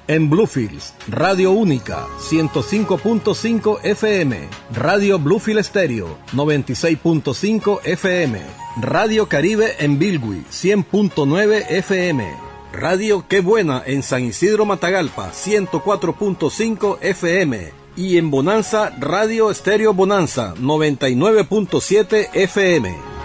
En 0.08 0.30
Bluefields, 0.30 0.94
Radio 1.08 1.50
Única 1.50 2.06
105.5 2.18 3.80
FM, 3.82 4.48
Radio 4.72 5.18
Bluefield 5.18 5.62
Stereo 5.62 6.16
96.5 6.32 7.80
FM, 7.84 8.40
Radio 8.80 9.28
Caribe 9.28 9.76
en 9.78 9.98
Bilwi 9.98 10.44
100.9 10.50 11.66
FM, 11.68 12.26
Radio 12.72 13.26
Qué 13.28 13.40
Buena 13.42 13.82
en 13.84 14.02
San 14.02 14.24
Isidro 14.24 14.64
Matagalpa 14.64 15.30
104.5 15.30 16.98
FM 17.02 17.70
y 17.94 18.16
en 18.16 18.30
Bonanza 18.30 18.90
Radio 18.98 19.50
Estéreo 19.50 19.92
Bonanza 19.92 20.54
99.7 20.54 22.30
FM. 22.32 23.17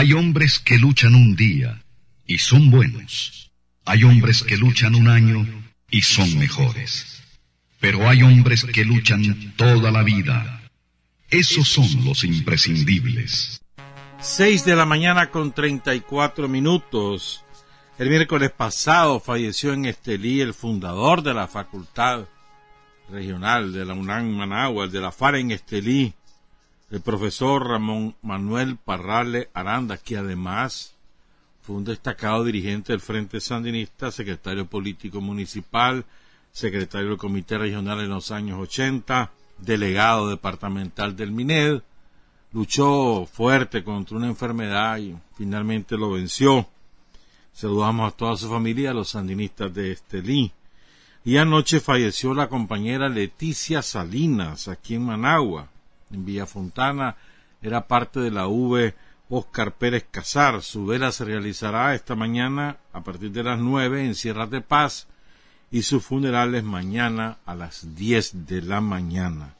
Hay 0.00 0.14
hombres 0.14 0.58
que 0.58 0.78
luchan 0.78 1.14
un 1.14 1.36
día 1.36 1.84
y 2.26 2.38
son 2.38 2.70
buenos. 2.70 3.52
Hay 3.84 4.02
hombres 4.04 4.42
que 4.42 4.56
luchan 4.56 4.94
un 4.94 5.08
año 5.08 5.46
y 5.90 6.00
son 6.00 6.38
mejores. 6.38 7.22
Pero 7.80 8.08
hay 8.08 8.22
hombres 8.22 8.64
que 8.64 8.86
luchan 8.86 9.52
toda 9.58 9.90
la 9.90 10.02
vida. 10.02 10.62
Esos 11.28 11.68
son 11.68 12.02
los 12.02 12.24
imprescindibles. 12.24 13.60
6 14.20 14.64
de 14.64 14.74
la 14.74 14.86
mañana 14.86 15.30
con 15.30 15.52
34 15.52 16.48
minutos. 16.48 17.44
El 17.98 18.08
miércoles 18.08 18.52
pasado 18.52 19.20
falleció 19.20 19.74
en 19.74 19.84
Estelí 19.84 20.40
el 20.40 20.54
fundador 20.54 21.22
de 21.22 21.34
la 21.34 21.46
Facultad 21.46 22.26
Regional 23.10 23.70
de 23.74 23.84
la 23.84 23.92
UNAM 23.92 24.30
Managua, 24.30 24.86
el 24.86 24.92
de 24.92 25.00
la 25.02 25.12
FARA 25.12 25.40
en 25.40 25.50
Estelí, 25.50 26.14
el 26.90 27.00
profesor 27.00 27.68
Ramón 27.68 28.16
Manuel 28.20 28.76
Parrale 28.76 29.48
Aranda, 29.54 29.96
que 29.96 30.16
además 30.16 30.96
fue 31.62 31.76
un 31.76 31.84
destacado 31.84 32.44
dirigente 32.44 32.92
del 32.92 33.00
Frente 33.00 33.40
Sandinista, 33.40 34.10
secretario 34.10 34.66
político 34.66 35.20
municipal, 35.20 36.04
secretario 36.50 37.10
del 37.10 37.18
Comité 37.18 37.58
Regional 37.58 38.00
en 38.00 38.08
los 38.08 38.32
años 38.32 38.58
80, 38.58 39.30
delegado 39.58 40.28
departamental 40.30 41.14
del 41.14 41.30
MINED, 41.30 41.82
luchó 42.52 43.24
fuerte 43.26 43.84
contra 43.84 44.16
una 44.16 44.26
enfermedad 44.26 44.98
y 44.98 45.14
finalmente 45.36 45.96
lo 45.96 46.10
venció. 46.10 46.66
Saludamos 47.52 48.12
a 48.12 48.16
toda 48.16 48.36
su 48.36 48.48
familia, 48.48 48.90
a 48.90 48.94
los 48.94 49.10
sandinistas 49.10 49.72
de 49.72 49.92
Estelí. 49.92 50.52
Y 51.24 51.36
anoche 51.36 51.80
falleció 51.80 52.34
la 52.34 52.48
compañera 52.48 53.08
Leticia 53.08 53.82
Salinas, 53.82 54.66
aquí 54.66 54.94
en 54.94 55.04
Managua, 55.04 55.68
en 56.10 56.24
Villa 56.24 56.46
Fontana. 56.46 57.16
Era 57.62 57.86
parte 57.86 58.20
de 58.20 58.30
la 58.30 58.46
V 58.48 58.94
Oscar 59.28 59.72
Pérez 59.72 60.06
Casar. 60.10 60.62
Su 60.62 60.86
vela 60.86 61.12
se 61.12 61.24
realizará 61.24 61.94
esta 61.94 62.14
mañana 62.14 62.78
a 62.92 63.02
partir 63.02 63.30
de 63.30 63.42
las 63.42 63.58
nueve 63.58 64.04
en 64.04 64.14
Sierra 64.14 64.46
de 64.46 64.60
Paz 64.60 65.06
y 65.70 65.82
su 65.82 66.00
funeral 66.00 66.54
es 66.54 66.64
mañana 66.64 67.38
a 67.46 67.54
las 67.54 67.94
diez 67.94 68.46
de 68.46 68.62
la 68.62 68.80
mañana. 68.80 69.54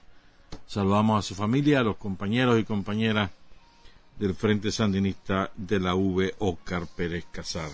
Saludamos 0.67 1.25
a 1.25 1.29
su 1.29 1.35
familia, 1.35 1.81
a 1.81 1.85
los 1.85 1.97
compañeros 1.97 2.59
y 2.59 2.65
compañeras 2.65 3.31
del 4.19 4.35
Frente 4.35 4.73
Sandinista 4.73 5.51
de 5.57 5.81
la 5.81 5.95
V. 5.95 6.35
Oscar 6.41 6.87
Pérez 6.87 7.25
Casar. 7.31 7.71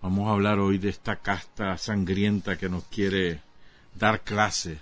Vamos 0.00 0.28
a 0.28 0.32
hablar 0.32 0.58
hoy 0.58 0.78
de 0.78 0.88
esta 0.88 1.16
casta 1.16 1.76
sangrienta 1.78 2.56
que 2.56 2.68
nos 2.68 2.84
quiere 2.84 3.40
dar 3.94 4.22
clase 4.22 4.78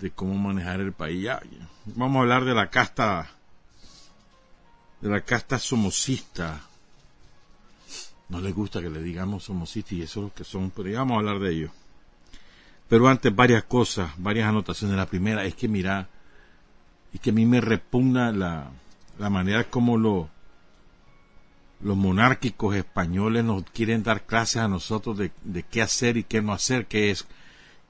de 0.00 0.10
cómo 0.10 0.34
manejar 0.34 0.80
el 0.80 0.92
país. 0.92 1.28
Vamos 1.86 2.16
a 2.16 2.20
hablar 2.20 2.44
de 2.44 2.54
la 2.54 2.70
casta 2.70 3.30
de 5.00 5.10
la 5.10 5.20
casta 5.20 5.58
somocista. 5.58 6.62
No 8.30 8.40
les 8.40 8.54
gusta 8.54 8.80
que 8.80 8.88
le 8.88 9.02
digamos 9.02 9.44
somocista 9.44 9.94
y 9.94 10.02
eso 10.02 10.20
es 10.20 10.24
lo 10.24 10.34
que 10.34 10.44
son, 10.44 10.70
pero 10.70 10.88
ya 10.88 11.00
vamos 11.00 11.16
a 11.16 11.18
hablar 11.18 11.38
de 11.40 11.52
ello. 11.52 11.70
Pero 12.88 13.08
antes 13.08 13.34
varias 13.34 13.64
cosas, 13.64 14.12
varias 14.16 14.48
anotaciones. 14.48 14.96
La 14.96 15.06
primera 15.06 15.44
es 15.44 15.54
que 15.54 15.68
mira, 15.68 16.08
es 17.12 17.20
que 17.20 17.30
a 17.30 17.32
mí 17.34 17.44
me 17.44 17.60
repugna 17.60 18.32
la, 18.32 18.70
la 19.18 19.30
manera 19.30 19.64
como 19.64 19.98
lo, 19.98 20.30
los 21.80 21.96
monárquicos 21.96 22.74
españoles 22.74 23.44
nos 23.44 23.64
quieren 23.64 24.02
dar 24.02 24.24
clases 24.24 24.56
a 24.56 24.68
nosotros 24.68 25.18
de, 25.18 25.32
de 25.42 25.62
qué 25.64 25.82
hacer 25.82 26.16
y 26.16 26.24
qué 26.24 26.40
no 26.40 26.52
hacer, 26.52 26.86
qué 26.86 27.10
es, 27.10 27.26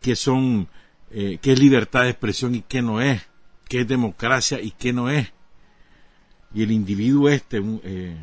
qué 0.01 0.17
son, 0.17 0.69
eh, 1.11 1.39
qué 1.41 1.53
es 1.53 1.59
libertad 1.59 2.03
de 2.03 2.11
expresión 2.11 2.55
y 2.55 2.63
qué 2.63 2.83
no 2.83 3.01
es, 3.01 3.23
qué 3.69 3.83
es 3.83 3.89
democracia 3.89 4.61
y 4.61 4.71
qué 4.73 4.93
no 4.93 5.11
es. 5.11 5.33
Y 6.55 6.63
el 6.63 6.73
individuo 6.73 7.29
este, 7.29 7.61
un, 7.61 7.81
eh, 7.85 8.17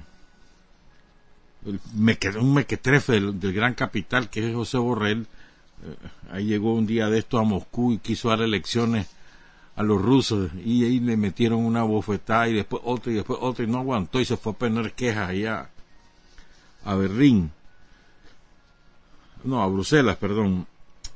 mequetrefe 1.93 3.13
del, 3.13 3.39
del, 3.39 3.53
gran 3.53 3.73
capital 3.73 4.29
que 4.29 4.49
es 4.49 4.55
José 4.55 4.77
Borrell, 4.77 5.21
eh, 5.21 5.95
ahí 6.31 6.45
llegó 6.45 6.73
un 6.73 6.87
día 6.87 7.09
de 7.09 7.19
esto 7.19 7.37
a 7.37 7.43
Moscú 7.43 7.93
y 7.93 7.97
quiso 7.99 8.29
dar 8.29 8.41
elecciones 8.41 9.07
a 9.75 9.83
los 9.83 10.01
rusos 10.01 10.51
y 10.63 10.83
ahí 10.85 10.99
le 10.99 11.17
metieron 11.17 11.65
una 11.65 11.83
bofetada 11.83 12.47
y 12.49 12.53
después 12.53 12.81
otra 12.85 13.11
y 13.11 13.15
después 13.15 13.39
otra 13.41 13.63
y 13.65 13.67
no 13.67 13.79
aguantó 13.79 14.19
y 14.19 14.25
se 14.25 14.37
fue 14.37 14.51
a 14.51 14.55
poner 14.55 14.93
quejas 14.93 15.29
allá 15.29 15.69
a 16.83 16.95
Berlín 16.95 17.51
no 19.43 19.61
a 19.61 19.67
Bruselas 19.67 20.17
perdón 20.17 20.67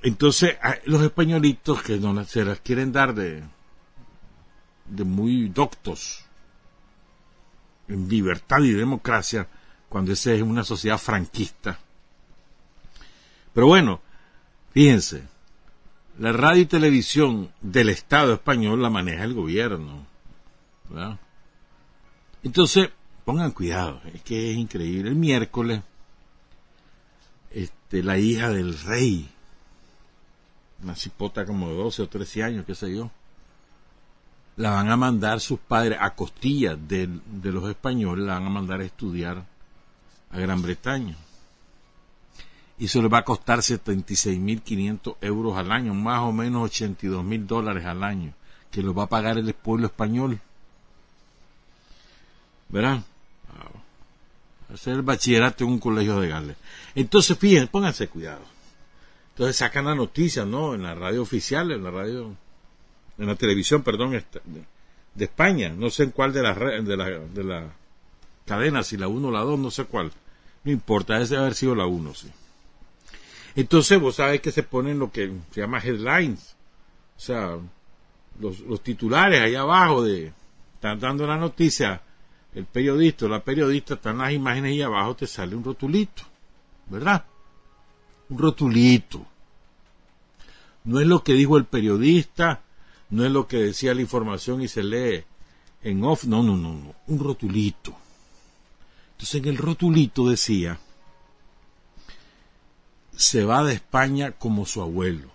entonces 0.06 0.58
los 0.86 1.02
españolitos 1.02 1.82
que 1.82 1.98
no 1.98 2.24
se 2.26 2.46
las 2.46 2.60
quieren 2.62 2.92
dar 2.92 3.14
de 3.14 3.44
de 4.86 5.04
muy 5.04 5.50
doctos 5.50 6.24
en 7.88 8.08
libertad 8.08 8.60
y 8.60 8.72
democracia 8.72 9.48
cuando 9.90 10.14
esa 10.14 10.32
es 10.32 10.42
una 10.42 10.64
sociedad 10.64 10.98
franquista 10.98 11.80
pero 13.54 13.68
bueno 13.68 14.02
fíjense 14.72 15.36
la 16.18 16.32
radio 16.32 16.62
y 16.62 16.66
televisión 16.66 17.52
del 17.62 17.90
Estado 17.90 18.34
español 18.34 18.82
la 18.82 18.90
maneja 18.90 19.24
el 19.24 19.34
gobierno. 19.34 20.06
¿verdad? 20.90 21.20
Entonces, 22.44 22.90
pongan 23.26 23.52
cuidado, 23.52 24.02
es 24.14 24.22
que 24.22 24.52
es 24.52 24.58
increíble. 24.58 25.10
El 25.10 25.16
miércoles, 25.16 25.82
este, 27.52 28.04
la 28.04 28.18
hija 28.18 28.50
del 28.50 28.80
rey, 28.80 29.30
una 30.86 30.96
cipota 30.96 31.46
como 31.46 31.68
de 31.70 31.76
12 31.76 32.04
o 32.04 32.08
13 32.08 32.44
años, 32.44 32.66
qué 32.66 32.76
sé 32.76 32.96
yo, 32.96 33.10
la 34.56 34.70
van 34.70 34.90
a 34.90 34.96
mandar 34.96 35.42
sus 35.42 35.60
padres 35.60 35.98
a 36.00 36.14
costillas 36.14 36.78
de, 36.88 37.10
los 37.44 37.70
españoles, 37.70 38.26
la 38.26 38.36
van 38.36 38.46
a 38.46 38.50
mandar 38.50 38.82
a 38.82 38.86
estudiar 38.86 39.44
a 40.32 40.40
Gran 40.40 40.62
Bretaña. 40.62 41.18
y 42.78 42.86
eso 42.86 43.02
le 43.02 43.08
va 43.08 43.20
a 43.20 43.26
costar 43.26 43.60
76.500 43.60 45.16
euros 45.22 45.58
al 45.58 45.72
año, 45.72 45.94
más 45.94 46.20
o 46.22 46.32
menos 46.32 46.72
82.000 46.72 47.48
dólares 47.48 47.86
al 47.86 48.04
año, 48.04 48.34
que 48.70 48.84
lo 48.84 48.94
va 48.94 49.04
a 49.04 49.10
pagar 49.10 49.38
el 49.40 49.54
pueblo 49.56 49.88
español. 49.88 50.40
¿Verdad? 52.70 53.02
Hacer 54.72 54.96
el 54.96 55.02
bachillerato 55.02 55.64
en 55.64 55.72
un 55.72 55.80
colegio 55.80 56.20
de 56.20 56.28
Gales. 56.28 56.58
Entonces, 56.96 57.38
fíjense, 57.38 57.68
pónganse 57.68 58.08
cuidado. 58.08 58.55
Entonces 59.36 59.58
sacan 59.58 59.84
la 59.84 59.96
noticia, 59.96 60.46
¿no? 60.46 60.76
En 60.76 60.84
la 60.84 60.96
radio 60.96 61.22
oficial, 61.22 61.70
en 61.74 61.84
la 61.84 61.92
radio, 61.92 62.34
en 63.18 63.28
la 63.28 63.36
televisión, 63.36 63.84
perdón, 63.84 64.12
de, 64.12 65.26
España. 65.26 65.74
No 65.76 65.90
sé 65.90 66.04
en 66.04 66.12
cuál 66.12 66.32
de 66.32 66.42
las 66.42 66.58
de 66.58 66.96
la, 66.96 67.06
de 67.10 67.44
la 67.44 67.74
cadena, 68.46 68.82
si 68.82 68.96
la 68.96 69.10
1 69.10 69.28
o 69.28 69.32
la 69.32 69.42
2, 69.42 69.60
no 69.60 69.72
sé 69.72 69.84
cuál. 69.84 70.14
No 70.64 70.72
importa, 70.72 71.20
debe 71.20 71.36
haber 71.36 71.54
sido 71.54 71.76
la 71.76 71.86
1, 71.86 72.14
sí. 72.14 72.32
Entonces 73.58 74.00
vos 74.00 74.16
sabes 74.16 74.40
que 74.40 74.54
se 74.54 74.64
ponen 74.64 75.00
lo 75.00 75.12
que 75.12 75.30
se 75.52 75.60
llama 75.60 75.80
headlines, 75.80 76.56
o 77.18 77.20
sea, 77.20 77.58
los, 78.40 78.62
los 78.62 78.82
titulares 78.82 79.42
ahí 79.42 79.56
abajo 79.56 80.02
de, 80.02 80.32
están 80.76 80.98
dando 80.98 81.28
la 81.28 81.36
noticia, 81.36 82.02
el 82.54 82.66
periodista 82.66 83.26
o 83.26 83.30
la 83.30 83.44
periodista, 83.44 83.96
están 83.96 84.20
las 84.20 84.32
imágenes 84.32 84.72
ahí 84.72 84.82
abajo, 84.82 85.14
te 85.16 85.28
sale 85.28 85.58
un 85.58 85.64
rotulito, 85.64 86.24
¿verdad? 86.88 87.26
Un 88.30 88.38
rotulito. 88.38 89.26
No 90.84 91.00
es 91.00 91.08
lo 91.08 91.24
que 91.24 91.34
dijo 91.34 91.58
el 91.58 91.66
periodista, 91.66 92.62
no 93.10 93.26
es 93.26 93.32
lo 93.32 93.48
que 93.48 93.58
decía 93.58 93.94
la 93.94 94.02
información 94.02 94.62
y 94.62 94.68
se 94.68 94.84
lee 94.84 95.24
en 95.82 96.04
off, 96.04 96.26
no, 96.26 96.42
no, 96.42 96.58
no, 96.58 96.74
no, 96.74 96.96
un 97.08 97.20
rotulito. 97.20 97.96
Entonces 99.12 99.36
en 99.36 99.48
el 99.48 99.58
rotulito 99.58 100.28
decía, 100.28 100.80
se 103.16 103.46
va 103.46 103.64
de 103.64 103.74
España 103.74 104.32
como 104.32 104.66
su 104.66 104.82
abuelo. 104.82 105.30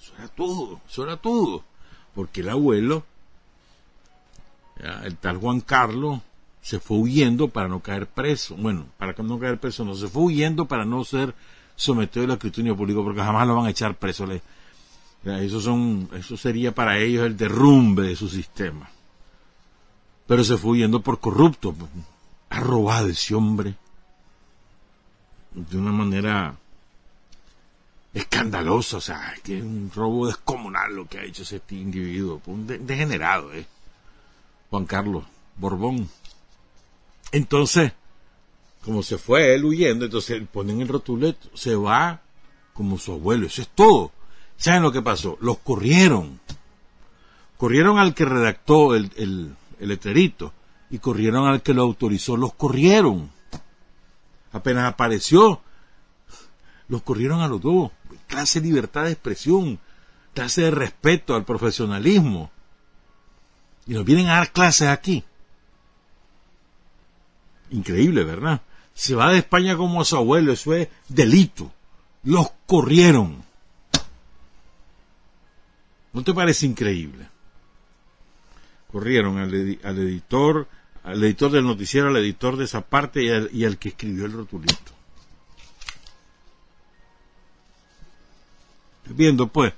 Eso 0.00 0.14
era 0.16 0.28
todo, 0.28 0.80
eso 0.88 1.04
era 1.04 1.16
todo. 1.16 1.64
Porque 2.14 2.40
el 2.40 2.48
abuelo, 2.48 3.04
el 5.02 5.16
tal 5.16 5.38
Juan 5.38 5.60
Carlos, 5.60 6.20
se 6.64 6.80
fue 6.80 6.96
huyendo 6.96 7.48
para 7.48 7.68
no 7.68 7.80
caer 7.80 8.06
preso. 8.06 8.56
Bueno, 8.56 8.86
para 8.96 9.12
no 9.22 9.38
caer 9.38 9.60
preso, 9.60 9.84
no, 9.84 9.94
se 9.94 10.08
fue 10.08 10.22
huyendo 10.22 10.64
para 10.64 10.86
no 10.86 11.04
ser 11.04 11.34
sometido 11.76 12.24
al 12.24 12.30
escrutinio 12.30 12.74
público, 12.74 13.04
porque 13.04 13.20
jamás 13.20 13.46
lo 13.46 13.54
van 13.54 13.66
a 13.66 13.70
echar 13.70 13.96
preso. 13.96 14.26
Eso, 15.26 15.60
son, 15.60 16.08
eso 16.14 16.38
sería 16.38 16.74
para 16.74 16.96
ellos 16.98 17.26
el 17.26 17.36
derrumbe 17.36 18.04
de 18.04 18.16
su 18.16 18.30
sistema. 18.30 18.88
Pero 20.26 20.42
se 20.42 20.56
fue 20.56 20.70
huyendo 20.70 21.02
por 21.02 21.20
corrupto. 21.20 21.74
Ha 22.48 22.60
robado 22.60 23.08
ese 23.08 23.34
hombre 23.34 23.74
de 25.52 25.76
una 25.76 25.92
manera 25.92 26.56
escandalosa, 28.14 28.96
o 28.96 29.02
sea, 29.02 29.34
que 29.44 29.58
es 29.58 29.62
un 29.62 29.92
robo 29.94 30.28
descomunal 30.28 30.96
lo 30.96 31.06
que 31.06 31.18
ha 31.18 31.24
hecho 31.24 31.42
ese 31.42 31.60
individuo, 31.72 32.40
un 32.46 32.66
degenerado, 32.66 33.52
¿eh? 33.52 33.66
Juan 34.70 34.86
Carlos 34.86 35.24
Borbón. 35.58 36.08
Entonces, 37.34 37.92
como 38.84 39.02
se 39.02 39.18
fue 39.18 39.54
él 39.54 39.64
huyendo, 39.64 40.04
entonces 40.04 40.42
ponen 40.52 40.80
el 40.80 40.88
rotuleto, 40.88 41.48
se 41.54 41.74
va 41.74 42.22
como 42.72 42.98
su 42.98 43.12
abuelo, 43.12 43.46
eso 43.46 43.62
es 43.62 43.68
todo. 43.68 44.12
¿Saben 44.56 44.82
lo 44.82 44.92
que 44.92 45.02
pasó? 45.02 45.36
Los 45.40 45.58
corrieron. 45.58 46.40
Corrieron 47.56 47.98
al 47.98 48.14
que 48.14 48.24
redactó 48.24 48.94
el, 48.94 49.10
el, 49.16 49.54
el 49.80 50.34
y 50.90 50.98
corrieron 50.98 51.48
al 51.48 51.62
que 51.62 51.74
lo 51.74 51.82
autorizó, 51.82 52.36
los 52.36 52.54
corrieron 52.54 53.30
apenas 54.54 54.84
apareció, 54.84 55.60
los 56.88 57.02
corrieron 57.02 57.40
a 57.42 57.48
los 57.48 57.60
dos. 57.60 57.90
Clase 58.26 58.60
de 58.60 58.68
libertad 58.68 59.04
de 59.04 59.12
expresión, 59.12 59.78
clase 60.32 60.62
de 60.62 60.70
respeto 60.70 61.34
al 61.34 61.44
profesionalismo. 61.44 62.50
Y 63.86 63.94
nos 63.94 64.04
vienen 64.04 64.28
a 64.28 64.36
dar 64.36 64.52
clases 64.52 64.88
aquí. 64.88 65.24
Increíble, 67.74 68.22
¿verdad? 68.22 68.62
Se 68.94 69.16
va 69.16 69.32
de 69.32 69.38
España 69.38 69.76
como 69.76 70.00
a 70.00 70.04
su 70.04 70.16
abuelo, 70.16 70.52
eso 70.52 70.74
es 70.74 70.88
delito. 71.08 71.72
Los 72.22 72.52
corrieron. 72.66 73.42
¿No 76.12 76.22
te 76.22 76.32
parece 76.32 76.66
increíble? 76.66 77.26
Corrieron 78.92 79.38
al, 79.38 79.48
al 79.82 79.98
editor, 79.98 80.68
al 81.02 81.24
editor 81.24 81.50
del 81.50 81.64
noticiero, 81.64 82.08
al 82.08 82.16
editor 82.18 82.56
de 82.56 82.64
esa 82.64 82.80
parte 82.80 83.24
y 83.52 83.64
al, 83.64 83.76
que 83.78 83.88
escribió 83.88 84.26
el 84.26 84.32
rotulito. 84.32 84.92
Viendo 89.06 89.48
pues, 89.48 89.72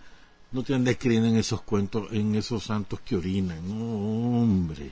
no 0.53 0.63
te 0.63 0.75
andes 0.75 0.99
creyendo 0.99 1.29
en 1.29 1.37
esos 1.37 1.63
cuentos, 1.63 2.13
en 2.13 2.35
esos 2.35 2.65
santos 2.65 3.01
que 3.01 3.17
orinan, 3.17 3.67
no, 3.67 4.43
hombre. 4.43 4.91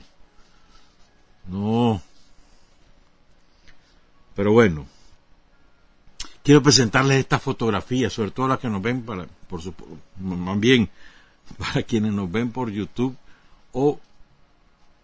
No. 1.47 2.01
Pero 4.35 4.51
bueno, 4.51 4.85
quiero 6.43 6.61
presentarles 6.61 7.17
esta 7.17 7.39
fotografía, 7.39 8.09
sobre 8.09 8.31
todo 8.31 8.47
las 8.47 8.59
que 8.59 8.69
nos 8.69 8.81
ven 8.81 9.03
para, 9.03 9.25
por 9.47 9.61
su, 9.61 9.73
más 10.19 10.59
bien, 10.59 10.89
para 11.57 11.83
quienes 11.83 12.13
nos 12.13 12.31
ven 12.31 12.51
por 12.51 12.69
YouTube 12.69 13.15
o 13.71 13.99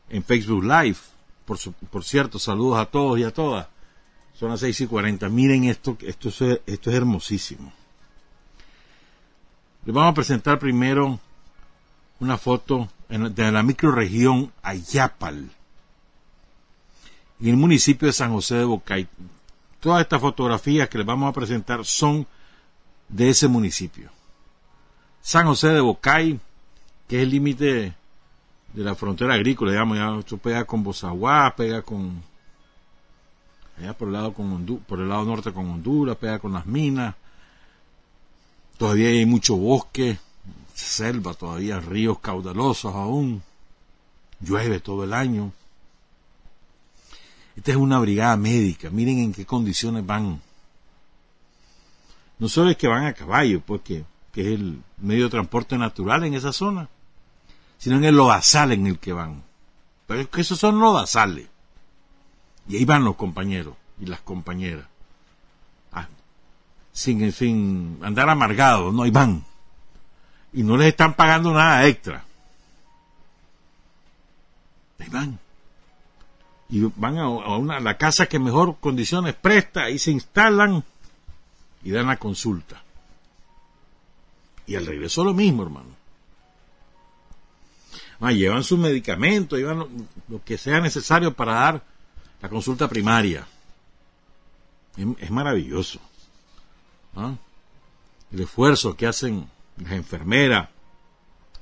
en 0.09 0.23
Facebook 0.23 0.63
Live. 0.63 0.97
Por, 1.45 2.03
cierto, 2.03 2.39
saludos 2.39 2.77
a 2.79 2.85
todos 2.85 3.19
y 3.19 3.23
a 3.23 3.33
todas. 3.33 3.67
Son 4.33 4.49
las 4.49 4.59
seis 4.59 4.79
y 4.81 4.87
cuarenta. 4.87 5.27
Miren 5.27 5.65
esto, 5.65 5.97
esto 6.01 6.29
es, 6.29 6.41
esto 6.65 6.89
es 6.89 6.95
hermosísimo. 6.95 7.73
Les 9.85 9.93
vamos 9.93 10.11
a 10.11 10.15
presentar 10.15 10.59
primero 10.59 11.19
una 12.19 12.37
foto 12.37 12.87
de 13.09 13.51
la 13.51 13.63
microregión 13.63 14.53
Ayapal, 14.61 15.49
en 17.41 17.47
el 17.49 17.57
municipio 17.57 18.07
de 18.07 18.13
San 18.13 18.31
José 18.31 18.55
de 18.55 18.65
Bocay. 18.65 19.07
Todas 19.79 20.01
estas 20.01 20.21
fotografías 20.21 20.87
que 20.89 20.99
les 20.99 21.07
vamos 21.07 21.29
a 21.29 21.33
presentar 21.33 21.83
son 21.85 22.27
de 23.09 23.29
ese 23.29 23.47
municipio. 23.47 24.11
San 25.21 25.47
José 25.47 25.69
de 25.69 25.81
Bocay, 25.81 26.39
que 27.07 27.17
es 27.17 27.23
el 27.23 27.31
límite 27.31 27.93
de 28.73 28.83
la 28.83 28.95
frontera 28.95 29.33
agrícola, 29.33 29.71
digamos, 29.71 29.97
ya 29.97 30.19
esto 30.19 30.37
pega 30.37 30.65
con 30.65 30.83
Bozaguá, 30.83 31.53
pega 31.55 31.81
con 31.81 32.23
allá 33.77 33.97
por 33.97 34.07
el 34.07 34.13
lado 34.13 34.33
con 34.33 34.65
por 34.87 34.99
el 34.99 35.09
lado 35.09 35.25
norte 35.25 35.51
con 35.51 35.69
Honduras, 35.69 36.17
pega 36.17 36.39
con 36.39 36.53
las 36.53 36.65
minas. 36.65 37.15
Todavía 38.77 39.09
hay 39.09 39.25
mucho 39.25 39.55
bosque, 39.55 40.17
selva, 40.73 41.33
todavía 41.33 41.79
ríos 41.79 42.19
caudalosos 42.19 42.93
aún. 42.93 43.41
Llueve 44.39 44.79
todo 44.79 45.03
el 45.03 45.13
año. 45.13 45.51
Esta 47.55 47.71
es 47.71 47.77
una 47.77 47.99
brigada 47.99 48.37
médica, 48.37 48.89
miren 48.89 49.19
en 49.19 49.33
qué 49.33 49.45
condiciones 49.45 50.05
van. 50.05 50.41
No 52.39 52.49
solo 52.49 52.71
es 52.71 52.77
que 52.77 52.87
van 52.87 53.05
a 53.05 53.13
caballo, 53.13 53.61
pues 53.61 53.81
que, 53.81 54.05
es 54.33 54.47
el 54.47 54.81
medio 54.97 55.25
de 55.25 55.29
transporte 55.29 55.77
natural 55.77 56.23
en 56.23 56.33
esa 56.33 56.53
zona 56.53 56.89
sino 57.81 57.95
en 57.95 58.03
el 58.03 58.15
lodazal 58.15 58.73
en 58.73 58.85
el 58.85 58.99
que 58.99 59.11
van. 59.11 59.41
Pero 60.05 60.21
es 60.21 60.27
que 60.27 60.41
esos 60.41 60.59
son 60.59 60.79
lodazales. 60.79 61.47
Y 62.67 62.77
ahí 62.77 62.85
van 62.85 63.03
los 63.03 63.15
compañeros 63.15 63.75
y 63.99 64.05
las 64.05 64.21
compañeras. 64.21 64.85
Ah, 65.91 66.07
sin, 66.93 67.31
sin 67.31 67.97
andar 68.03 68.29
amargados, 68.29 68.93
no, 68.93 69.01
ahí 69.01 69.09
van. 69.09 69.43
Y 70.53 70.61
no 70.61 70.77
les 70.77 70.89
están 70.89 71.15
pagando 71.15 71.51
nada 71.51 71.87
extra. 71.87 72.23
Ahí 74.99 75.09
van. 75.09 75.39
Y 76.71 76.89
van 76.95 77.17
a, 77.17 77.27
una, 77.29 77.81
la 77.81 77.97
casa 77.97 78.27
que 78.27 78.39
mejor 78.39 78.77
condiciones 78.79 79.35
presta, 79.35 79.83
ahí 79.83 79.99
se 79.99 80.11
instalan 80.11 80.83
y 81.83 81.91
dan 81.91 82.07
la 82.07 82.17
consulta. 82.17 82.81
Y 84.65 84.75
al 84.75 84.85
regreso 84.85 85.25
lo 85.25 85.33
mismo, 85.33 85.63
hermano. 85.63 85.89
Ah, 88.21 88.31
llevan 88.31 88.63
sus 88.63 88.79
medicamentos, 88.79 89.59
llevan 89.59 90.07
lo, 90.29 90.43
que 90.45 90.57
sea 90.57 90.79
necesario 90.79 91.33
para 91.33 91.55
dar 91.55 91.83
la 92.41 92.47
consulta 92.47 92.87
primaria. 92.87 93.45
Es, 94.95 95.29
maravilloso. 95.31 95.99
El 98.31 98.39
esfuerzo 98.39 98.95
que 98.95 99.07
hacen 99.07 99.49
las 99.77 99.91
enfermeras, 99.91 100.69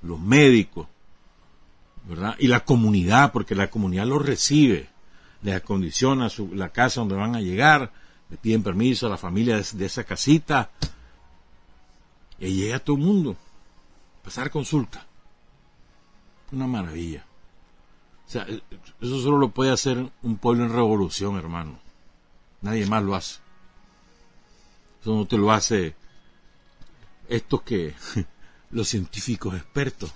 los 0.02 0.20
médicos, 0.20 0.88
¿verdad? 2.08 2.36
Y 2.38 2.48
la 2.48 2.64
comunidad, 2.66 3.32
porque 3.32 3.56
la 3.56 3.70
comunidad 3.70 4.06
los 4.06 4.24
recibe, 4.24 4.90
les 5.42 5.56
acondiciona 5.56 6.30
su, 6.30 6.54
la 6.54 6.70
casa 6.70 7.02
donde 7.02 7.16
van 7.16 7.36
a 7.36 7.42
llegar, 7.42 7.92
le 8.30 8.38
piden 8.38 8.64
permiso 8.64 9.08
a 9.08 9.10
la 9.10 9.18
familia 9.18 9.62
de, 9.62 9.86
esa 9.86 10.04
casita, 10.04 10.72
y 12.40 12.54
llega 12.54 12.80
todo 12.80 12.96
el 12.96 13.04
mundo, 13.04 13.36
pasar 14.24 14.50
consulta. 14.50 15.06
Una 16.52 16.68
maravilla. 16.68 17.26
O 18.28 18.32
sea, 18.32 18.46
eso 19.02 19.22
solo 19.22 19.38
lo 19.38 19.50
puede 19.50 19.72
hacer 19.72 20.10
un 20.22 20.38
pueblo 20.38 20.66
en 20.66 20.74
revolución, 20.74 21.38
hermano. 21.38 21.80
Nadie 22.62 22.86
más 22.86 23.04
lo 23.04 23.16
hace. 23.16 23.40
Eso 25.02 25.16
no 25.16 25.26
te 25.26 25.38
lo 25.38 25.52
hace 25.52 25.96
estos 27.28 27.62
que, 27.62 27.94
los 28.72 28.88
científicos 28.88 29.56
expertos, 29.56 30.12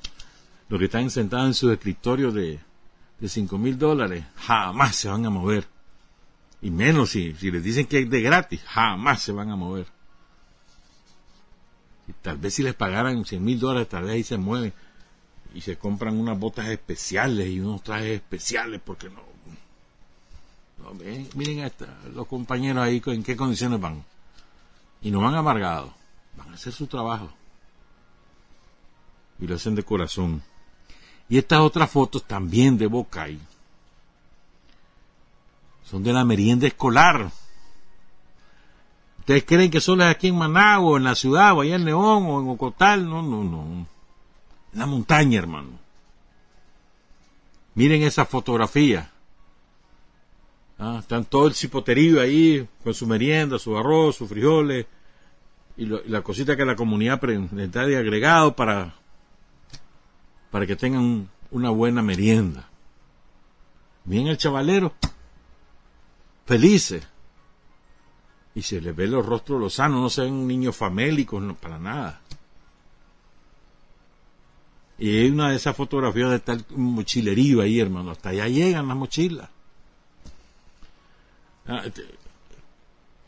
los 0.70 0.80
que 0.80 0.86
están 0.86 1.10
sentados 1.10 1.48
en 1.48 1.53
sus 1.53 1.72
escritorios 1.72 2.34
de, 2.34 2.60
de 3.24 3.30
5 3.30 3.58
mil 3.58 3.77
dólares, 3.77 4.25
jamás 4.36 4.98
se 4.98 5.08
van 5.08 5.25
a 5.25 5.30
mover. 5.30 5.65
Y 6.62 6.72
menos 6.72 7.12
si, 7.12 7.34
si 7.36 7.51
les 7.51 7.63
dicen 7.63 7.88
que 7.88 8.00
es 8.00 8.10
de 8.10 8.22
gratis, 8.22 8.62
jamás 8.65 9.22
se 9.22 9.32
van 9.32 9.50
a 9.50 9.56
mover. 9.56 9.88
Y 12.06 12.12
tal 12.22 12.38
vez 12.38 12.56
si 12.56 12.63
les 12.63 12.74
pagaran 12.74 13.24
100 13.24 13.42
mil 13.42 13.58
dólares, 13.58 13.88
tal 13.88 14.03
vez 14.03 14.12
ahí 14.12 14.24
se 14.24 14.38
mueven 14.38 14.74
y 15.53 15.62
se 15.62 15.77
compran 15.77 16.20
unas 16.20 16.38
botas 16.38 16.68
especiales 16.68 17.48
y 17.48 17.62
unos 17.62 17.82
trajes 17.82 18.15
especiales 18.15 18.82
porque 18.84 19.10
no, 19.10 19.22
miren 21.36 21.72
los 22.13 22.27
compañeros 22.27 22.84
ahí 22.84 23.01
en 23.06 23.24
qué 23.24 23.38
condiciones 23.38 23.80
van 23.80 24.03
y 25.01 25.12
no 25.12 25.22
van 25.22 25.36
amargados 25.36 25.92
van 26.36 26.50
a 26.50 26.56
hacer 26.56 26.74
su 26.74 26.88
trabajo 26.88 27.32
y 29.39 29.48
lo 29.48 29.56
hacen 29.56 29.75
de 29.75 29.84
corazón 29.84 30.44
y 31.34 31.38
estas 31.40 31.60
otras 31.60 31.90
fotos 31.90 32.24
también 32.24 32.78
de 32.78 32.88
Bocay 32.88 33.40
son 35.84 36.04
de 36.04 36.13
la 36.13 36.24
merienda 36.24 36.68
escolar 36.68 37.32
¿Ustedes 39.20 39.46
creen 39.46 39.72
que 39.72 39.80
solo 39.80 40.04
es 40.04 40.10
aquí 40.10 40.28
en 40.28 40.38
Managua, 40.38 40.98
en 40.98 41.06
la 41.06 41.16
ciudad, 41.16 41.54
o 41.54 41.62
allá 41.62 41.75
en 41.75 41.86
León, 41.86 42.25
o 42.28 42.42
en 42.42 42.50
Ocotal? 42.50 43.08
No, 43.08 43.22
no, 43.22 43.42
no 43.42 43.88
la 44.74 44.86
montaña, 44.86 45.40
hermano. 45.40 45.80
Miren 47.75 48.04
esa 48.04 48.25
fotografía. 48.25 49.12
Ah, 50.78 50.98
están 51.00 51.25
todo 51.25 51.48
el 51.48 51.54
cipoterío 51.54 52.20
ahí 52.20 52.68
con 52.84 52.94
su 52.94 53.08
merienda, 53.08 53.60
su 53.60 53.78
arroz, 53.78 54.18
sus 54.18 54.28
frijoles 54.28 54.86
y, 55.78 55.86
la 55.86 56.22
cosita 56.22 56.58
que 56.58 56.66
la 56.66 56.75
comunidad 56.75 57.24
está 57.60 57.86
de 57.86 57.98
agregado 57.98 58.56
para, 58.56 58.96
para 60.54 60.68
que 60.68 60.76
tengan 60.76 61.28
una 61.50 61.72
buena 61.72 62.04
merienda. 62.04 62.70
Miren 64.06 64.28
el 64.28 64.38
chavalero, 64.38 64.94
felices. 66.46 67.08
Y 68.54 68.62
se 68.62 68.80
les 68.80 68.96
ve 68.96 69.08
los 69.08 69.26
rostros 69.26 69.60
los 69.60 69.74
sanos, 69.74 70.00
no 70.00 70.12
se 70.12 70.22
ven 70.22 70.46
niños 70.46 70.78
famélicos, 70.78 71.44
para 71.58 71.80
nada. 71.80 72.22
Y 75.00 75.22
hay 75.22 75.32
una 75.32 75.50
de 75.50 75.56
esas 75.56 75.76
fotografías 75.76 76.30
de 76.30 76.40
tal 76.40 76.64
mochilerío 76.70 77.60
ahí, 77.60 77.80
hermano. 77.80 78.12
Hasta 78.12 78.30
allá 78.30 78.48
llegan 78.48 78.88
las 78.88 78.98
mochilas. 78.98 79.50
Ah, 81.66 81.82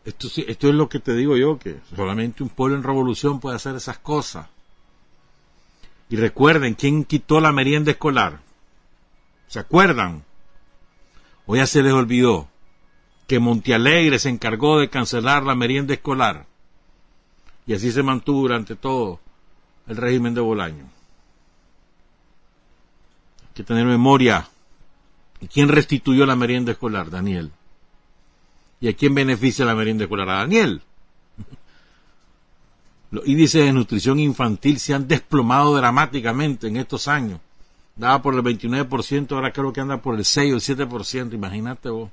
esto, 0.05 0.27
esto 0.45 0.69
es 0.69 0.75
lo 0.75 0.87
que 0.87 0.99
te 0.99 1.15
digo 1.15 1.37
yo, 1.37 1.57
que 1.57 1.79
solamente 1.95 2.43
un 2.43 2.49
pueblo 2.49 2.77
en 2.77 2.83
revolución 2.83 3.39
puede 3.39 3.55
hacer 3.55 3.75
esas 3.75 3.97
cosas. 3.97 4.47
Y 6.09 6.17
recuerden, 6.17 6.75
¿quién 6.75 7.03
quitó 7.03 7.39
la 7.39 7.51
merienda 7.51 7.91
escolar? 7.91 8.39
¿Se 9.47 9.59
acuerdan? 9.59 10.23
O 11.45 11.55
ya 11.55 11.65
se 11.65 11.81
les 11.81 11.93
olvidó 11.93 12.47
que 13.27 13.39
Montealegre 13.39 14.19
se 14.19 14.29
encargó 14.29 14.79
de 14.79 14.89
cancelar 14.89 15.43
la 15.43 15.55
merienda 15.55 15.93
escolar. 15.93 16.45
Y 17.65 17.73
así 17.73 17.91
se 17.91 18.03
mantuvo 18.03 18.41
durante 18.41 18.75
todo 18.75 19.19
el 19.87 19.97
régimen 19.97 20.33
de 20.33 20.41
Bolaño 20.41 20.95
que 23.55 23.63
tener 23.63 23.85
memoria. 23.85 24.49
¿Y 25.39 25.47
quién 25.47 25.69
restituyó 25.69 26.25
la 26.25 26.35
merienda 26.35 26.73
escolar? 26.73 27.09
Daniel. 27.09 27.51
¿Y 28.81 28.89
a 28.89 28.93
quién 28.93 29.15
beneficia 29.15 29.65
la 29.65 29.73
merienda 29.73 30.03
escolar? 30.03 30.29
A 30.29 30.35
Daniel. 30.39 30.81
Los 33.15 33.27
índices 33.27 33.65
de 33.65 33.73
nutrición 33.73 34.19
infantil 34.19 34.79
se 34.79 34.93
han 34.93 35.07
desplomado 35.07 35.75
dramáticamente 35.75 36.67
en 36.67 36.77
estos 36.77 37.07
años. 37.07 37.39
Daba 37.95 38.21
por 38.21 38.33
el 38.33 38.41
29%, 38.41 39.31
ahora 39.31 39.53
creo 39.53 39.71
que 39.71 39.81
anda 39.81 40.01
por 40.01 40.15
el 40.15 40.25
6 40.25 40.53
o 40.53 40.55
el 40.57 40.61
7%, 40.61 41.33
imagínate 41.33 41.89
vos. 41.89 42.11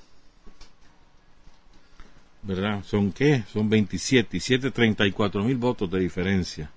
¿Verdad? 2.42 2.84
¿Son 2.84 3.12
qué? 3.12 3.44
Son 3.52 3.70
27 3.70 4.36
y 4.36 4.40
7, 4.40 4.70
34 4.70 5.42
mil 5.42 5.56
votos 5.56 5.90
de 5.90 6.00
diferencia. 6.00 6.70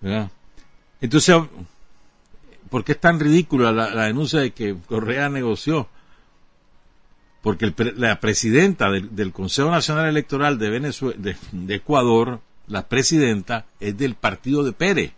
¿Verdad? 0.00 0.30
Entonces, 1.00 1.36
¿Por 2.74 2.82
qué 2.82 2.90
es 2.90 3.00
tan 3.00 3.20
ridícula 3.20 3.70
la, 3.70 4.06
denuncia 4.06 4.40
de 4.40 4.50
que 4.50 4.74
Correa 4.86 5.28
negoció? 5.28 5.88
Porque 7.40 7.72
la 7.96 8.18
presidenta 8.18 8.90
del, 8.90 9.32
Consejo 9.32 9.70
Nacional 9.70 10.06
Electoral 10.06 10.58
de, 10.58 10.70
Venezuela, 10.70 11.16
de, 11.16 11.74
Ecuador, 11.74 12.40
la 12.66 12.88
presidenta, 12.88 13.66
es 13.78 13.96
del 13.96 14.16
partido 14.16 14.64
de 14.64 14.72
Pérez, 14.72 15.12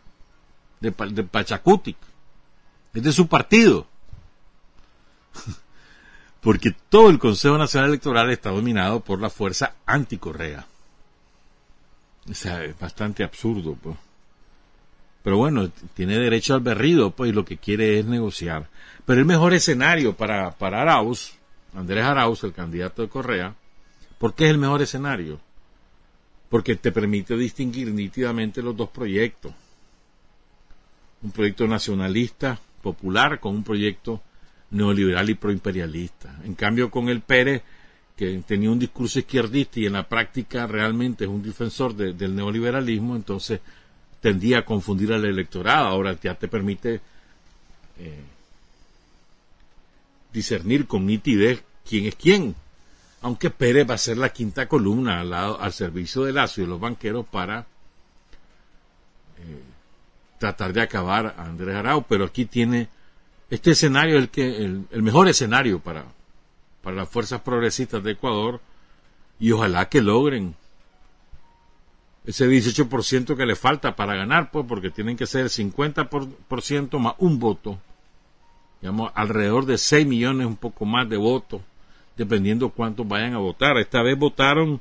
de, 0.81 0.91
de. 0.91 1.97
Es 2.95 3.03
de 3.03 3.13
su 3.13 3.27
partido. 3.29 3.87
Porque 6.41 6.75
todo 6.89 7.11
el 7.11 7.19
Consejo 7.19 7.59
Nacional 7.59 7.91
Electoral 7.91 8.31
está 8.31 8.51
dominado 8.51 9.01
por 9.01 9.21
la 9.21 9.31
fuerza 9.31 9.75
anticorrea. 9.85 10.67
O 12.31 12.35
sea, 12.35 12.65
es 12.65 12.79
bastante 12.79 13.25
absurdo. 13.25 13.77
Pero 15.23 15.39
bueno, 15.39 15.71
tiene 15.95 16.19
derecho 16.19 16.55
al 16.55 16.61
berrido, 16.61 17.11
pues, 17.11 17.31
y 17.31 17.35
lo 17.35 17.45
que 17.45 17.57
quiere 17.57 17.99
es 17.99 18.07
negociar. 18.07 18.69
Pero 19.05 19.21
el 19.21 19.27
mejor 19.27 19.55
escenario 19.55 20.17
para, 20.17 20.53
para 20.53 20.83
Arauz, 20.83 21.35
Andrés 21.75 22.05
Arauz, 22.05 22.45
el 22.45 22.53
candidato 22.53 23.03
de 23.03 23.09
Correa, 23.09 23.55
¿por 24.19 24.35
qué 24.35 24.45
es 24.45 24.51
el 24.51 24.59
mejor 24.59 24.83
escenario? 24.83 25.41
Porque 26.49 26.77
te 26.77 26.93
permite 26.93 27.37
distinguir 27.37 27.93
nítidamente 27.93 28.63
los 28.63 28.77
dos 28.77 28.89
proyectos. 28.89 29.53
Un 31.23 31.31
proyecto 31.31 31.67
nacionalista, 31.67 32.59
popular, 32.83 33.41
con 33.41 33.55
un 33.55 33.65
proyecto 33.65 34.23
neoliberal 34.71 35.31
y 35.31 35.35
proimperialista. 35.35 36.41
En 36.45 36.55
cambio, 36.55 36.91
con 36.91 37.09
el 37.09 37.21
Pérez, 37.21 37.63
que 38.17 38.43
tenía 38.47 38.71
un 38.71 38.79
discurso 38.79 39.19
izquierdista 39.19 39.81
y 39.81 39.87
en 39.87 39.93
la 39.93 40.09
práctica 40.09 40.67
realmente 40.67 41.25
es 41.25 41.31
un 41.31 41.43
defensor 41.43 41.95
del 41.95 42.35
neoliberalismo, 42.35 43.15
entonces 43.15 43.61
tendía 44.21 44.59
a 44.59 44.65
confundir 44.65 45.13
al 45.13 45.25
electorado. 45.25 45.87
Ahora 45.87 46.19
ya 46.21 46.35
te 46.35 46.49
permite 46.49 47.01
eh, 47.99 48.23
discernir 50.33 50.87
con 50.87 51.07
nitidez 51.07 51.63
quién 51.89 52.07
es 52.07 52.15
quién. 52.15 52.55
Aunque 53.23 53.51
Pérez 53.51 53.89
va 53.89 53.95
a 53.95 53.99
ser 53.99 54.19
la 54.19 54.31
quinta 54.31 54.67
columna 54.67 55.21
al, 55.21 55.31
lado, 55.31 55.61
al 55.61 55.73
servicio 55.73 56.23
de 56.25 56.33
Lazo 56.33 56.61
y 56.61 56.65
de 56.65 56.71
los 56.71 56.81
banqueros 56.81 57.27
para 57.27 57.67
tratar 60.39 60.73
de 60.73 60.83
acabar 60.83 61.35
a 61.37 61.45
Andrés 61.45 61.77
Arau, 61.77 62.05
pero 62.09 62.25
aquí 62.25 62.45
tiene 62.45 62.89
este 63.51 63.73
escenario 63.73 64.19
el 64.19 64.29
que 64.29 64.65
el, 64.65 65.03
mejor 65.03 65.29
escenario 65.29 65.79
para, 65.79 66.05
para 66.83 66.97
las 66.97 67.09
fuerzas 67.09 67.41
progresistas 67.41 68.03
de 68.03 68.13
Ecuador 68.13 68.61
y 69.39 69.53
ojalá 69.53 69.89
que 69.89 70.03
logren 70.03 70.55
ese 72.27 72.49
18% 72.49 73.37
que 73.37 73.47
le 73.47 73.55
falta 73.55 73.95
para 73.95 74.17
ganar, 74.17 74.51
pues 74.51 74.67
porque 74.69 74.91
tienen 74.91 75.17
que 75.17 75.27
ser 75.27 75.43
el 75.43 75.51
50% 75.51 76.99
más 76.99 77.15
un 77.19 77.39
voto, 77.39 77.79
digamos, 78.81 79.13
alrededor 79.15 79.65
de 79.65 79.79
6 79.79 80.07
millones, 80.07 80.47
un 80.47 80.57
poco 80.57 80.85
más 80.85 81.09
de 81.09 81.17
votos, 81.17 81.61
dependiendo 82.17 82.71
cuántos 82.71 83.07
vayan 83.07 83.35
a 83.35 83.39
votar. 83.39 83.79
Esta 83.79 84.03
vez 84.03 84.19
votaron 84.19 84.81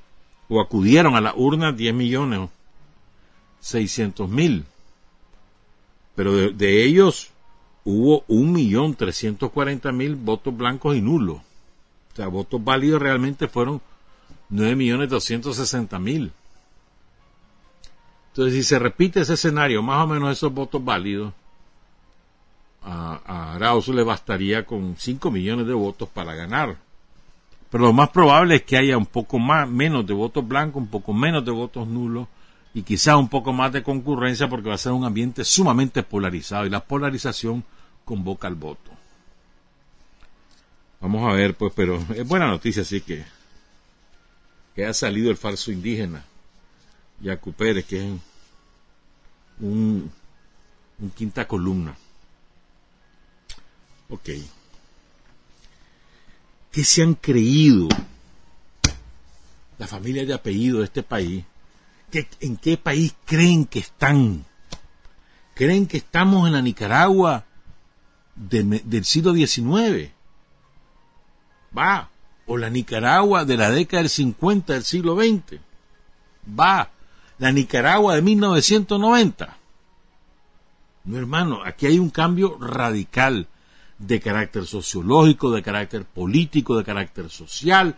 o 0.50 0.60
acudieron 0.60 1.16
a 1.16 1.22
la 1.22 1.36
urna 1.36 1.72
10 1.72 1.94
millones, 1.94 2.50
600 3.60 4.28
mil, 4.28 4.66
pero 6.16 6.50
de, 6.52 6.84
ellos 6.86 7.32
hubo 7.84 8.26
1.340.000 8.28 10.16
votos 10.24 10.56
blancos 10.56 10.96
y 10.96 11.02
nulos. 11.02 11.38
O 11.38 12.16
sea, 12.16 12.28
votos 12.28 12.64
válidos 12.64 13.02
realmente 13.02 13.48
fueron 13.48 13.82
9.260.000. 14.52 16.32
Entonces, 18.30 18.54
si 18.54 18.64
se 18.64 18.80
repite 18.80 19.22
ese 19.22 19.34
escenario, 19.34 19.82
más 19.84 20.04
o 20.04 20.08
menos 20.08 20.32
esos 20.32 20.54
votos 20.54 20.84
válidos, 20.84 21.34
a, 22.84 23.20
a 23.26 23.56
Arauz 23.56 23.88
le 23.90 24.04
bastaría 24.04 24.66
con 24.66 24.96
5 24.98 25.32
millones 25.32 25.68
de 25.68 25.74
votos 25.74 26.08
para 26.10 26.34
ganar. 26.36 26.78
Pero 27.70 27.86
lo 27.86 27.94
más 27.94 28.10
probable 28.10 28.56
es 28.56 28.64
que 28.64 28.78
haya 28.78 28.98
un 28.98 29.06
poco 29.06 29.38
más, 29.40 29.68
menos 29.68 30.06
de 30.06 30.14
votos 30.14 30.48
blancos, 30.48 30.82
un 30.82 30.88
poco 30.88 31.14
menos 31.14 31.44
de 31.44 31.52
votos 31.52 31.88
nulos 31.88 32.28
y 32.76 32.84
quizá 32.84 33.16
un 33.16 33.30
poco 33.30 33.54
más 33.54 33.72
de 33.72 33.82
concurrencia 33.82 34.50
porque 34.50 34.68
va 34.68 34.76
a 34.76 34.78
ser 34.78 34.92
un 34.92 35.06
ambiente 35.06 35.46
sumamente 35.46 36.04
polarizado 36.04 36.66
y 36.66 36.70
la 36.70 36.84
polarización 36.84 37.64
convoca 38.04 38.50
al 38.50 38.56
voto. 38.56 38.92
Vamos 41.00 41.24
a 41.24 41.34
ver, 41.34 41.56
pues, 41.56 41.72
pero 41.74 41.98
es 42.14 42.28
buena 42.28 42.48
noticia, 42.48 42.84
sí 42.84 43.00
que, 43.00 43.24
que 44.76 44.86
ha 44.86 44.94
salido 44.94 45.32
el 45.32 45.38
falso 45.38 45.72
indígena. 45.72 46.26
Yacu 47.22 47.54
Pérez, 47.54 47.86
que 47.86 47.98
es 47.98 48.14
un, 49.62 50.12
un 51.00 51.10
quinta 51.12 51.48
columna. 51.48 51.96
Ok. 54.10 54.32
¿Qué 56.74 56.84
se 56.84 57.04
han 57.04 57.14
creído 57.14 57.88
la 59.78 59.88
familia 59.88 60.26
de 60.26 60.34
apellido 60.34 60.80
de 60.80 60.84
este 60.84 61.04
país? 61.04 61.46
¿En 62.40 62.58
qué 62.58 62.78
país 62.78 63.16
creen 63.26 63.66
que 63.66 63.80
están? 63.80 64.46
¿Creen 65.54 65.88
que 65.88 65.98
estamos 65.98 66.48
en 66.48 66.54
la 66.54 66.62
Nicaragua 66.62 67.46
del 68.36 69.06
siglo 69.06 69.34
XIX? 69.34 70.12
Va. 71.78 72.10
O 72.48 72.58
la 72.58 72.70
Nicaragua 72.70 73.44
de 73.44 73.58
la 73.58 73.72
década 73.72 74.04
del 74.04 74.10
50 74.10 74.74
del 74.74 74.84
siglo 74.84 75.16
XX. 75.16 75.60
Va 76.48 76.92
la 77.38 77.52
Nicaragua 77.52 78.16
de 78.16 78.22
1990. 78.22 79.58
No, 81.06 81.18
hermano, 81.18 81.62
aquí 81.64 81.86
hay 81.86 82.00
un 82.00 82.10
cambio 82.10 82.58
radical 82.60 83.48
de 83.98 84.20
carácter 84.20 84.66
sociológico, 84.66 85.52
de 85.52 85.62
carácter 85.62 86.06
político, 86.06 86.78
de 86.78 86.84
carácter 86.84 87.30
social, 87.30 87.98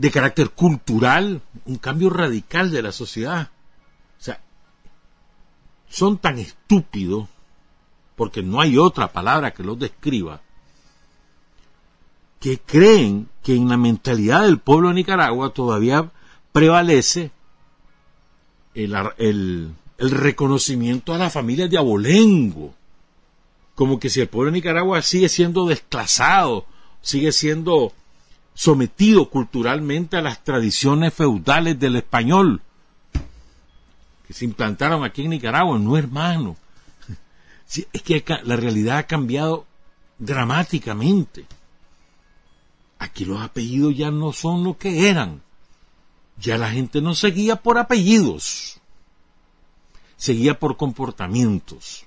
de 0.00 0.10
carácter 0.10 0.48
cultural, 0.48 1.42
un 1.66 1.76
cambio 1.76 2.08
radical 2.08 2.70
de 2.70 2.80
la 2.80 2.90
sociedad. 2.90 3.50
O 4.18 4.22
sea, 4.22 4.40
son 5.90 6.16
tan 6.16 6.38
estúpidos, 6.38 7.28
porque 8.16 8.42
no 8.42 8.62
hay 8.62 8.78
otra 8.78 9.12
palabra 9.12 9.50
que 9.50 9.62
los 9.62 9.78
describa, 9.78 10.40
que 12.38 12.58
creen 12.60 13.28
que 13.42 13.54
en 13.54 13.68
la 13.68 13.76
mentalidad 13.76 14.44
del 14.44 14.58
pueblo 14.58 14.88
de 14.88 14.94
Nicaragua 14.94 15.50
todavía 15.50 16.10
prevalece 16.50 17.30
el, 18.72 19.74
reconocimiento 19.98 21.12
a 21.12 21.18
la 21.18 21.28
familia 21.28 21.68
de 21.68 21.76
abolengo. 21.76 22.74
Como 23.74 24.00
que 24.00 24.08
si 24.08 24.22
el 24.22 24.28
pueblo 24.28 24.50
de 24.50 24.56
Nicaragua 24.56 25.02
sigue 25.02 25.28
siendo 25.28 25.66
desclasado, 25.66 26.64
sigue 27.02 27.32
siendo 27.32 27.92
sometido 28.54 29.30
culturalmente 29.30 30.16
a 30.16 30.22
las 30.22 30.44
tradiciones 30.44 31.14
feudales 31.14 31.78
del 31.78 31.96
español 31.96 32.62
que 34.26 34.34
se 34.34 34.44
implantaron 34.44 35.02
aquí 35.02 35.22
en 35.22 35.30
Nicaragua. 35.30 35.76
No, 35.78 35.96
hermano. 35.96 36.56
es 37.92 38.02
que 38.02 38.24
la 38.44 38.54
realidad 38.54 38.98
ha 38.98 39.02
cambiado 39.06 39.66
dramáticamente. 40.18 41.46
Aquí 43.00 43.24
los 43.24 43.40
apellidos 43.40 43.96
ya 43.96 44.12
no 44.12 44.32
son 44.32 44.62
lo 44.62 44.78
que 44.78 45.08
eran. 45.08 45.42
Ya 46.38 46.58
la 46.58 46.70
gente 46.70 47.00
no 47.00 47.14
seguía 47.14 47.56
por 47.56 47.76
apellidos, 47.76 48.80
seguía 50.16 50.58
por 50.58 50.76
comportamientos. 50.76 52.06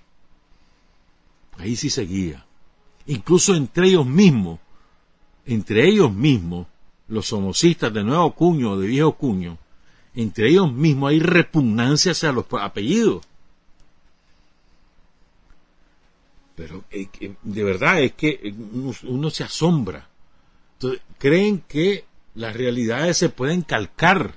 Ahí 1.58 1.75
sí 1.75 1.89
seguía. 1.89 2.45
Incluso 3.06 3.53
entre 3.53 3.89
ellos 3.89 4.06
mismos, 4.06 4.60
entre 5.45 5.88
ellos 5.88 6.13
mismos, 6.13 6.67
los 7.08 7.27
somocistas 7.27 7.93
de 7.93 8.03
nuevo 8.03 8.34
cuño 8.34 8.71
o 8.71 8.79
de 8.79 8.88
viejo 8.88 9.13
cuño, 9.13 9.58
entre 10.15 10.49
ellos 10.49 10.71
mismos 10.71 11.12
hay 11.12 11.19
repugnancia 11.19 12.12
hacia 12.12 12.32
los 12.32 12.45
apellidos. 12.51 13.25
Pero 16.56 16.84
eh, 16.91 17.08
de 17.41 17.63
verdad 17.63 18.01
es 18.01 18.13
que 18.13 18.39
eh, 18.43 18.53
uno, 19.03 19.29
se 19.29 19.43
asombra. 19.43 20.08
creen 21.17 21.63
que 21.67 22.06
las 22.36 22.56
realidades 22.56 23.17
se 23.17 23.29
pueden 23.29 23.63
calcar. 23.63 24.36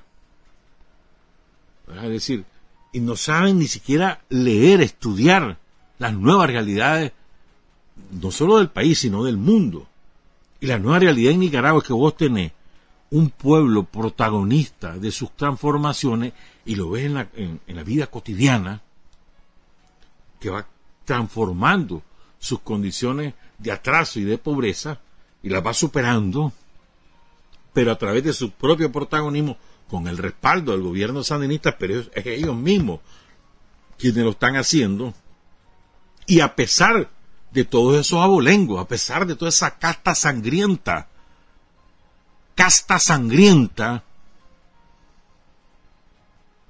Es 2.03 2.11
decir, 2.11 2.45
y 2.93 3.01
no 3.01 3.17
saben 3.17 3.59
ni 3.59 3.69
siquiera 3.69 4.23
leer, 4.29 4.81
estudiar 4.81 5.59
las 5.99 6.15
nuevas 6.15 6.49
realidades, 6.49 7.13
no 8.11 8.31
solo 8.31 8.59
del 8.59 8.71
país, 8.71 8.99
sino 8.99 9.25
del 9.25 9.37
mundo. 9.37 9.87
Y 10.61 10.67
la 10.67 10.79
nueva 10.79 11.01
realidad 11.01 11.33
en 11.33 11.41
Nicaragua 11.41 11.81
es 11.81 11.87
que 11.87 11.93
vos 11.93 12.17
tenés 12.17 12.53
un 13.11 13.31
pueblo 13.31 13.85
protagonista 13.85 14.99
de 14.99 15.11
sus 15.11 15.35
transformaciones 15.37 16.33
y 16.65 16.75
lo 16.75 16.91
ves 16.91 17.05
en 17.07 17.15
la, 17.67 17.83
vida 17.83 18.09
cotidiana, 18.09 18.83
que 20.41 20.51
va 20.51 20.67
transformando 21.05 22.03
sus 22.39 22.61
condiciones 22.61 23.35
de 23.59 23.73
atraso 23.73 24.19
y 24.19 24.25
de 24.25 24.39
pobreza 24.39 25.01
y 25.43 25.49
las 25.49 25.65
va 25.65 25.73
superando 25.73 26.53
pero 27.77 27.93
a 27.93 27.99
través 27.99 28.25
de 28.25 28.33
su 28.33 28.53
propio 28.53 28.91
protagonismo, 28.91 29.59
con 29.87 30.09
el 30.09 30.17
respaldo 30.17 30.73
del 30.73 30.81
gobierno 30.81 31.23
sandinista, 31.23 31.77
pero 31.77 32.01
es, 32.01 32.11
ellos 32.25 32.57
mismos 32.57 33.01
quienes 33.99 34.25
lo 34.25 34.31
están 34.31 34.57
haciendo. 34.57 35.13
Y 36.27 36.41
a 36.41 36.57
pesar 36.57 37.11
de 37.57 37.65
todos 37.65 37.97
esos 37.97 38.23
abolengos, 38.23 38.79
a 38.79 38.87
pesar 38.87 39.27
de 39.27 39.35
toda 39.35 39.49
esa 39.49 39.79
casta 39.79 40.15
sangrienta, 40.15 41.09
casta 42.55 42.99
sangrienta, 42.99 44.05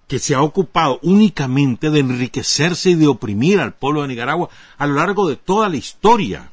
que 0.07 0.20
se 0.20 0.37
ha 0.37 0.42
ocupado 0.42 1.01
únicamente 1.03 1.90
de 1.90 1.99
enriquecerse 1.99 2.90
y 2.90 2.94
de 2.94 3.09
oprimir 3.09 3.59
al 3.59 3.75
pueblo 3.75 4.03
de 4.03 4.09
Nicaragua 4.09 4.49
a 4.79 4.87
lo 4.87 4.94
largo 4.94 5.29
de 5.29 5.35
toda 5.35 5.68
la 5.68 5.77
historia. 5.77 6.53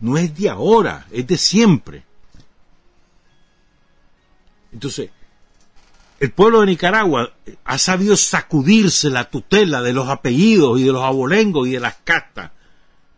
No 0.00 0.18
es 0.18 0.36
de 0.36 0.50
ahora, 0.50 1.06
es 1.10 1.26
de 1.26 1.38
siempre. 1.38 2.04
Entonces, 4.70 5.08
el 6.20 6.30
pueblo 6.30 6.60
de 6.60 6.66
Nicaragua 6.66 7.32
ha 7.64 7.78
sabido 7.78 8.18
sacudirse 8.18 9.08
la 9.08 9.30
tutela 9.30 9.80
de 9.80 9.94
los 9.94 10.10
apellidos 10.10 10.78
y 10.78 10.82
de 10.84 10.92
los 10.92 11.02
abolengos 11.02 11.66
y 11.66 11.70
de 11.70 11.80
las 11.80 11.96
castas. 12.04 12.50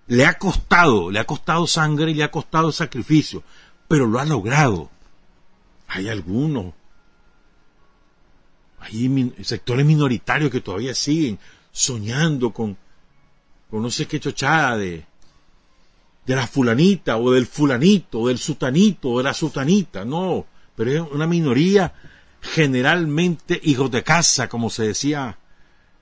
Le 0.09 0.25
ha 0.25 0.35
costado, 0.35 1.11
le 1.11 1.19
ha 1.19 1.25
costado 1.25 1.67
sangre 1.67 2.15
le 2.15 2.23
ha 2.23 2.31
costado 2.31 2.71
sacrificio, 2.71 3.43
pero 3.89 4.07
lo 4.07 4.21
ha 4.21 4.25
logrado. 4.25 4.91
Hay 5.89 6.09
algunos, 6.09 6.75
hay 8.81 9.33
sectores 9.43 9.85
minoritarios 9.85 10.51
que 10.51 10.61
todavía 10.61 10.95
siguen 10.95 11.39
soñando 11.73 12.53
con, 12.53 12.77
o 13.71 13.81
no 13.81 13.91
sé 13.91 14.07
qué 14.07 14.21
chochada 14.21 14.77
de, 14.77 15.05
de 16.25 16.37
la 16.37 16.47
fulanita, 16.47 17.19
o 17.19 17.31
del 17.33 17.47
fulanito, 17.47 18.21
o 18.21 18.29
del 18.29 18.39
sutanito, 18.39 19.11
o 19.11 19.19
de 19.19 19.25
la 19.25 19.35
sutanita, 19.35 20.05
no, 20.05 20.47
pero 20.75 20.91
es 20.91 21.13
una 21.13 21.27
minoría 21.27 21.93
generalmente 22.41 23.61
hijos 23.63 23.91
de 23.91 24.03
casa, 24.03 24.49
como 24.49 24.71
se 24.71 24.85
decía 24.85 25.39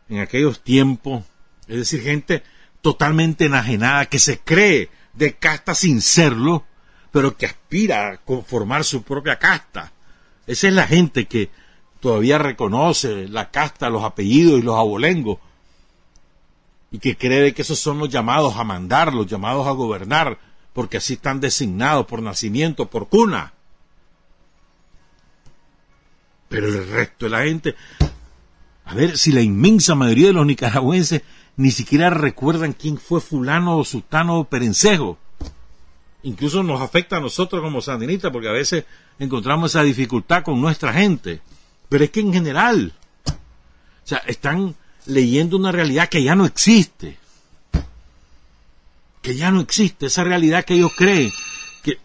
en 0.09 0.19
aquellos 0.21 0.61
tiempos, 0.61 1.25
es 1.67 1.77
decir, 1.77 2.03
gente 2.03 2.43
totalmente 2.85 3.47
enajenada, 3.47 4.05
que 4.11 4.18
se 4.18 4.40
cree 4.40 4.90
de 5.14 5.33
casta 5.37 5.75
sin 5.75 6.03
serlo, 6.03 6.66
pero 7.11 7.35
que 7.35 7.47
aspira 7.47 8.11
a 8.11 8.16
conformar 8.18 8.85
su 8.85 9.03
propia 9.03 9.38
casta. 9.38 9.90
Esa 10.47 10.68
es 10.68 10.75
la 10.75 10.87
gente 10.87 11.25
que 11.25 11.49
todavía 11.99 12.37
reconoce 12.37 13.27
la 13.27 13.51
casta, 13.51 13.88
los 13.88 14.05
apellidos 14.05 14.59
y 14.59 14.62
los 14.62 14.77
abolengos, 14.77 15.38
y 16.90 16.99
que 16.99 17.16
cree 17.16 17.55
que 17.55 17.62
esos 17.62 17.79
son 17.79 17.99
los 17.99 18.11
llamados 18.11 18.55
a 18.57 18.64
mandar, 18.64 19.14
los 19.14 19.27
llamados 19.27 19.66
a 19.66 19.70
gobernar, 19.70 20.38
porque 20.75 20.99
así 20.99 21.14
están 21.14 21.40
designados 21.40 22.05
por 22.05 22.20
nacimiento, 22.20 22.90
por 22.90 23.09
cuna. 23.09 23.55
Pero 26.51 26.68
el 26.68 26.87
resto 26.87 27.25
de 27.25 27.31
la 27.31 27.44
gente, 27.44 27.75
a 28.85 28.94
ver 28.94 29.16
si 29.16 29.33
la 29.33 29.40
inmensa 29.40 29.94
mayoría 29.94 30.27
de 30.27 30.35
los 30.35 30.44
nicaragüenses 30.44 31.23
ni 31.57 31.71
siquiera 31.71 32.11
recuerdan 32.11 32.73
quién 32.73 32.99
fue 32.99 33.21
fulano 33.21 33.79
o 33.79 33.85
sultano 33.85 34.38
o 34.38 34.45
perencejo. 34.45 35.19
Incluso 36.23 36.62
nos 36.62 36.81
afecta 36.81 37.19
a 37.19 37.21
nosotros 37.21 37.62
como 37.62 37.81
sandinistas 37.81 38.33
porque 38.33 38.49
a 38.49 38.53
veces 38.53 38.85
encontramos 39.19 39.73
esa 39.73 39.83
dificultad 39.83 40.43
con 40.43 40.61
nuestra 40.61 40.93
gente. 40.93 41.40
Pero 41.88 42.05
es 42.05 42.11
que 42.11 42.21
en 42.21 42.33
general, 42.33 42.93
o 43.27 44.07
sea, 44.07 44.19
están 44.27 44.75
leyendo 45.07 45.57
una 45.57 45.71
realidad 45.71 46.09
que 46.09 46.23
ya 46.23 46.35
no 46.35 46.47
existe. 46.47 47.19
Que 49.23 49.37
ya 49.37 49.51
no 49.51 49.61
existe, 49.61 50.07
esa 50.07 50.25
realidad 50.25 50.64
que 50.64 50.75
ellos 50.75 50.93
creen 50.97 51.31
que, 51.83 51.99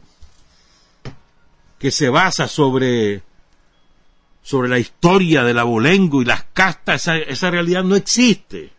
que 1.77 1.91
se 1.91 2.09
basa 2.09 2.47
sobre, 2.47 3.23
sobre 4.41 4.69
la 4.69 4.79
historia 4.79 5.43
del 5.43 5.59
abolengo 5.59 6.21
y 6.21 6.25
las 6.25 6.43
castas, 6.53 7.01
esa, 7.01 7.17
esa 7.17 7.51
realidad 7.51 7.83
no 7.83 7.95
existe. 7.95 8.71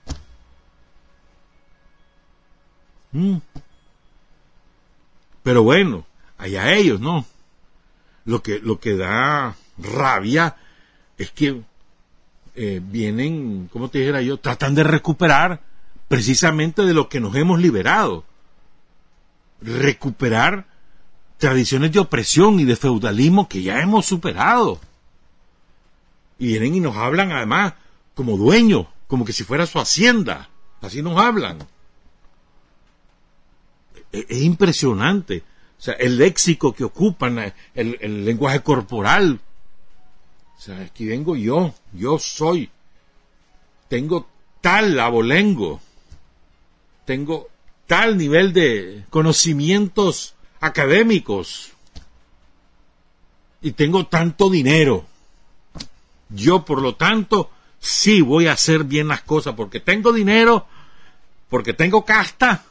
Mm. 3.13 3.39
Pero 5.43 5.63
bueno, 5.63 6.07
allá 6.39 6.73
ellos, 6.75 7.01
¿no? 7.01 7.25
Lo 8.25 8.43
que, 8.43 8.61
lo 8.61 8.79
que 8.79 8.97
da 8.97 9.57
rabia 9.79 10.57
es 11.17 11.31
que 11.31 11.63
eh, 12.55 12.81
vienen, 12.83 13.69
como 13.73 13.89
te 13.89 13.99
dijera 13.99 14.23
yo, 14.23 14.39
tratan 14.39 14.75
de 14.75 14.85
recuperar 14.85 15.61
precisamente 16.09 16.83
de 16.83 16.95
lo 16.95 17.09
que 17.09 17.21
nos 17.21 17.35
hemos 17.35 17.61
liberado. 17.61 18.25
Recuperar 19.63 20.67
tradiciones 21.39 21.93
de 21.93 22.01
opresión 22.01 22.61
y 22.61 22.65
de 22.65 22.77
feudalismo 22.77 23.49
que 23.49 23.63
ya 23.63 23.81
hemos 23.81 24.07
superado. 24.07 24.81
Y 26.39 26.49
vienen 26.49 26.75
y 26.75 26.81
nos 26.81 26.97
hablan 26.97 27.33
además 27.33 27.75
como 28.15 28.37
dueños, 28.37 28.87
como 29.07 29.25
que 29.25 29.33
si 29.33 29.45
fuera 29.45 29.67
su 29.67 29.79
hacienda. 29.79 30.51
Así 30.81 31.03
nos 31.03 31.19
hablan 31.19 31.59
es, 34.13 34.43
impresionante. 34.43 35.43
O 35.79 35.83
sea, 35.83 35.95
el 35.95 36.19
léxico 36.19 36.75
que 36.75 36.85
ocupan, 36.85 37.39
eh, 37.39 37.55
el, 37.75 38.25
lenguaje 38.25 38.61
corporal. 38.61 39.41
O 40.57 40.61
sea, 40.61 40.81
aquí 40.81 41.07
vengo 41.07 41.37
yo, 41.37 41.75
yo 41.93 42.19
soy. 42.19 42.71
Tengo 43.89 44.29
tal 44.61 44.99
abolengo. 45.01 45.81
Tengo 47.05 47.49
tal 47.87 48.19
nivel 48.19 48.53
de 48.53 49.05
conocimientos 49.11 50.35
académicos. 50.61 51.73
Y 53.63 53.73
tengo 53.73 54.07
tanto 54.07 54.51
dinero. 54.51 55.07
Yo, 56.29 56.65
por 56.65 56.81
lo 56.81 56.95
tanto, 56.95 57.51
sí 57.81 58.21
voy 58.21 58.47
a 58.47 58.53
hacer 58.53 58.85
bien 58.85 59.09
las 59.09 59.23
cosas 59.23 59.55
porque 59.55 59.81
tengo 59.81 60.13
dinero, 60.13 60.67
porque 61.49 61.73
tengo 61.73 62.05
casta 62.05 62.65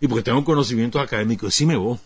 y 0.00 0.08
porque 0.08 0.22
tengo 0.22 0.44
conocimientos 0.44 1.02
académicos, 1.02 1.54
sí 1.54 1.66
me 1.66 1.76
voy. 1.76 1.98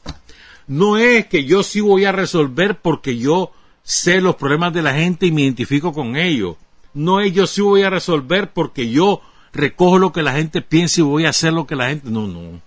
No 0.67 0.97
es 0.97 1.27
que 1.27 1.45
yo 1.45 1.63
sí 1.63 1.81
voy 1.81 2.05
a 2.05 2.13
resolver 2.13 2.81
porque 2.81 3.19
yo 3.19 3.53
sé 3.83 4.21
los 4.21 4.37
problemas 4.37 4.73
de 4.73 4.83
la 4.83 4.95
gente 4.95 5.27
y 5.27 5.33
me 5.33 5.43
identifico 5.43 5.93
con 5.93 6.17
ellos. 6.17 6.57
No 6.95 7.21
es 7.21 7.33
yo 7.33 7.47
sí 7.47 7.61
voy 7.61 7.83
a 7.83 7.91
resolver 7.91 8.53
porque 8.53 8.91
yo 8.91 9.21
recojo 9.53 9.99
lo 9.99 10.13
que 10.13 10.23
la 10.23 10.33
gente 10.33 10.63
piensa 10.63 11.01
y 11.01 11.05
voy 11.05 11.27
a 11.27 11.31
hacer 11.31 11.53
lo 11.53 11.67
que 11.67 11.77
la 11.77 11.89
gente... 11.89 12.11
No, 12.11 12.27
no. 12.27 12.61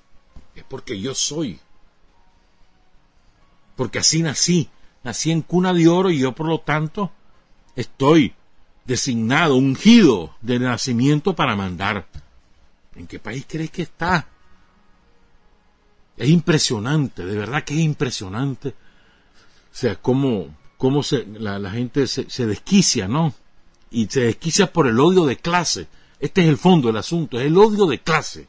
Es 0.55 0.63
porque 0.63 0.99
yo 0.99 1.15
soy. 1.15 1.59
Porque 3.75 3.99
así 3.99 4.21
nací. 4.21 4.69
Nací 5.03 5.31
en 5.31 5.41
cuna 5.41 5.73
de 5.73 5.87
oro 5.87 6.09
y 6.09 6.19
yo 6.19 6.33
por 6.33 6.47
lo 6.47 6.59
tanto 6.59 7.11
estoy 7.75 8.33
designado, 8.85 9.55
ungido 9.55 10.35
de 10.41 10.59
nacimiento 10.59 11.35
para 11.35 11.55
mandar. 11.55 12.07
¿En 12.95 13.07
qué 13.07 13.19
país 13.19 13.45
crees 13.47 13.71
que 13.71 13.83
está? 13.83 14.27
Es 16.17 16.29
impresionante, 16.29 17.25
de 17.25 17.37
verdad 17.37 17.63
que 17.63 17.73
es 17.73 17.81
impresionante. 17.81 18.69
O 18.69 19.77
sea, 19.77 19.95
cómo, 19.95 20.55
cómo 20.77 21.03
se, 21.03 21.25
la, 21.25 21.69
gente 21.69 22.07
se, 22.07 22.45
desquicia, 22.45 23.07
¿no? 23.07 23.33
Y 23.91 24.07
se 24.07 24.21
desquicia 24.21 24.71
por 24.71 24.87
el 24.87 24.99
odio 24.99 25.25
de 25.25 25.37
clase. 25.37 25.87
Este 26.19 26.41
es 26.43 26.47
el 26.47 26.57
fondo 26.57 26.87
del 26.87 26.97
asunto, 26.97 27.39
es 27.39 27.47
el 27.47 27.57
odio 27.57 27.85
de 27.85 27.99
clase. 27.99 28.47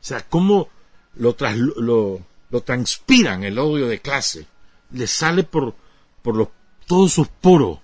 O 0.00 0.04
sea, 0.04 0.28
cómo 0.28 0.68
lo, 1.14 1.34
lo, 1.76 2.20
lo 2.50 2.60
transpiran 2.60 3.44
el 3.44 3.58
odio 3.58 3.88
de 3.88 4.00
clase. 4.00 4.46
Le 4.92 5.06
sale 5.06 5.42
por, 5.42 5.74
por 6.22 6.36
los, 6.36 6.48
todos 6.86 7.12
sus 7.12 7.28
poros. 7.28 7.78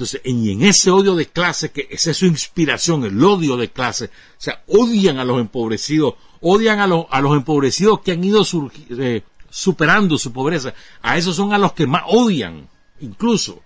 Entonces, 0.00 0.22
y 0.24 0.52
en 0.52 0.62
ese 0.62 0.90
odio 0.90 1.14
de 1.14 1.26
clase, 1.26 1.72
que 1.72 1.86
esa 1.90 2.12
es 2.12 2.16
su 2.16 2.24
inspiración, 2.24 3.04
el 3.04 3.22
odio 3.22 3.58
de 3.58 3.68
clase, 3.68 4.06
o 4.06 4.08
sea, 4.38 4.62
odian 4.66 5.18
a 5.18 5.26
los 5.26 5.38
empobrecidos, 5.38 6.14
odian 6.40 6.78
a, 6.78 6.84
a 6.84 7.20
los 7.20 7.36
empobrecidos 7.36 8.00
que 8.00 8.12
han 8.12 8.24
ido 8.24 8.42
eh, 8.98 9.22
superando 9.50 10.16
su 10.16 10.32
pobreza. 10.32 10.72
A 11.02 11.18
esos 11.18 11.36
son 11.36 11.52
a 11.52 11.58
los 11.58 11.74
que 11.74 11.86
más 11.86 12.04
odian, 12.06 12.66
incluso. 13.00 13.60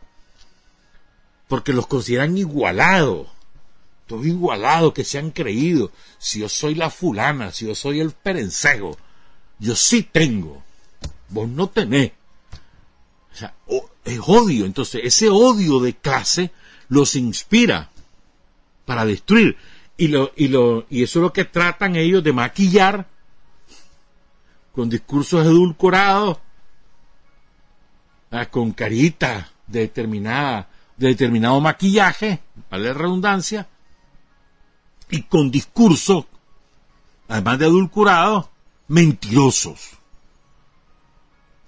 Porque 1.47 1.73
los 1.73 1.87
consideran 1.87 2.37
igualados. 2.37 3.29
Todo 4.09 4.25
igualado 4.25 4.93
que 4.93 5.05
se 5.05 5.19
han 5.19 5.31
creído. 5.31 5.93
Si 6.19 6.41
yo 6.41 6.49
soy 6.49 6.75
la 6.75 6.91
fulana, 6.91 7.53
si 7.53 7.69
yo 7.69 7.77
soy 7.77 8.01
el 8.01 8.11
perencejo, 8.11 8.99
yo 9.61 9.77
sí 9.77 10.03
tengo. 10.03 10.65
Vos 11.29 11.49
no 11.49 11.69
tenés. 11.69 12.11
O 13.35 13.37
sea, 13.37 13.55
es 14.05 14.21
odio. 14.27 14.65
Entonces, 14.65 15.03
ese 15.05 15.29
odio 15.29 15.81
de 15.81 15.95
clase 15.95 16.53
los 16.89 17.17
inspira 17.17 17.91
para 18.85 19.05
destruir. 19.05 19.57
Y, 19.97 20.09
lo, 20.09 20.33
y, 20.37 20.49
lo, 20.49 20.87
y 20.89 21.03
eso 21.03 21.19
es 21.19 21.23
lo 21.23 21.33
que 21.33 21.45
tratan 21.45 21.97
ellos 21.97 22.23
de 22.23 22.33
maquillar 22.33 23.07
con 24.73 24.89
discursos 24.89 25.45
edulcorados, 25.45 26.39
ah, 28.33 28.47
con 28.47 28.73
carita 28.73 29.51
de 29.69 29.81
determinada, 29.81 30.69
de 30.97 31.09
determinado 31.09 31.61
maquillaje, 31.61 32.41
vale 32.71 32.89
la 32.89 32.95
redundancia, 32.95 33.69
y 35.11 35.23
con 35.23 35.51
discursos, 35.51 36.25
además 37.29 37.61
de 37.61 37.67
edulcorados, 37.67 38.47
mentirosos, 38.89 39.94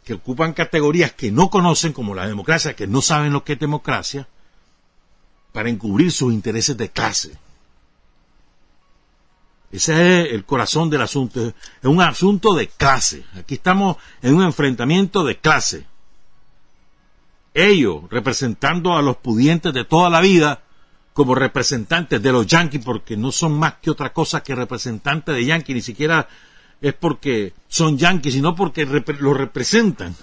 que 0.07 0.15
ocupan 0.15 0.53
categorías 0.53 1.13
que 1.13 1.33
no 1.33 1.51
conocen, 1.51 1.93
como 1.93 2.15
la 2.15 2.29
democracia, 2.29 2.77
que 2.77 2.87
no 2.87 3.03
saben 3.03 3.33
lo 3.33 3.43
que 3.43 3.55
es 3.55 3.59
democracia, 3.59 4.29
para 5.51 5.69
encubrir 5.69 6.13
sus 6.13 6.33
intereses 6.33 6.77
de 6.77 6.91
clase. 6.91 7.37
Ese 9.73 10.23
es 10.23 10.33
el 10.33 10.45
corazón 10.45 10.91
del 10.91 11.03
asunto. 11.03 11.49
Es 11.49 11.55
un 11.83 12.01
asunto 12.01 12.55
de 12.55 12.69
clase. 12.69 13.25
Aquí 13.37 13.55
estamos 13.55 13.97
en 14.23 14.37
un 14.37 14.45
enfrentamiento 14.45 15.25
de 15.25 15.39
clase. 15.39 15.87
Ellos 17.53 18.05
representando 18.09 18.97
a 18.97 19.03
los 19.03 19.17
pudientes 19.17 19.75
de 19.75 19.85
toda 19.85 20.09
la 20.09 20.21
vida 20.21 20.63
como 21.15 21.35
representantes 21.35 22.23
de 22.23 22.31
los 22.31 22.47
yanquis 22.47 22.85
porque 22.85 23.17
no 23.17 23.33
son 23.33 23.59
más 23.59 23.75
que 23.83 23.91
otra 23.91 24.13
cosa 24.13 24.45
que 24.45 24.55
representantes 24.55 25.35
de 25.35 25.45
yanquis, 25.45 25.75
ni 25.75 25.83
siquiera 25.83 26.29
es 26.81 26.95
porque 26.95 27.53
son 27.69 27.97
yanquis, 27.99 28.35
sino 28.35 28.55
porque 28.55 28.87
los 28.87 29.37
representan. 29.37 30.15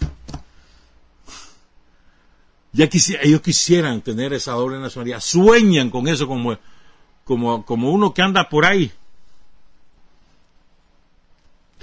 Ya 2.71 2.89
ellos 3.21 3.41
quisieran 3.41 4.01
tener 4.01 4.33
esa 4.33 4.53
doble 4.53 4.79
nacionalidad, 4.79 5.19
sueñan 5.19 5.89
con 5.89 6.07
eso 6.07 6.27
como, 6.27 6.57
como, 7.23 7.65
como 7.65 7.91
uno 7.91 8.13
que 8.13 8.21
anda 8.21 8.49
por 8.49 8.65
ahí 8.65 8.91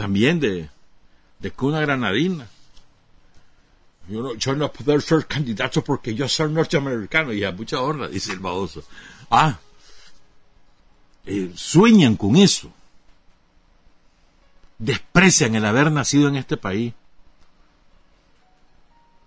también 0.01 0.41
de, 0.41 0.71
de 1.41 1.51
cuna 1.51 1.81
granadina. 1.81 2.49
Yo 4.09 4.23
no, 4.23 4.35
yo 4.35 4.55
no 4.55 4.73
puedo 4.73 4.99
ser 4.99 5.27
candidato 5.27 5.85
porque 5.85 6.15
yo 6.15 6.27
soy 6.27 6.51
norteamericano 6.51 7.35
y 7.35 7.45
a 7.45 7.53
mucha 7.53 7.83
honra, 7.83 8.09
dice 8.09 8.33
el 8.33 8.39
baboso. 8.39 8.83
Ah, 9.31 9.59
eh, 11.27 11.53
sueñan 11.55 12.17
con 12.17 12.37
eso. 12.37 12.73
Desprecian 14.81 15.55
el 15.55 15.65
haber 15.65 15.93
nacido 15.93 16.27
en 16.29 16.37
este 16.37 16.57
país. 16.57 16.95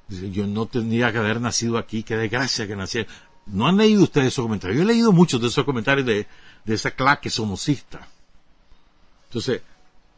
yo 0.10 0.46
no 0.46 0.66
tendría 0.66 1.12
que 1.12 1.20
haber 1.20 1.40
nacido 1.40 1.78
aquí, 1.78 2.04
qué 2.04 2.18
desgracia 2.18 2.68
que 2.68 2.76
nací. 2.76 3.06
No 3.46 3.68
han 3.68 3.78
leído 3.78 4.04
ustedes 4.04 4.28
esos 4.28 4.44
comentarios. 4.44 4.78
Yo 4.78 4.84
he 4.84 4.88
leído 4.88 5.12
muchos 5.12 5.40
de 5.40 5.48
esos 5.48 5.64
comentarios 5.64 6.06
de, 6.06 6.28
de 6.66 6.74
esa 6.74 6.92
claque 6.92 7.30
somocista. 7.30 8.08
Entonces, 9.26 9.62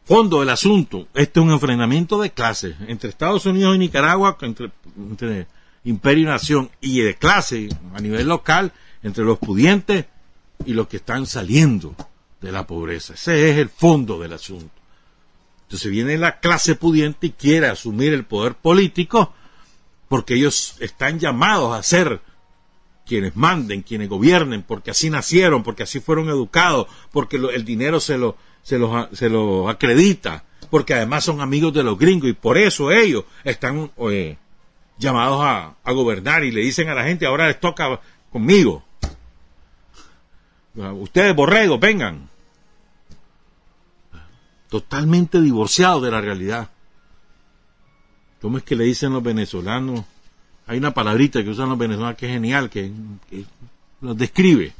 fondo 0.04 0.40
del 0.40 0.50
asunto, 0.50 1.08
este 1.14 1.40
es 1.40 1.46
un 1.46 1.52
enfrentamiento 1.52 2.20
de 2.20 2.30
clases 2.30 2.76
entre 2.86 3.10
Estados 3.10 3.46
Unidos 3.46 3.74
y 3.74 3.78
Nicaragua, 3.78 4.36
entre, 4.40 4.70
entre 4.96 5.46
imperio 5.84 6.24
y 6.24 6.26
nación, 6.26 6.70
y 6.80 7.00
de 7.00 7.14
clase 7.14 7.68
a 7.94 8.00
nivel 8.00 8.28
local, 8.28 8.72
entre 9.02 9.24
los 9.24 9.38
pudientes 9.38 10.06
y 10.64 10.72
los 10.72 10.88
que 10.88 10.98
están 10.98 11.26
saliendo 11.26 11.94
de 12.40 12.52
la 12.52 12.66
pobreza. 12.66 13.14
Ese 13.14 13.50
es 13.50 13.58
el 13.58 13.68
fondo 13.68 14.18
del 14.18 14.32
asunto. 14.32 14.75
Entonces 15.66 15.90
viene 15.90 16.16
la 16.16 16.38
clase 16.38 16.76
pudiente 16.76 17.26
y 17.26 17.30
quiere 17.30 17.66
asumir 17.66 18.12
el 18.12 18.24
poder 18.24 18.54
político 18.54 19.34
porque 20.08 20.34
ellos 20.34 20.76
están 20.78 21.18
llamados 21.18 21.76
a 21.76 21.82
ser 21.82 22.20
quienes 23.04 23.34
manden, 23.34 23.82
quienes 23.82 24.08
gobiernen, 24.08 24.62
porque 24.62 24.92
así 24.92 25.10
nacieron, 25.10 25.64
porque 25.64 25.82
así 25.82 25.98
fueron 25.98 26.28
educados, 26.28 26.86
porque 27.10 27.36
el 27.36 27.64
dinero 27.64 27.98
se 27.98 28.16
lo, 28.16 28.36
se 28.62 28.78
los, 28.78 29.08
se 29.12 29.28
lo 29.28 29.68
acredita, 29.68 30.44
porque 30.70 30.94
además 30.94 31.24
son 31.24 31.40
amigos 31.40 31.74
de 31.74 31.82
los 31.82 31.98
gringos 31.98 32.28
y 32.28 32.32
por 32.32 32.58
eso 32.58 32.92
ellos 32.92 33.24
están 33.42 33.90
eh, 34.10 34.36
llamados 34.98 35.40
a, 35.42 35.74
a 35.82 35.92
gobernar 35.92 36.44
y 36.44 36.52
le 36.52 36.60
dicen 36.60 36.88
a 36.88 36.94
la 36.94 37.04
gente 37.04 37.26
ahora 37.26 37.48
les 37.48 37.58
toca 37.58 38.00
conmigo. 38.30 38.84
Ustedes 40.74 41.34
borregos, 41.34 41.80
vengan 41.80 42.28
totalmente 44.68 45.40
divorciado 45.40 46.00
de 46.00 46.10
la 46.10 46.20
realidad. 46.20 46.70
¿Cómo 48.40 48.58
es 48.58 48.64
que 48.64 48.76
le 48.76 48.84
dicen 48.84 49.12
los 49.12 49.22
venezolanos? 49.22 50.04
Hay 50.66 50.78
una 50.78 50.92
palabrita 50.92 51.42
que 51.42 51.50
usan 51.50 51.68
los 51.68 51.78
venezolanos 51.78 52.16
que 52.16 52.26
es 52.26 52.32
genial, 52.32 52.68
que, 52.68 52.92
los 54.00 54.16
describe. 54.16 54.74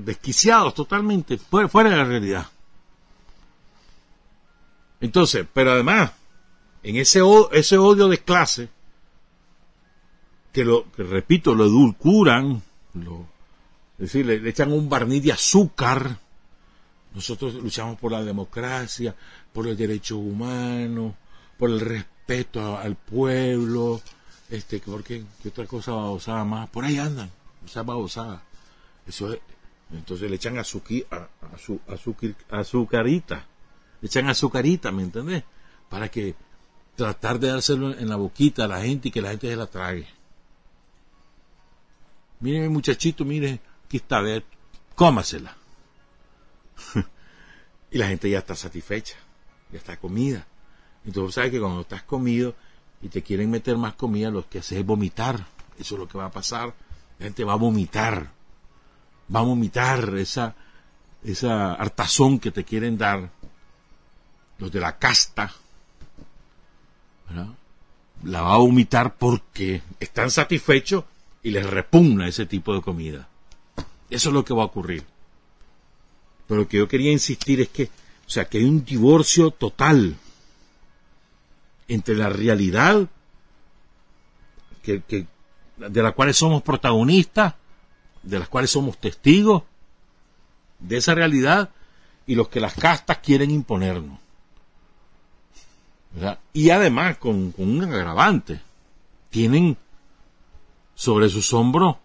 Desquiciados 0.00 0.74
totalmente, 0.74 1.38
fuera, 1.38 1.90
de 1.90 1.96
la 1.96 2.04
realidad. 2.04 2.46
Entonces, 5.00 5.46
pero 5.52 5.72
además, 5.72 6.12
en 6.82 6.96
ese, 6.96 7.20
ese 7.52 7.78
odio 7.78 8.08
de 8.08 8.18
clase, 8.18 8.68
que 10.52 10.64
lo, 10.64 10.90
que 10.92 11.02
repito, 11.02 11.54
lo 11.54 11.64
edulcuran, 11.64 12.62
lo, 12.94 13.26
es 13.98 14.12
decir, 14.12 14.26
le 14.26 14.48
echan 14.48 14.72
un 14.72 14.88
barniz 14.88 15.22
de 15.22 15.32
azúcar, 15.32 16.18
nosotros 17.14 17.54
luchamos 17.54 17.98
por 17.98 18.12
la 18.12 18.22
democracia, 18.22 19.14
por 19.52 19.66
el 19.68 19.76
derecho 19.76 20.16
humano, 20.16 21.14
por 21.58 21.70
el 21.70 21.80
respeto 21.80 22.76
al 22.78 22.96
pueblo, 22.96 24.00
este, 24.50 24.80
porque 24.80 25.24
¿qué 25.42 25.48
otra 25.48 25.66
cosa 25.66 25.92
babosada 25.92 26.44
más? 26.44 26.68
Por 26.70 26.84
ahí 26.84 26.98
andan, 26.98 27.30
esa 27.64 27.82
babosada. 27.82 28.42
Eso 29.06 29.32
es, 29.32 29.40
entonces 29.92 30.30
le 30.30 30.36
echan 30.36 30.58
azuqui, 30.58 31.04
a, 31.10 31.28
a 31.54 31.58
su, 31.58 31.80
azucarita, 32.50 33.46
le 34.00 34.06
echan 34.06 34.28
azucarita, 34.28 34.90
¿me 34.90 35.02
entendés? 35.02 35.44
Para 35.88 36.10
que 36.10 36.34
tratar 36.96 37.38
de 37.38 37.48
dárselo 37.48 37.96
en 37.96 38.08
la 38.08 38.16
boquita 38.16 38.64
a 38.64 38.68
la 38.68 38.82
gente 38.82 39.08
y 39.08 39.10
que 39.10 39.22
la 39.22 39.30
gente 39.30 39.48
se 39.48 39.56
la 39.56 39.66
trague. 39.66 40.06
Mire, 42.40 42.68
muchachito, 42.68 43.24
mire, 43.24 43.60
aquí 43.86 43.98
está, 43.98 44.20
ve, 44.20 44.44
cómasela. 44.94 45.56
y 47.90 47.98
la 47.98 48.08
gente 48.08 48.30
ya 48.30 48.38
está 48.38 48.54
satisfecha, 48.54 49.16
ya 49.70 49.78
está 49.78 49.96
comida. 49.96 50.46
Entonces 51.04 51.34
sabes 51.34 51.50
que 51.50 51.60
cuando 51.60 51.80
estás 51.82 52.02
comido 52.02 52.54
y 53.00 53.08
te 53.08 53.22
quieren 53.22 53.50
meter 53.50 53.76
más 53.76 53.94
comida, 53.94 54.30
lo 54.30 54.48
que 54.48 54.60
haces 54.60 54.78
es 54.78 54.86
vomitar. 54.86 55.46
Eso 55.78 55.94
es 55.94 55.98
lo 55.98 56.08
que 56.08 56.18
va 56.18 56.26
a 56.26 56.30
pasar. 56.30 56.74
La 57.18 57.24
gente 57.24 57.44
va 57.44 57.54
a 57.54 57.56
vomitar. 57.56 58.30
Va 59.34 59.40
a 59.40 59.44
vomitar 59.44 60.14
esa, 60.16 60.54
esa 61.24 61.74
hartazón 61.74 62.38
que 62.38 62.50
te 62.50 62.64
quieren 62.64 62.96
dar. 62.96 63.30
Los 64.58 64.70
de 64.70 64.80
la 64.80 64.98
casta. 64.98 65.52
La 68.22 68.42
va 68.42 68.54
a 68.54 68.58
vomitar 68.58 69.16
porque 69.16 69.82
están 69.98 70.30
satisfechos 70.30 71.04
y 71.42 71.50
les 71.50 71.68
repugna 71.68 72.28
ese 72.28 72.46
tipo 72.46 72.74
de 72.74 72.82
comida. 72.82 73.28
Eso 74.10 74.28
es 74.28 74.34
lo 74.34 74.44
que 74.44 74.54
va 74.54 74.62
a 74.62 74.66
ocurrir. 74.66 75.04
Pero 76.46 76.62
lo 76.62 76.68
que 76.68 76.78
yo 76.78 76.88
quería 76.88 77.12
insistir 77.12 77.60
es 77.60 77.68
que, 77.68 77.84
o 78.26 78.30
sea, 78.30 78.46
que 78.46 78.58
hay 78.58 78.64
un 78.64 78.84
divorcio 78.84 79.50
total 79.50 80.16
entre 81.88 82.16
la 82.16 82.28
realidad 82.28 83.08
que, 84.82 85.26
de 85.76 86.02
la 86.02 86.12
cual 86.12 86.34
somos 86.34 86.62
protagonistas, 86.62 87.54
de 88.22 88.38
las 88.38 88.48
cuales 88.48 88.70
somos 88.70 88.98
testigos 88.98 89.62
de 90.78 90.96
esa 90.96 91.14
realidad 91.14 91.70
y 92.26 92.34
los 92.34 92.48
que 92.48 92.60
las 92.60 92.74
castas 92.74 93.18
quieren 93.18 93.50
imponernos. 93.50 94.18
Y 96.52 96.70
además 96.70 97.16
con, 97.18 97.52
con 97.52 97.68
un 97.70 97.84
agravante, 97.84 98.60
tienen 99.30 99.76
sobre 100.94 101.28
sus 101.28 101.52
hombros 101.52 101.96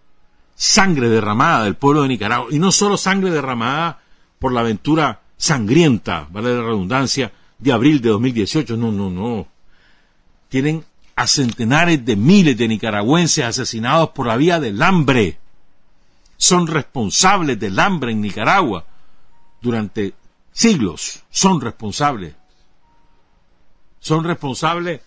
sangre 0.56 1.10
derramada 1.10 1.66
del 1.66 1.76
pueblo 1.76 2.02
de 2.02 2.08
Nicaragua, 2.08 2.48
y 2.50 2.58
no 2.58 2.72
solo 2.72 2.98
sangre 2.98 3.30
derramada 3.30 4.02
por 4.40 4.54
la 4.54 4.62
aventura 4.62 5.22
sangrienta, 5.38 6.28
vale 6.32 6.56
la 6.56 6.64
redundancia, 6.64 7.32
de 7.58 7.72
abril 7.72 8.02
de 8.02 8.10
2018. 8.10 8.78
No, 8.78 8.92
no, 8.92 9.10
no. 9.10 9.48
Tienen 10.50 10.86
a 11.16 11.28
centenares 11.28 12.06
de 12.06 12.16
miles 12.16 12.58
de 12.58 12.68
nicaragüenses 12.68 13.44
asesinados 13.44 14.10
por 14.10 14.28
la 14.28 14.38
vía 14.38 14.60
del 14.60 14.82
hambre. 14.82 15.40
Son 16.38 16.68
responsables 16.68 17.60
del 17.60 17.80
hambre 17.80 18.12
en 18.12 18.22
Nicaragua 18.22 18.86
durante 19.62 20.14
siglos. 20.52 21.24
Son 21.32 21.60
responsables. 21.60 22.36
Son 24.00 24.24
responsables 24.24 25.02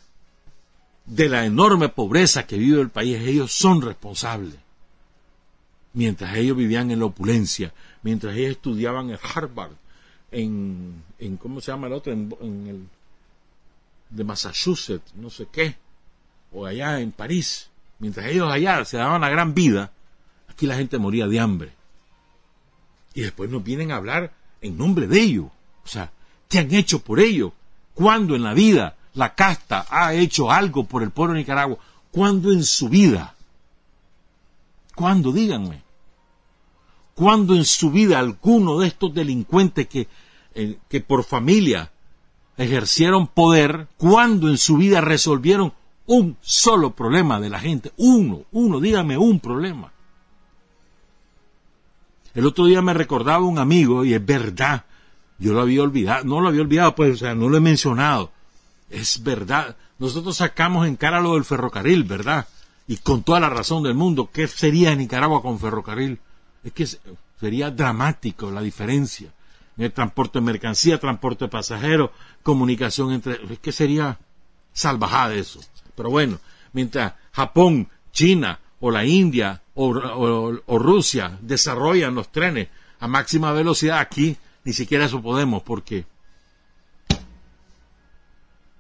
de 1.07 1.29
la 1.29 1.45
enorme 1.45 1.89
pobreza 1.89 2.47
que 2.47 2.59
vive 2.59 2.81
el 2.81 2.91
país. 2.91 3.21
Ellos 3.21 3.53
son 3.53 3.81
responsables 3.81 4.57
mientras 5.93 6.37
ellos 6.37 6.57
vivían 6.57 6.91
en 6.91 7.01
la 7.01 7.07
opulencia, 7.07 7.73
mientras 8.03 8.37
ellos 8.37 8.53
estudiaban 8.53 9.11
en 9.11 9.19
Harvard, 9.23 9.73
en, 10.31 11.03
en 11.19 11.37
¿cómo 11.37 11.61
se 11.61 11.73
llama 11.73 11.89
el 11.89 11.93
otro? 11.93 12.13
En, 12.13 12.67
el 12.69 12.87
de 14.11 14.25
Massachusetts, 14.25 15.15
no 15.15 15.31
sé 15.31 15.47
qué, 15.53 15.77
o 16.53 16.67
allá 16.67 17.01
en 17.01 17.13
París, 17.13 17.71
mientras 17.99 18.27
ellos 18.27 18.51
allá 18.51 18.85
se 18.85 18.97
daban 18.97 19.21
la 19.21 19.29
gran 19.29 19.55
vida, 19.55 19.93
aquí 20.49 20.67
la 20.67 20.77
gente 20.77 20.99
moría 20.99 21.27
de 21.27 21.41
hambre. 21.41 21.73
Y 23.15 23.23
después 23.23 23.51
nos 23.51 23.63
vienen 23.63 23.93
a 23.93 23.97
hablar 23.97 24.33
en 24.61 24.77
nombre 24.77 25.07
de 25.07 25.21
ellos. 25.21 25.47
O 25.85 25.89
sea, 25.89 26.13
¿qué 26.49 26.59
han 26.59 26.75
hecho 26.75 27.01
por 27.01 27.21
ellos? 27.21 27.53
¿Cuándo 27.95 28.35
en 28.35 28.43
la 28.43 28.55
vida 28.55 28.97
la 29.15 29.35
casta 29.35 29.87
ha 29.91 30.15
hecho 30.15 30.51
algo 30.51 30.85
por 30.85 31.03
el 31.03 31.11
pueblo 31.11 31.35
de 31.35 31.41
Nicaragua? 31.41 31.79
¿Cuándo 32.11 32.53
en 32.53 32.65
su 32.65 32.89
vida? 32.89 33.35
¿Cuándo? 34.95 35.33
Díganme. 35.33 35.83
¿Cuándo 37.21 37.55
en 37.55 37.67
su 37.67 37.91
vida 37.91 38.19
alguno 38.19 38.79
de 38.79 38.87
estos 38.87 39.13
delincuentes 39.13 39.87
que, 39.89 40.09
eh, 40.55 40.79
que 40.89 41.03
por 41.03 41.23
familia 41.23 41.93
ejercieron 42.57 43.27
poder, 43.27 43.89
cuándo 43.99 44.49
en 44.49 44.57
su 44.57 44.79
vida 44.79 45.03
resolvieron 45.03 45.75
un 46.07 46.39
solo 46.41 46.93
problema 46.93 47.39
de 47.39 47.51
la 47.51 47.61
gente? 47.61 47.93
Uno, 47.99 48.45
uno, 48.53 48.81
dígame 48.81 49.19
un 49.19 49.39
problema. 49.39 49.93
El 52.33 52.47
otro 52.47 52.65
día 52.65 52.81
me 52.81 52.95
recordaba 52.95 53.45
un 53.45 53.59
amigo, 53.59 54.03
y 54.03 54.15
es 54.15 54.25
verdad, 54.25 54.87
yo 55.39 55.53
lo 55.53 55.61
había 55.61 55.83
olvidado, 55.83 56.25
no 56.25 56.41
lo 56.41 56.49
había 56.49 56.63
olvidado, 56.63 56.95
pues, 56.95 57.17
o 57.17 57.19
sea, 57.19 57.35
no 57.35 57.51
lo 57.51 57.59
he 57.59 57.61
mencionado. 57.61 58.33
Es 58.89 59.23
verdad. 59.23 59.77
Nosotros 59.99 60.39
sacamos 60.39 60.87
en 60.89 60.97
cara 60.97 61.21
lo 61.21 61.35
del 61.35 61.45
ferrocarril, 61.45 62.05
¿verdad? 62.05 62.49
y 62.87 62.97
con 62.97 63.23
toda 63.23 63.41
la 63.41 63.51
razón 63.51 63.83
del 63.83 63.95
mundo, 63.95 64.31
¿qué 64.33 64.49
sería 64.49 64.97
Nicaragua 64.97 65.43
con 65.43 65.59
ferrocarril? 65.59 66.19
Es 66.63 66.73
que 66.73 66.87
sería 67.39 67.71
dramático 67.71 68.51
la 68.51 68.61
diferencia. 68.61 69.33
En 69.77 69.85
el 69.85 69.93
transporte 69.93 70.39
de 70.39 70.45
mercancía, 70.45 71.01
transporte 71.01 71.47
de 71.47 71.51
pasajeros, 71.51 72.11
comunicación 72.43 73.13
entre... 73.13 73.41
Es 73.53 73.59
que 73.61 73.73
sería 73.73 74.19
salvajada 74.73 75.35
eso. 75.35 75.61
Pero 75.95 76.11
bueno, 76.11 76.39
mientras 76.73 77.15
Japón, 77.33 77.89
China 78.13 78.61
o 78.81 78.91
la 78.91 79.05
India 79.05 79.63
o, 79.75 80.79
Rusia 80.79 81.39
desarrollan 81.41 82.15
los 82.15 82.31
trenes 82.31 82.69
a 82.99 83.09
máxima 83.09 83.53
velocidad, 83.53 83.99
aquí 83.99 84.37
ni 84.65 84.73
siquiera 84.73 85.07
eso 85.07 85.23
podemos 85.23 85.63
porque 85.63 86.05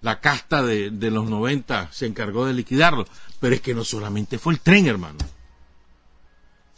la 0.02 0.20
casta 0.20 0.62
de, 0.62 0.90
los 1.10 1.28
90 1.28 1.92
se 1.92 2.06
encargó 2.06 2.46
de 2.46 2.54
liquidarlo. 2.54 3.06
Pero 3.38 3.54
es 3.54 3.60
que 3.60 3.74
no 3.74 3.84
solamente 3.84 4.38
fue 4.38 4.52
el 4.54 4.60
tren, 4.60 4.86
hermano. 4.86 5.18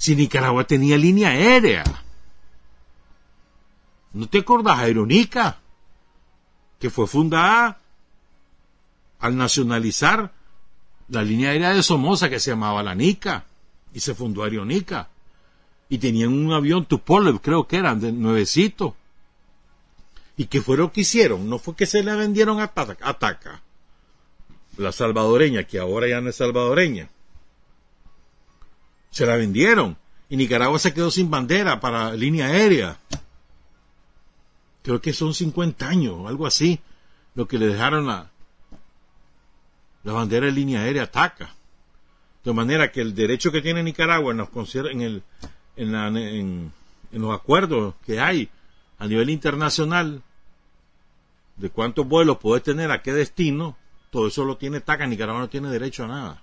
Si 0.03 0.17
Nicaragua 0.17 0.65
tenía 0.65 0.99
línea 0.99 1.29
aérea. 1.29 1.85
¿No 4.15 4.27
te 4.27 4.41
acordás, 4.41 4.81
Aeronica? 4.81 5.61
que 6.81 6.91
fue 6.91 7.07
fundada 7.07 7.79
al 9.21 9.37
nacionalizar 9.37 10.33
la 11.09 11.23
línea 11.23 11.51
aérea 11.51 11.73
de 11.73 11.85
Somoza 11.85 12.29
que 12.29 12.41
se 12.41 12.51
llamaba 12.51 12.83
la 12.83 12.97
Nica 12.97 13.45
y 13.95 14.01
se 14.01 14.17
fundó 14.17 14.43
Aeronica 14.43 15.09
y 15.89 15.99
tenían 15.99 16.33
un 16.33 16.53
avión 16.53 16.85
Tupolev 16.87 17.41
creo 17.41 17.69
que 17.69 17.77
eran 17.77 18.01
de 18.01 18.11
nuevecito 18.11 18.97
y 20.37 20.47
que 20.47 20.61
fue 20.61 20.77
lo 20.77 20.91
que 20.91 21.03
hicieron 21.03 21.49
no 21.49 21.61
fue 21.61 21.77
que 21.77 21.87
se 21.87 22.03
le 22.03 22.13
vendieron 22.17 22.59
a 22.59 22.73
Ataca 22.75 23.63
la 24.79 24.91
salvadoreña 24.91 25.63
que 25.63 25.79
ahora 25.79 26.09
ya 26.09 26.21
no 26.21 26.31
es 26.31 26.35
salvadoreña 26.35 27.09
se 29.13 29.25
la 29.25 29.37
vendieron 29.37 29.97
y 30.29 30.37
Nicaragua 30.37 30.81
se 30.81 30.93
quedó 30.93 31.13
sin 31.13 31.31
bandera 31.31 31.79
para 31.79 32.13
línea 32.15 32.47
aérea 32.47 32.99
creo 34.83 35.01
que 35.01 35.13
son 35.13 35.33
50 35.33 35.89
años 35.89 36.27
algo 36.27 36.49
así 36.49 36.81
lo 37.37 37.47
que 37.47 37.59
le 37.59 37.69
dejaron 37.69 38.11
a 38.11 38.33
la 40.05 40.13
bandera 40.13 40.47
de 40.47 40.53
línea 40.53 40.81
aérea 40.81 41.05
ataca. 41.05 41.55
De 42.45 42.53
manera 42.53 42.91
que 42.91 43.01
el 43.01 43.15
derecho 43.15 43.53
que 43.53 43.63
tiene 43.63 43.83
Nicaragua 43.83 44.35
nos 44.35 44.49
en, 44.75 45.01
el, 45.01 45.23
en, 45.77 45.93
la, 45.93 46.09
en, 46.09 46.73
los 47.13 47.33
acuerdos 47.33 47.95
que 48.05 48.21
hay 48.21 48.49
a 48.99 49.07
nivel 49.07 49.31
internacional 49.31 50.23
de 51.57 51.71
cuántos 51.71 52.07
vuelos 52.07 52.39
puede 52.39 52.61
tener 52.61 52.91
a 52.91 53.03
qué 53.03 53.13
destino, 53.13 53.77
todo 54.11 54.27
eso 54.27 54.45
lo 54.45 54.57
tiene 54.57 54.81
TACA, 54.81 55.07
Nicaragua 55.07 55.43
no 55.43 55.49
tiene 55.49 55.69
derecho 55.69 56.05
a 56.05 56.09
nada. 56.09 56.43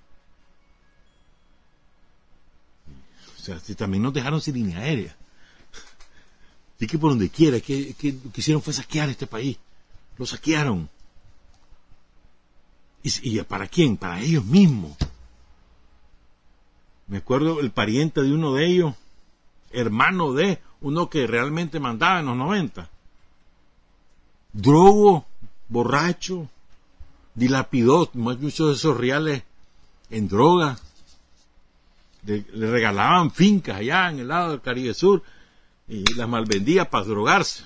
Si 3.63 3.75
también 3.75 4.03
nos 4.03 4.13
dejaron 4.13 4.41
sin 4.41 4.55
línea 4.55 4.79
aérea. 4.79 5.15
Así 6.75 6.87
que 6.87 6.97
por 6.97 7.11
donde 7.11 7.29
quiera, 7.29 7.59
que, 7.59 7.93
que 7.93 8.13
lo 8.13 8.31
que 8.31 8.41
hicieron 8.41 8.61
fue 8.61 8.73
saquear 8.73 9.09
este 9.09 9.27
país. 9.27 9.57
Lo 10.17 10.25
saquearon. 10.25 10.89
¿Y, 13.03 13.41
para 13.43 13.67
quién? 13.67 13.97
Para 13.97 14.19
ellos 14.19 14.45
mismos. 14.45 14.97
Me 17.07 17.17
acuerdo 17.17 17.59
el 17.59 17.71
pariente 17.71 18.21
de 18.21 18.33
uno 18.33 18.53
de 18.53 18.67
ellos, 18.67 18.93
hermano 19.71 20.33
de 20.33 20.59
uno 20.81 21.09
que 21.09 21.25
realmente 21.25 21.79
mandaba 21.79 22.19
en 22.19 22.27
los 22.27 22.37
90. 22.37 22.89
Drogo, 24.53 25.25
borracho, 25.69 26.49
dilapidó 27.33 28.09
muchos 28.13 28.67
de 28.67 28.73
esos 28.73 28.97
reales 28.97 29.43
en 30.09 30.27
droga. 30.27 30.77
Le, 32.23 32.43
regalaban 32.53 33.31
fincas 33.31 33.77
allá 33.77 34.09
en 34.09 34.19
el 34.19 34.27
lado 34.27 34.51
del 34.51 34.61
Caribe 34.61 34.93
Sur 34.93 35.23
y 35.87 36.03
las 36.13 36.27
malvendía 36.27 36.89
para 36.89 37.05
drogarse. 37.05 37.63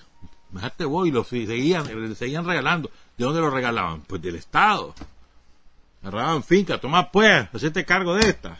Imagínate 0.51 0.85
vos 0.85 1.07
y 1.07 1.11
los 1.11 1.27
seguían, 1.27 1.85
le 1.85 2.15
seguían 2.15 2.45
regalando. 2.45 2.91
¿De 3.17 3.25
dónde 3.25 3.41
lo 3.41 3.49
regalaban? 3.49 4.01
Pues 4.01 4.21
del 4.21 4.35
Estado 4.35 4.93
agarraban 6.03 6.43
fincas, 6.43 6.81
toma 6.81 7.09
pues, 7.09 7.47
hacete 7.53 7.85
cargo 7.85 8.15
de 8.15 8.29
esta. 8.29 8.57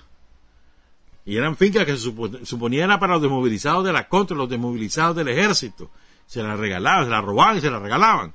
Y 1.26 1.38
eran 1.38 1.56
fincas 1.56 1.86
que 1.86 1.96
se 1.98 2.46
suponían 2.46 2.90
era 2.90 3.00
para 3.00 3.14
los 3.14 3.22
desmovilizados 3.22 3.86
de 3.86 3.94
la 3.94 4.08
contra, 4.08 4.36
los 4.36 4.50
desmovilizados 4.50 5.16
del 5.16 5.28
ejército. 5.30 5.90
Se 6.26 6.42
las 6.42 6.58
regalaban, 6.58 7.06
se 7.06 7.12
las 7.12 7.24
robaban 7.24 7.58
y 7.58 7.62
se 7.62 7.70
las 7.70 7.82
regalaban. 7.82 8.34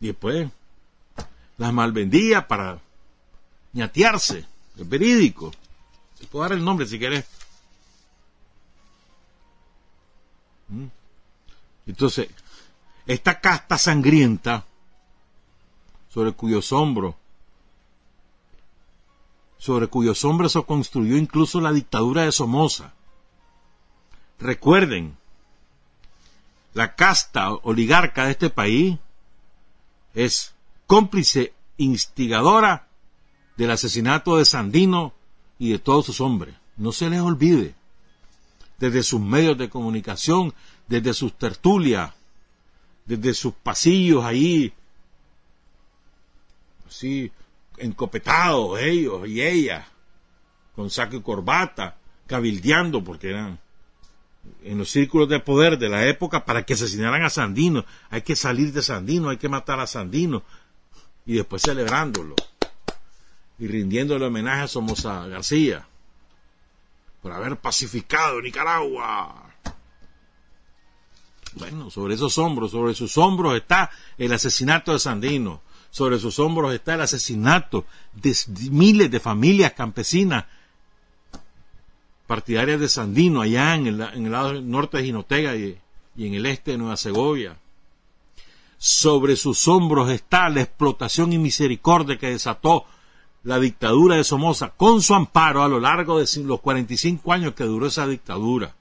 Y 0.00 0.08
después 0.08 0.48
las 1.58 1.72
malvendía 1.72 2.46
para 2.46 2.78
ñatearse. 3.72 4.46
Es 4.78 4.88
verídico. 4.88 5.52
Se 6.22 6.28
puede 6.28 6.50
dar 6.50 6.58
el 6.58 6.64
nombre 6.64 6.86
si 6.86 7.00
querés. 7.00 7.24
¿Mm? 10.68 10.86
Entonces, 11.88 12.28
esta 13.06 13.40
casta 13.40 13.76
sangrienta 13.76 14.64
sobre 16.08 16.30
cuyos 16.30 16.70
hombros 16.70 17.16
sobre 19.58 19.86
cuyos 19.86 20.24
hombres 20.24 20.52
se 20.52 20.62
construyó 20.64 21.16
incluso 21.16 21.60
la 21.60 21.72
dictadura 21.72 22.22
de 22.22 22.32
Somoza. 22.32 22.94
Recuerden, 24.40 25.16
la 26.74 26.96
casta 26.96 27.52
oligarca 27.52 28.24
de 28.24 28.32
este 28.32 28.50
país 28.50 28.98
es 30.14 30.52
cómplice 30.88 31.54
instigadora 31.76 32.88
del 33.56 33.70
asesinato 33.70 34.36
de 34.36 34.44
Sandino 34.44 35.14
y 35.62 35.70
de 35.70 35.78
todos 35.78 36.06
sus 36.06 36.20
hombres. 36.20 36.56
No 36.76 36.90
se 36.90 37.08
les 37.08 37.20
olvide. 37.20 37.76
Desde 38.78 39.04
sus 39.04 39.20
medios 39.20 39.56
de 39.56 39.70
comunicación, 39.70 40.52
desde 40.88 41.14
sus 41.14 41.38
tertulias, 41.38 42.12
desde 43.04 43.32
sus 43.32 43.54
pasillos 43.54 44.24
ahí, 44.24 44.72
así, 46.88 47.30
encopetados 47.78 48.80
ellos 48.80 49.28
y 49.28 49.40
ella, 49.40 49.86
con 50.74 50.90
saco 50.90 51.14
y 51.14 51.22
corbata, 51.22 51.96
cabildeando, 52.26 53.04
porque 53.04 53.30
eran 53.30 53.60
en 54.64 54.78
los 54.78 54.90
círculos 54.90 55.28
de 55.28 55.38
poder 55.38 55.78
de 55.78 55.88
la 55.88 56.08
época 56.08 56.44
para 56.44 56.64
que 56.64 56.74
asesinaran 56.74 57.22
a 57.22 57.30
Sandino. 57.30 57.84
Hay 58.10 58.22
que 58.22 58.34
salir 58.34 58.72
de 58.72 58.82
Sandino, 58.82 59.28
hay 59.28 59.36
que 59.36 59.48
matar 59.48 59.78
a 59.78 59.86
Sandino. 59.86 60.42
Y 61.24 61.34
después 61.34 61.62
celebrándolo. 61.62 62.34
Y 63.62 63.68
rindiéndole 63.68 64.26
homenaje 64.26 64.62
a 64.62 64.68
Somoza 64.68 65.28
García. 65.28 65.86
Por 67.22 67.30
haber 67.30 67.56
pacificado 67.58 68.42
Nicaragua. 68.42 69.54
Bueno, 71.54 71.88
sobre 71.88 72.14
esos 72.14 72.36
hombros, 72.38 72.72
sobre 72.72 72.94
sus 72.94 73.16
hombros 73.16 73.54
está 73.54 73.90
el 74.18 74.32
asesinato 74.32 74.92
de 74.92 74.98
Sandino 74.98 75.62
sobre 75.92 76.18
sus 76.18 76.38
hombros 76.38 76.74
está 76.74 76.94
el 76.94 77.02
asesinato 77.02 77.84
de 78.14 78.34
miles 78.70 79.10
de 79.10 79.20
familias 79.20 79.74
campesinas 79.74 80.46
partidarias 82.26 82.80
de 82.80 82.88
Sandino, 82.88 83.42
allá 83.42 83.74
en 83.74 83.86
el, 83.88 84.32
lado 84.32 84.58
norte 84.62 84.96
de 84.96 85.04
Jinotega 85.04 85.54
y, 85.54 85.78
y 86.16 86.26
en 86.26 86.32
el 86.32 86.46
este 86.46 86.70
de 86.70 86.78
Nueva 86.78 86.96
Segovia. 86.96 87.58
Sobre 88.78 89.36
sus 89.36 89.68
hombros 89.68 90.10
está 90.10 90.48
la 90.48 90.62
explotación 90.62 91.34
y 91.34 91.38
misericordia 91.38 92.16
que 92.16 92.30
desató 92.30 92.86
la 93.44 93.58
dictadura 93.58 94.16
de 94.16 94.24
Somoza 94.24 94.70
con 94.70 95.02
su 95.02 95.14
amparo 95.14 95.62
a 95.62 95.68
lo 95.68 95.80
largo 95.80 96.18
de 96.18 96.26
los 96.42 96.60
45 96.60 97.32
años 97.32 97.54
que 97.54 97.64
duró 97.64 97.86
esa 97.86 98.06
dictadura. 98.06 98.74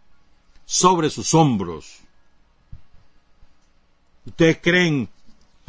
Sobre 0.66 1.10
sus 1.10 1.34
hombros. 1.34 2.00
¿Ustedes 4.26 4.60
creen 4.62 5.10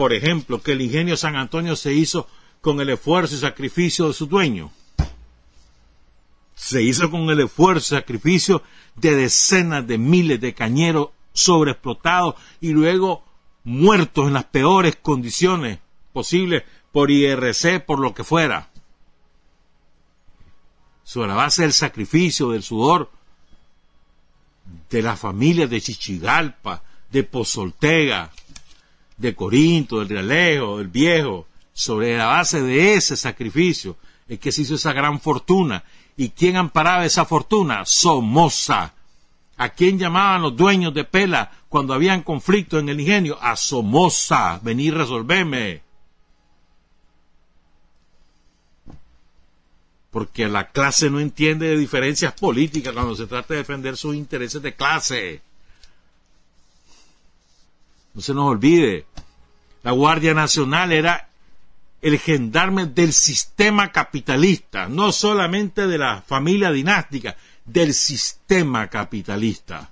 por 0.03 0.13
ejemplo, 0.13 0.61
que 0.61 0.73
el 0.73 0.81
ingenio 0.81 1.17
San 1.17 1.37
Antonio 1.37 1.77
se 1.77 1.93
hizo 1.93 2.27
con 2.61 2.81
el 2.81 2.91
esfuerzo 2.91 3.37
y 3.37 3.39
sacrificio 3.39 4.09
de 4.09 4.15
su 4.15 4.27
dueño. 4.27 4.73
Se 6.57 6.83
hizo 6.83 7.09
con 7.09 7.31
el 7.31 7.39
esfuerzo 7.39 7.95
y 7.95 7.99
sacrificio 7.99 8.65
de 8.97 9.15
decenas 9.15 9.87
de 9.87 9.99
miles 9.99 10.41
de 10.41 10.55
cañeros 10.55 11.11
sobreexplotados 11.33 12.35
y 12.61 12.71
luego 12.71 13.25
muertos 13.63 14.27
en 14.27 14.35
las 14.35 14.45
peores 14.45 14.97
condiciones 14.97 15.79
posibles 16.13 16.65
por 16.91 17.13
IRC, 17.13 17.85
por 17.87 18.01
lo 18.01 18.13
que 18.13 18.25
fuera. 18.25 18.72
Sobre 21.13 21.29
la 21.29 21.35
base 21.35 21.61
del 21.61 21.75
sacrificio, 21.75 22.53
del 22.53 22.63
sudor 22.63 23.11
de 24.89 25.03
las 25.03 25.21
familias 25.21 25.69
de 25.69 25.79
Chichigalpa, 25.79 26.83
de 27.11 27.23
Pozoltega, 27.23 28.31
de 29.19 29.35
Corinto, 29.35 29.99
del 29.99 30.09
Realejo, 30.09 30.79
del 30.79 30.89
Viejo, 30.89 31.47
sobre 31.75 32.17
la 32.17 32.29
base 32.29 32.63
de 32.63 32.95
ese 32.95 33.19
sacrificio 33.19 33.99
es 34.27 34.39
que 34.39 34.53
se 34.53 34.63
hizo 34.63 34.77
esa 34.77 34.95
gran 34.95 35.21
fortuna. 35.21 35.85
¿Y 36.17 36.31
quién 36.31 36.57
amparaba 36.57 37.05
esa 37.05 37.27
fortuna? 37.27 37.85
Somoza. 37.85 38.95
¿A 39.59 39.69
quién 39.69 39.99
llamaban 39.99 40.41
los 40.41 40.57
dueños 40.57 40.95
de 40.95 41.05
Pela 41.05 41.53
cuando 41.69 41.93
habían 41.93 42.23
conflicto 42.23 42.79
en 42.79 42.89
el 42.89 42.99
ingenio? 42.99 43.37
A 43.39 43.55
Somoza. 43.57 44.61
Vení, 44.63 44.91
resolveme. 44.91 45.83
Porque 50.13 50.47
la 50.47 50.71
clase 50.71 51.11
no 51.11 51.19
entiende 51.19 51.67
de 51.67 51.77
diferencias 51.77 52.35
políticas 52.35 52.93
cuando 52.93 53.17
se 53.17 53.27
trata 53.27 53.55
de 53.55 53.61
defender 53.61 53.97
sus 53.97 54.15
intereses 54.15 54.63
de 54.63 54.75
clase. 54.75 55.43
No 58.15 58.21
se 58.21 58.35
nos 58.35 58.45
olvide, 58.45 59.07
la 59.83 59.91
Guardia 59.93 60.35
Nacional 60.35 60.93
era 60.93 61.29
el 62.03 62.19
gendarme 62.19 62.87
del 62.87 63.13
sistema 63.13 63.91
capitalista, 63.91 64.89
no 64.89 65.13
solamente 65.13 65.87
de 65.87 65.99
la 65.99 66.23
familia 66.23 66.71
dinástica, 66.71 67.37
del 67.65 67.95
sistema 67.95 68.89
capitalista. 68.89 69.91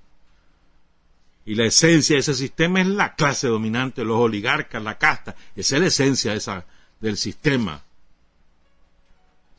Y 1.46 1.54
la 1.54 1.66
esencia 1.66 2.16
de 2.16 2.20
ese 2.20 2.34
sistema 2.34 2.80
es 2.80 2.86
la 2.86 3.14
clase 3.14 3.48
dominante, 3.48 4.04
los 4.04 4.18
oligarcas, 4.18 4.82
la 4.82 4.98
casta. 4.98 5.34
Esa 5.56 5.76
es 5.76 5.82
la 5.82 5.88
esencia 5.88 6.62
del 7.00 7.16
sistema. 7.16 7.82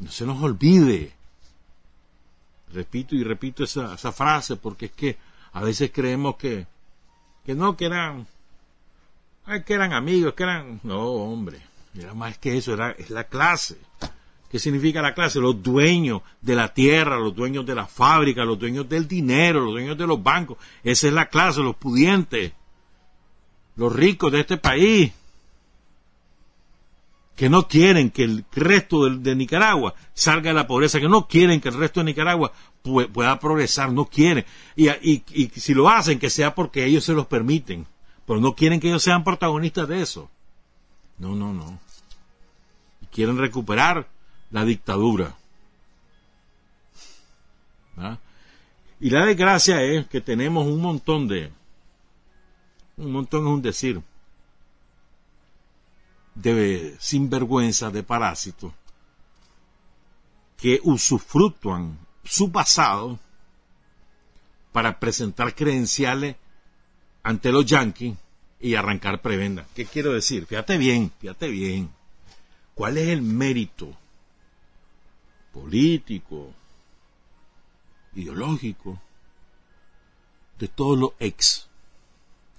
No 0.02 0.12
se 0.12 0.26
nos 0.26 0.42
olvide. 0.42 1.14
Repito 2.74 3.16
y 3.16 3.24
repito 3.24 3.64
esa, 3.64 3.98
frase 4.12 4.56
porque 4.56 4.88
es 4.88 4.92
que 4.92 5.18
a 5.54 5.62
veces 5.62 5.92
creemos 5.94 6.36
que, 6.38 6.66
que 7.46 7.54
no, 7.54 7.78
que 7.78 7.86
eran 7.86 8.26
que 9.66 9.74
eran 9.74 9.94
amigos, 9.94 10.34
que 10.34 10.44
eran... 10.44 10.80
No, 10.84 11.02
hombre, 11.02 11.60
era 11.98 12.14
más 12.14 12.38
que 12.38 12.58
eso, 12.58 12.74
era, 12.74 12.92
es 12.92 13.10
la 13.10 13.26
clase. 13.26 13.78
¿Qué 14.50 14.60
significa 14.60 15.02
la 15.02 15.14
clase? 15.14 15.40
Los 15.40 15.62
dueños 15.62 16.22
de 16.42 16.56
la 16.56 16.74
tierra, 16.74 17.20
los 17.20 17.36
dueños 17.36 17.66
de 17.66 17.76
la 17.76 17.86
fábrica, 17.86 18.46
los 18.46 18.60
dueños 18.60 18.88
del 18.88 19.08
dinero, 19.08 19.60
los 19.62 19.74
dueños 19.74 19.98
de 19.98 20.08
los 20.08 20.22
bancos. 20.22 20.58
Esa 20.84 21.08
es 21.08 21.14
la 21.14 21.28
clase, 21.28 21.62
los 21.62 21.76
pudientes, 21.76 22.54
los 23.76 23.94
ricos 23.94 24.32
de 24.32 24.40
este 24.40 24.58
país, 24.58 25.12
que 27.36 27.50
no 27.50 27.68
quieren 27.68 28.12
que 28.12 28.24
el 28.24 28.46
resto 28.52 29.10
de, 29.10 29.36
Nicaragua 29.36 29.96
salga 30.14 30.50
de 30.50 30.54
la 30.54 30.68
pobreza, 30.68 31.00
que 31.00 31.10
no 31.10 31.28
quieren 31.28 31.62
que 31.62 31.70
el 31.70 31.76
resto 31.76 32.00
de 32.00 32.06
Nicaragua 32.06 32.52
pueda 32.84 33.40
progresar, 33.40 33.92
no 33.92 34.06
quieren. 34.06 34.46
Y, 34.76 34.90
y 34.90 35.52
si 35.56 35.74
lo 35.74 35.90
hacen, 35.90 36.20
que 36.20 36.30
sea 36.30 36.54
porque 36.54 36.86
ellos 36.86 37.04
se 37.04 37.14
los 37.14 37.28
permiten, 37.28 37.88
pero 38.26 38.40
no 38.40 38.54
quieren 38.54 38.80
que 38.80 38.90
ellos 38.90 39.04
sean 39.04 39.24
protagonistas 39.24 39.88
de 39.88 40.02
eso. 40.02 40.30
No, 41.18 41.36
no, 41.36 41.54
no. 41.54 41.80
Quieren 43.12 43.38
recuperar 43.38 44.08
la 44.52 44.66
dictadura. 44.66 45.36
¿Ah? 47.98 48.18
Y 49.00 49.10
la 49.10 49.26
desgracia 49.26 49.82
es 49.82 50.08
que 50.08 50.22
tenemos 50.22 50.68
un 50.68 50.80
montón 50.80 51.28
de, 51.28 51.52
un 52.98 53.12
montón 53.12 53.42
es 53.48 53.54
un 53.54 53.62
decir, 53.62 54.02
de 56.36 56.96
sinvergüenza, 57.00 57.90
de 57.90 58.04
parásitos, 58.04 58.74
que 60.58 60.80
usufructúan 60.84 61.98
su 62.24 62.52
pasado 62.52 63.20
para 64.72 65.00
presentar 65.00 65.56
credenciales 65.56 66.36
ante 67.24 67.52
los 67.52 67.66
yanquis 67.66 68.16
y 68.60 68.76
arrancar 68.76 69.22
prebenda. 69.22 69.66
¿Qué 69.76 69.86
quiero 69.86 70.14
decir? 70.14 70.46
Fíjate 70.46 70.78
bien, 70.78 71.12
fíjate 71.20 71.48
bien. 71.50 71.90
¿Cuál 72.76 72.98
es 72.98 73.10
el 73.10 73.22
mérito 73.22 73.98
político, 75.52 76.54
ideológico, 78.16 79.00
de 80.60 80.68
todos 80.68 80.98
los 80.98 81.12
ex. 81.20 81.68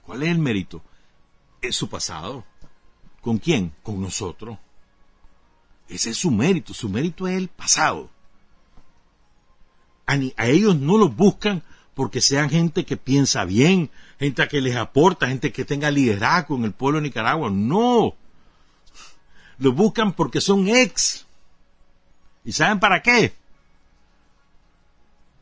¿Cuál 0.05 0.25
es 0.25 0.31
el 0.31 0.39
mérito? 0.39 0.83
Es 1.61 1.77
su 1.77 1.89
pasado. 1.89 2.45
¿Con 3.23 3.39
quién? 3.39 3.73
Con 3.83 4.03
nosotros. 4.03 4.59
Ese 5.89 6.11
es 6.11 6.19
su 6.19 6.31
mérito. 6.31 6.75
Su 6.75 6.89
mérito 6.89 7.27
es 7.27 7.39
el 7.39 7.49
pasado. 7.49 8.11
A, 10.07 10.15
a 10.37 10.47
ellos 10.49 10.77
no 10.77 10.99
los 10.99 11.15
buscan 11.17 11.63
porque 11.95 12.21
sean 12.21 12.51
gente 12.51 12.85
que 12.85 12.97
piensa 12.97 13.45
bien, 13.45 13.91
gente 14.19 14.47
que 14.49 14.61
les 14.61 14.77
aporta, 14.77 15.29
gente 15.29 15.53
que 15.53 15.65
tenga 15.65 15.91
liderazgo 15.91 16.57
en 16.57 16.65
el 16.65 16.73
pueblo 16.73 16.99
de 16.99 17.05
Nicaragua. 17.05 17.49
No. 17.51 18.17
Los 19.59 19.75
buscan 19.75 20.13
porque 20.13 20.41
son 20.41 20.67
ex. 20.67 21.25
¿Y 22.45 22.53
saben 22.53 22.81
para 22.81 23.03
qué? 23.03 23.35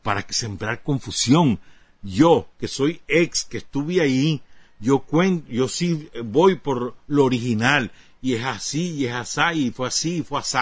Para 0.03 0.25
sembrar 0.29 0.83
confusión. 0.83 1.59
Yo, 2.03 2.49
que 2.59 2.69
soy 2.69 3.01
ex, 3.09 3.45
que 3.45 3.59
estuve 3.59 4.01
ahí, 4.01 4.43
yo 4.81 5.01
cuento, 5.01 5.51
yo 5.51 5.69
sí 5.69 6.11
voy 6.25 6.57
por 6.57 6.97
lo 7.07 7.25
original. 7.25 7.93
Y 8.23 8.35
es 8.35 8.45
así, 8.45 8.95
y 8.95 9.07
es 9.07 9.15
así, 9.15 9.67
y 9.67 9.71
fue 9.71 9.89
así, 9.89 10.17
y 10.19 10.23
fue 10.23 10.41
así. 10.41 10.59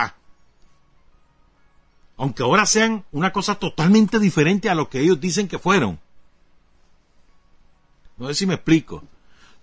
Aunque 2.16 2.42
ahora 2.42 2.66
sean 2.66 3.04
una 3.12 3.32
cosa 3.32 3.54
totalmente 3.54 4.18
diferente 4.18 4.68
a 4.68 4.74
lo 4.74 4.88
que 4.88 5.00
ellos 5.00 5.20
dicen 5.20 5.46
que 5.46 5.58
fueron. 5.58 6.00
No 8.16 8.26
sé 8.28 8.34
si 8.34 8.46
me 8.46 8.54
explico. 8.54 9.04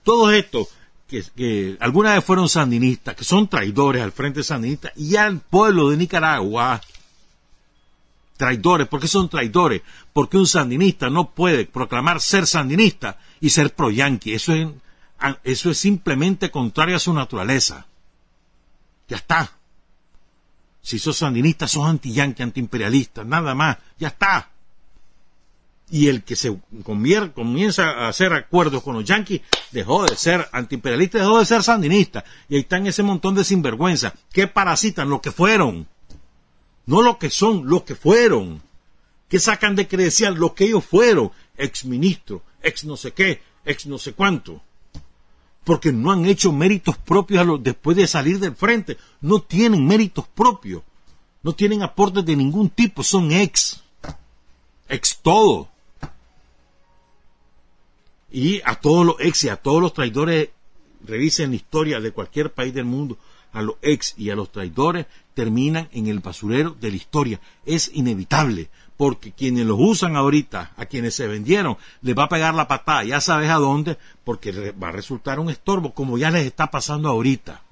Todo 0.04 0.32
esto 0.32 0.68
que, 1.08 1.24
que 1.36 1.78
alguna 1.82 2.14
vez 2.14 2.24
fueron 2.24 2.48
sandinistas, 2.48 3.16
que 3.16 3.26
son 3.26 3.50
traidores 3.50 4.02
al 4.02 4.14
frente 4.14 4.44
sandinista 4.44 4.94
y 4.96 5.18
al 5.18 5.40
pueblo 5.40 5.90
de 5.90 5.98
Nicaragua. 5.98 6.82
Traidores, 8.38 8.88
¿por 8.88 9.00
qué 9.00 9.08
son 9.08 9.30
traidores? 9.30 9.82
Porque 10.12 10.38
un 10.38 10.48
sandinista 10.48 11.10
no 11.10 11.32
puede 11.32 11.66
proclamar 11.66 12.20
ser 12.20 12.46
sandinista 12.46 13.18
y 13.40 13.50
ser 13.50 13.74
pro-yanqui. 13.74 14.34
Eso 14.34 14.54
es, 14.54 14.68
eso 15.44 15.72
es 15.72 15.78
simplemente 15.78 16.52
contrario 16.52 16.98
a 16.98 17.00
su 17.00 17.14
naturaleza. 17.14 17.86
Ya 19.08 19.18
está. 19.18 19.52
Si 20.82 21.00
sos 21.00 21.18
sandinista, 21.18 21.68
sos 21.68 21.86
anti-yanqui, 21.86 22.44
anti-imperialista, 22.44 23.24
nada 23.24 23.56
más. 23.56 23.78
Ya 23.98 24.10
está 24.10 24.50
y 25.90 26.08
el 26.08 26.24
que 26.24 26.36
se 26.36 26.58
comienza 26.84 27.92
a 27.92 28.08
hacer 28.08 28.34
acuerdos 28.34 28.82
con 28.82 28.96
los 28.96 29.06
yanquis 29.06 29.42
dejó 29.72 30.06
de 30.06 30.16
ser 30.16 30.48
antiimperialista, 30.52 31.20
dejó 31.20 31.40
de 31.40 31.46
ser 31.46 31.64
sandinista. 31.64 32.24
Y 32.50 32.56
ahí 32.56 32.62
están 32.62 32.88
ese 32.88 33.04
montón 33.04 33.36
de 33.36 33.44
sinvergüenza 33.44 34.14
que 34.32 34.48
parasitan 34.48 35.10
lo 35.10 35.22
que 35.22 35.32
fueron. 35.32 35.88
No 36.86 37.02
lo 37.02 37.18
que 37.18 37.30
son, 37.30 37.68
lo 37.68 37.84
que 37.86 37.96
fueron. 37.96 38.62
Que 39.30 39.40
sacan 39.40 39.76
de 39.76 39.88
credencial 39.88 40.36
lo 40.36 40.54
que 40.54 40.66
ellos 40.66 40.86
fueron. 40.86 41.32
Ex 41.58 41.86
ministro, 41.86 42.44
ex 42.62 42.84
no 42.84 42.98
sé 42.98 43.12
qué, 43.14 43.42
ex 43.66 43.86
no 43.86 43.98
sé 43.98 44.14
cuánto. 44.14 44.62
Porque 45.64 45.92
no 45.92 46.12
han 46.12 46.26
hecho 46.26 46.52
méritos 46.52 46.98
propios 46.98 47.64
después 47.64 47.98
de 47.98 48.08
salir 48.08 48.40
del 48.40 48.56
frente. 48.56 48.98
No 49.22 49.42
tienen 49.42 49.86
méritos 49.86 50.28
propios. 50.28 50.84
No 51.42 51.54
tienen 51.54 51.82
aportes 51.82 52.24
de 52.24 52.36
ningún 52.36 52.70
tipo. 52.70 53.04
Son 53.04 53.32
ex. 53.32 53.82
Ex 54.88 55.18
todo 55.22 55.70
y 58.36 58.62
a 58.66 58.76
todos 58.76 59.06
los 59.06 59.16
ex 59.20 59.46
y 59.46 59.50
a 59.50 59.56
todos 59.56 59.82
los 59.82 59.94
traidores, 59.94 60.50
revisen 61.06 61.52
la 61.52 61.56
historia 61.56 62.02
de 62.02 62.12
cualquier 62.12 62.52
país 62.52 62.74
del 62.74 62.84
mundo, 62.84 63.18
a 63.56 63.62
los 63.62 63.76
ex 63.82 64.14
y 64.18 64.30
a 64.30 64.36
los 64.36 64.52
traidores 64.52 65.06
terminan 65.34 65.88
en 65.94 66.08
el 66.08 66.20
basurero 66.20 66.76
de 66.80 66.90
la 66.90 66.96
historia. 66.98 67.40
Es 67.66 67.90
inevitable, 67.94 68.70
porque 68.98 69.32
quienes 69.32 69.66
los 69.66 69.78
usan 69.80 70.16
ahorita, 70.16 70.74
a 70.76 70.86
quienes 70.86 71.16
se 71.16 71.28
vendieron, 71.28 71.78
les 72.02 72.18
va 72.18 72.26
a 72.26 72.30
pegar 72.30 72.54
la 72.54 72.68
patada, 72.68 73.06
ya 73.06 73.22
sabes 73.22 73.50
a 73.50 73.56
dónde, 73.56 73.98
porque 74.26 74.72
va 74.72 74.90
a 74.90 74.92
resultar 74.92 75.40
un 75.40 75.50
estorbo, 75.50 75.94
como 75.94 76.18
ya 76.18 76.32
les 76.32 76.46
está 76.46 76.70
pasando 76.70 77.10
ahorita. 77.10 77.64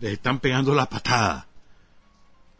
Les 0.00 0.14
están 0.14 0.40
pegando 0.40 0.74
la 0.74 0.88
patada. 0.88 1.46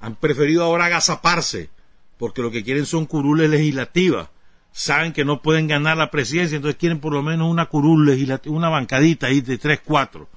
Han 0.00 0.14
preferido 0.14 0.62
ahora 0.62 0.84
agazaparse, 0.84 1.70
porque 2.18 2.42
lo 2.42 2.50
que 2.50 2.62
quieren 2.62 2.84
son 2.84 3.06
curules 3.06 3.48
legislativas 3.48 4.28
saben 4.72 5.14
que 5.14 5.24
no 5.24 5.40
pueden 5.40 5.68
ganar 5.68 5.96
la 5.96 6.10
presidencia, 6.10 6.56
entonces 6.56 6.78
quieren 6.78 7.00
por 7.00 7.14
lo 7.14 7.22
menos 7.22 7.50
una 7.50 7.64
curul 7.64 8.04
legislativa, 8.04 8.54
una 8.54 8.68
bancadita 8.68 9.28
ahí 9.28 9.40
de 9.40 9.56
tres, 9.56 9.80
cuatro. 9.82 10.28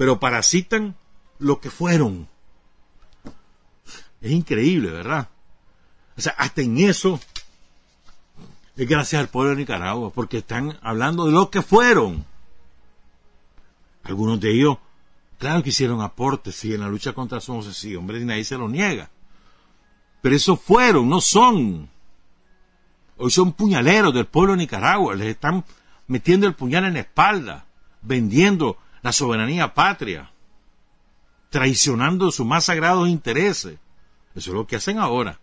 Pero 0.00 0.18
parasitan 0.18 0.96
lo 1.38 1.60
que 1.60 1.68
fueron. 1.68 2.26
Es 4.22 4.30
increíble, 4.30 4.90
¿verdad? 4.90 5.28
O 6.16 6.22
sea, 6.22 6.32
hasta 6.38 6.62
en 6.62 6.78
eso 6.78 7.20
es 8.76 8.88
gracias 8.88 9.20
al 9.20 9.28
pueblo 9.28 9.50
de 9.50 9.56
Nicaragua, 9.56 10.10
porque 10.10 10.38
están 10.38 10.78
hablando 10.80 11.26
de 11.26 11.32
lo 11.32 11.50
que 11.50 11.60
fueron. 11.60 12.24
Algunos 14.04 14.40
de 14.40 14.54
ellos, 14.54 14.78
claro 15.36 15.62
que 15.62 15.68
hicieron 15.68 16.00
aportes, 16.00 16.54
sí, 16.54 16.72
en 16.72 16.80
la 16.80 16.88
lucha 16.88 17.12
contra 17.12 17.38
su 17.38 17.62
sí, 17.70 17.94
hombre, 17.94 18.20
y 18.20 18.24
nadie 18.24 18.44
se 18.44 18.56
lo 18.56 18.70
niega. 18.70 19.10
Pero 20.22 20.34
eso 20.34 20.56
fueron, 20.56 21.10
no 21.10 21.20
son. 21.20 21.90
Hoy 23.18 23.30
son 23.30 23.52
puñaleros 23.52 24.14
del 24.14 24.24
pueblo 24.24 24.52
de 24.52 24.60
Nicaragua, 24.60 25.14
les 25.14 25.28
están 25.28 25.62
metiendo 26.06 26.46
el 26.46 26.54
puñal 26.54 26.86
en 26.86 26.94
la 26.94 27.00
espalda, 27.00 27.66
vendiendo 28.00 28.78
la 29.02 29.12
soberanía 29.12 29.74
patria, 29.74 30.30
traicionando 31.48 32.30
sus 32.30 32.46
más 32.46 32.64
sagrados 32.64 33.08
intereses. 33.08 33.78
Eso 34.34 34.50
es 34.50 34.54
lo 34.54 34.66
que 34.66 34.76
hacen 34.76 34.98
ahora. 34.98 35.40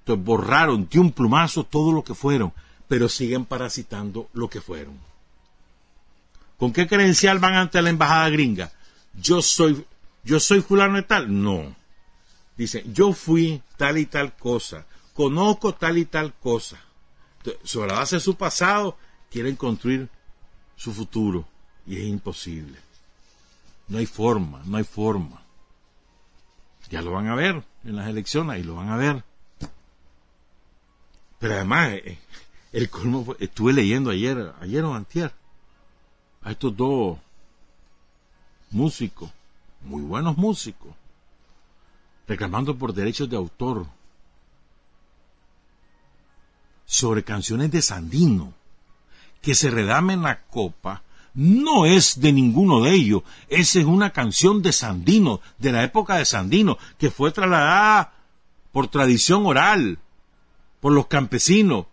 Entonces 0.00 0.24
borraron 0.24 0.88
de 0.88 0.98
un 0.98 1.12
plumazo 1.12 1.64
todo 1.64 1.92
lo 1.92 2.04
que 2.04 2.14
fueron, 2.14 2.52
pero 2.86 3.08
siguen 3.08 3.44
parasitando 3.44 4.28
lo 4.32 4.48
que 4.48 4.60
fueron. 4.60 4.98
¿Con 6.58 6.72
qué 6.72 6.86
credencial 6.86 7.38
van 7.38 7.54
ante 7.54 7.82
la 7.82 7.90
embajada 7.90 8.28
gringa? 8.30 8.72
Yo 9.14 9.42
soy, 9.42 9.84
yo 10.22 10.38
soy 10.40 10.60
fulano 10.60 10.96
de 10.96 11.02
tal. 11.02 11.42
No. 11.42 11.74
Dicen, 12.56 12.94
yo 12.94 13.12
fui 13.12 13.62
tal 13.76 13.98
y 13.98 14.06
tal 14.06 14.34
cosa 14.36 14.86
conozco 15.16 15.74
tal 15.74 15.96
y 15.98 16.04
tal 16.04 16.34
cosa. 16.34 16.76
sobre 17.64 17.88
la 17.92 18.00
base 18.00 18.16
de 18.16 18.20
su 18.20 18.36
pasado, 18.36 18.96
quieren 19.30 19.56
construir 19.56 20.08
su 20.76 20.92
futuro. 20.92 21.48
Y 21.86 21.96
es 21.96 22.04
imposible. 22.04 22.78
No 23.88 23.98
hay 23.98 24.06
forma, 24.06 24.62
no 24.64 24.76
hay 24.76 24.84
forma. 24.84 25.42
Ya 26.90 27.02
lo 27.02 27.12
van 27.12 27.28
a 27.28 27.34
ver 27.34 27.62
en 27.84 27.96
las 27.96 28.08
elecciones, 28.08 28.60
y 28.60 28.64
lo 28.64 28.76
van 28.76 28.88
a 28.90 28.96
ver. 28.96 29.24
Pero 31.38 31.54
además, 31.54 31.92
eh, 31.92 32.18
el 32.72 32.90
colmo 32.90 33.36
estuve 33.38 33.72
leyendo 33.72 34.10
ayer, 34.10 34.52
ayer 34.60 34.84
o 34.84 34.94
antier, 34.94 35.32
a 36.42 36.52
estos 36.52 36.76
dos 36.76 37.18
músicos, 38.70 39.30
muy 39.82 40.02
buenos 40.02 40.36
músicos, 40.36 40.94
reclamando 42.26 42.76
por 42.76 42.92
derechos 42.92 43.28
de 43.30 43.36
autor 43.36 43.86
sobre 46.84 47.24
canciones 47.24 47.70
de 47.70 47.82
Sandino, 47.82 48.52
que 49.42 49.54
se 49.54 49.70
redame 49.70 50.16
la 50.16 50.42
copa 50.42 51.02
no 51.36 51.84
es 51.84 52.18
de 52.20 52.32
ninguno 52.32 52.82
de 52.82 52.92
ellos. 52.92 53.22
Esa 53.48 53.78
es 53.78 53.84
una 53.84 54.10
canción 54.10 54.62
de 54.62 54.72
Sandino, 54.72 55.40
de 55.58 55.70
la 55.70 55.84
época 55.84 56.16
de 56.16 56.24
Sandino, 56.24 56.78
que 56.98 57.10
fue 57.10 57.30
trasladada 57.30 58.14
por 58.72 58.88
tradición 58.88 59.44
oral, 59.46 59.98
por 60.80 60.92
los 60.92 61.06
campesinos, 61.06 61.86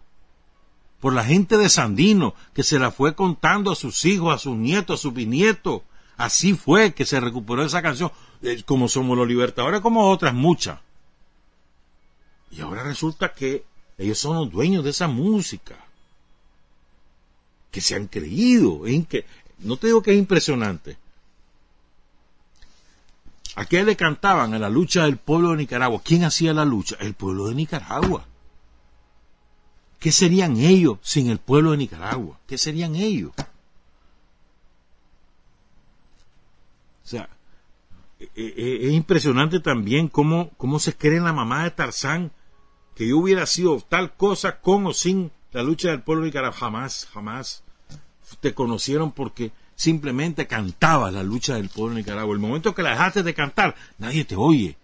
por 1.02 1.14
la 1.14 1.26
gente 1.26 1.58
de 1.58 1.68
Sandino, 1.68 2.34
que 2.54 2.64
se 2.64 2.80
la 2.80 2.90
fue 2.90 3.16
contando 3.16 3.74
a 3.74 3.76
sus 3.76 4.06
hijos, 4.06 4.34
a 4.34 4.38
sus 4.38 4.56
nietos, 4.56 5.00
a 5.00 5.04
sus 5.04 5.14
bisnietos. 5.14 5.82
Así 6.16 6.54
fue 6.54 6.94
que 6.94 7.06
se 7.06 7.20
recuperó 7.20 7.66
esa 7.66 7.82
canción, 7.82 8.12
eh, 8.42 8.64
como 8.66 8.88
somos 8.88 9.18
los 9.18 9.28
libertadores, 9.28 9.82
como 9.82 10.10
otras 10.10 10.34
muchas. 10.34 10.80
Y 12.50 12.62
ahora 12.62 12.84
resulta 12.84 13.34
que 13.34 13.66
ellos 13.98 14.20
son 14.20 14.38
los 14.38 14.52
dueños 14.52 14.86
de 14.86 14.92
esa 14.92 15.10
música. 15.10 15.83
Que 17.74 17.82
se 17.82 17.96
han 17.96 18.08
creído. 18.08 18.88
En 18.88 19.04
que, 19.04 19.26
no 19.60 19.76
te 19.76 19.88
digo 19.88 20.02
que 20.02 20.12
es 20.14 20.18
impresionante. 20.18 20.98
¿A 23.56 23.66
qué 23.66 23.84
le 23.84 23.98
cantaban? 23.98 24.54
A 24.54 24.60
la 24.60 24.70
lucha 24.70 25.04
del 25.04 25.18
pueblo 25.18 25.50
de 25.50 25.58
Nicaragua. 25.58 26.02
¿Quién 26.04 26.24
hacía 26.24 26.54
la 26.54 26.64
lucha? 26.64 26.96
El 27.00 27.16
pueblo 27.16 27.48
de 27.48 27.56
Nicaragua. 27.56 28.26
¿Qué 30.00 30.12
serían 30.12 30.58
ellos 30.58 31.00
sin 31.02 31.30
el 31.30 31.40
pueblo 31.40 31.72
de 31.72 31.78
Nicaragua? 31.78 32.40
¿Qué 32.48 32.58
serían 32.58 32.96
ellos? 32.96 33.32
O 37.04 37.08
sea, 37.08 37.30
e, 38.20 38.30
e, 38.36 38.88
es 38.88 38.94
impresionante 38.94 39.60
también 39.60 40.08
cómo, 40.08 40.52
cómo 40.58 40.80
se 40.80 40.96
cree 40.96 41.18
en 41.18 41.26
la 41.26 41.34
mamá 41.34 41.64
de 41.64 41.72
Tarzán 41.72 42.32
que 42.96 43.08
yo 43.08 43.18
hubiera 43.18 43.46
sido 43.46 43.80
tal 43.82 44.16
cosa 44.16 44.62
con 44.62 44.86
o 44.88 44.94
sin 44.94 45.32
la 45.54 45.64
lucha 45.64 45.90
del 45.90 46.02
pueblo 46.02 46.24
de 46.24 46.30
Nicaragua. 46.30 46.58
Jamás, 46.58 47.08
jamás 47.14 47.64
te 48.42 48.54
conocieron 48.54 49.12
porque 49.12 49.52
simplemente 49.76 50.48
cantaba 50.48 51.12
la 51.12 51.24
lucha 51.24 51.56
del 51.56 51.70
pueblo 51.70 51.96
de 51.96 52.02
Nicaragua. 52.02 52.34
El 52.34 52.42
momento 52.42 52.76
que 52.76 52.84
la 52.84 52.92
dejaste 52.92 53.24
de 53.24 53.34
cantar, 53.34 53.76
nadie 53.98 54.26
te 54.26 54.36
oye. 54.36 54.78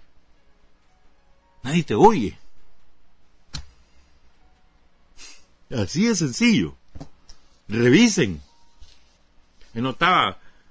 Nadie 1.64 1.84
te 1.84 1.96
oye. 1.96 2.38
Así 5.72 6.06
de 6.06 6.16
sencillo. 6.16 6.76
Revisen. 7.68 8.42
Yo 9.74 9.82
no 9.82 9.96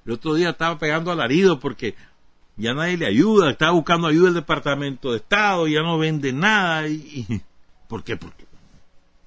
el 0.08 0.12
otro 0.12 0.34
día 0.34 0.50
estaba 0.50 0.78
pegando 0.78 1.12
alarido 1.12 1.60
porque 1.60 1.94
ya 2.56 2.72
nadie 2.72 2.96
le 2.96 3.06
ayuda, 3.06 3.50
estaba 3.50 3.72
buscando 3.72 4.06
ayuda 4.06 4.26
del 4.26 4.34
Departamento 4.34 5.12
de 5.12 5.18
Estado, 5.18 5.68
ya 5.68 5.82
no 5.82 5.98
vende 5.98 6.32
nada. 6.32 6.88
Y, 6.88 7.42
¿Por 7.88 8.02
qué? 8.02 8.18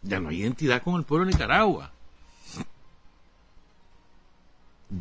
Ya 0.01 0.19
no 0.19 0.29
hay 0.29 0.41
identidad 0.41 0.81
con 0.83 0.95
el 0.95 1.03
pueblo 1.03 1.25
de 1.25 1.33
Nicaragua. 1.33 1.91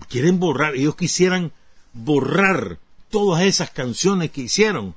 Quieren 0.09 0.39
borrar, 0.39 0.75
ellos 0.75 0.95
quisieran 0.97 1.53
borrar 1.93 2.79
todas 3.11 3.43
esas 3.43 3.71
canciones 3.71 4.31
que 4.31 4.43
hicieron, 4.43 4.95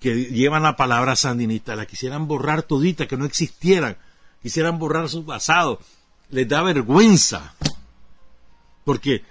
que 0.00 0.26
llevan 0.26 0.62
la 0.62 0.76
palabra 0.76 1.16
sandinista, 1.16 1.74
la 1.74 1.86
quisieran 1.86 2.28
borrar 2.28 2.62
todita, 2.62 3.06
que 3.06 3.16
no 3.16 3.24
existieran, 3.24 3.96
quisieran 4.42 4.78
borrar 4.78 5.08
su 5.08 5.24
pasado. 5.24 5.80
Les 6.28 6.46
da 6.48 6.62
vergüenza. 6.62 7.54
Porque 8.84 9.24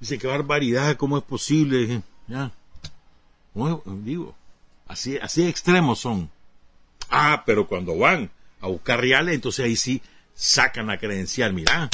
Dice, 0.00 0.18
qué 0.18 0.26
barbaridad, 0.26 0.96
¿cómo 0.96 1.18
es 1.18 1.24
posible? 1.24 2.02
Ya. 2.26 2.50
digo, 4.02 4.34
así, 4.88 5.18
así 5.18 5.46
extremos 5.46 5.98
son. 5.98 6.30
Ah, 7.10 7.42
pero 7.44 7.66
cuando 7.66 7.98
van 7.98 8.30
a 8.60 8.68
buscar 8.68 9.00
reales, 9.00 9.34
entonces 9.34 9.64
ahí 9.64 9.76
sí 9.76 10.02
sacan 10.34 10.86
la 10.86 10.98
credencial. 10.98 11.52
Mira, 11.52 11.88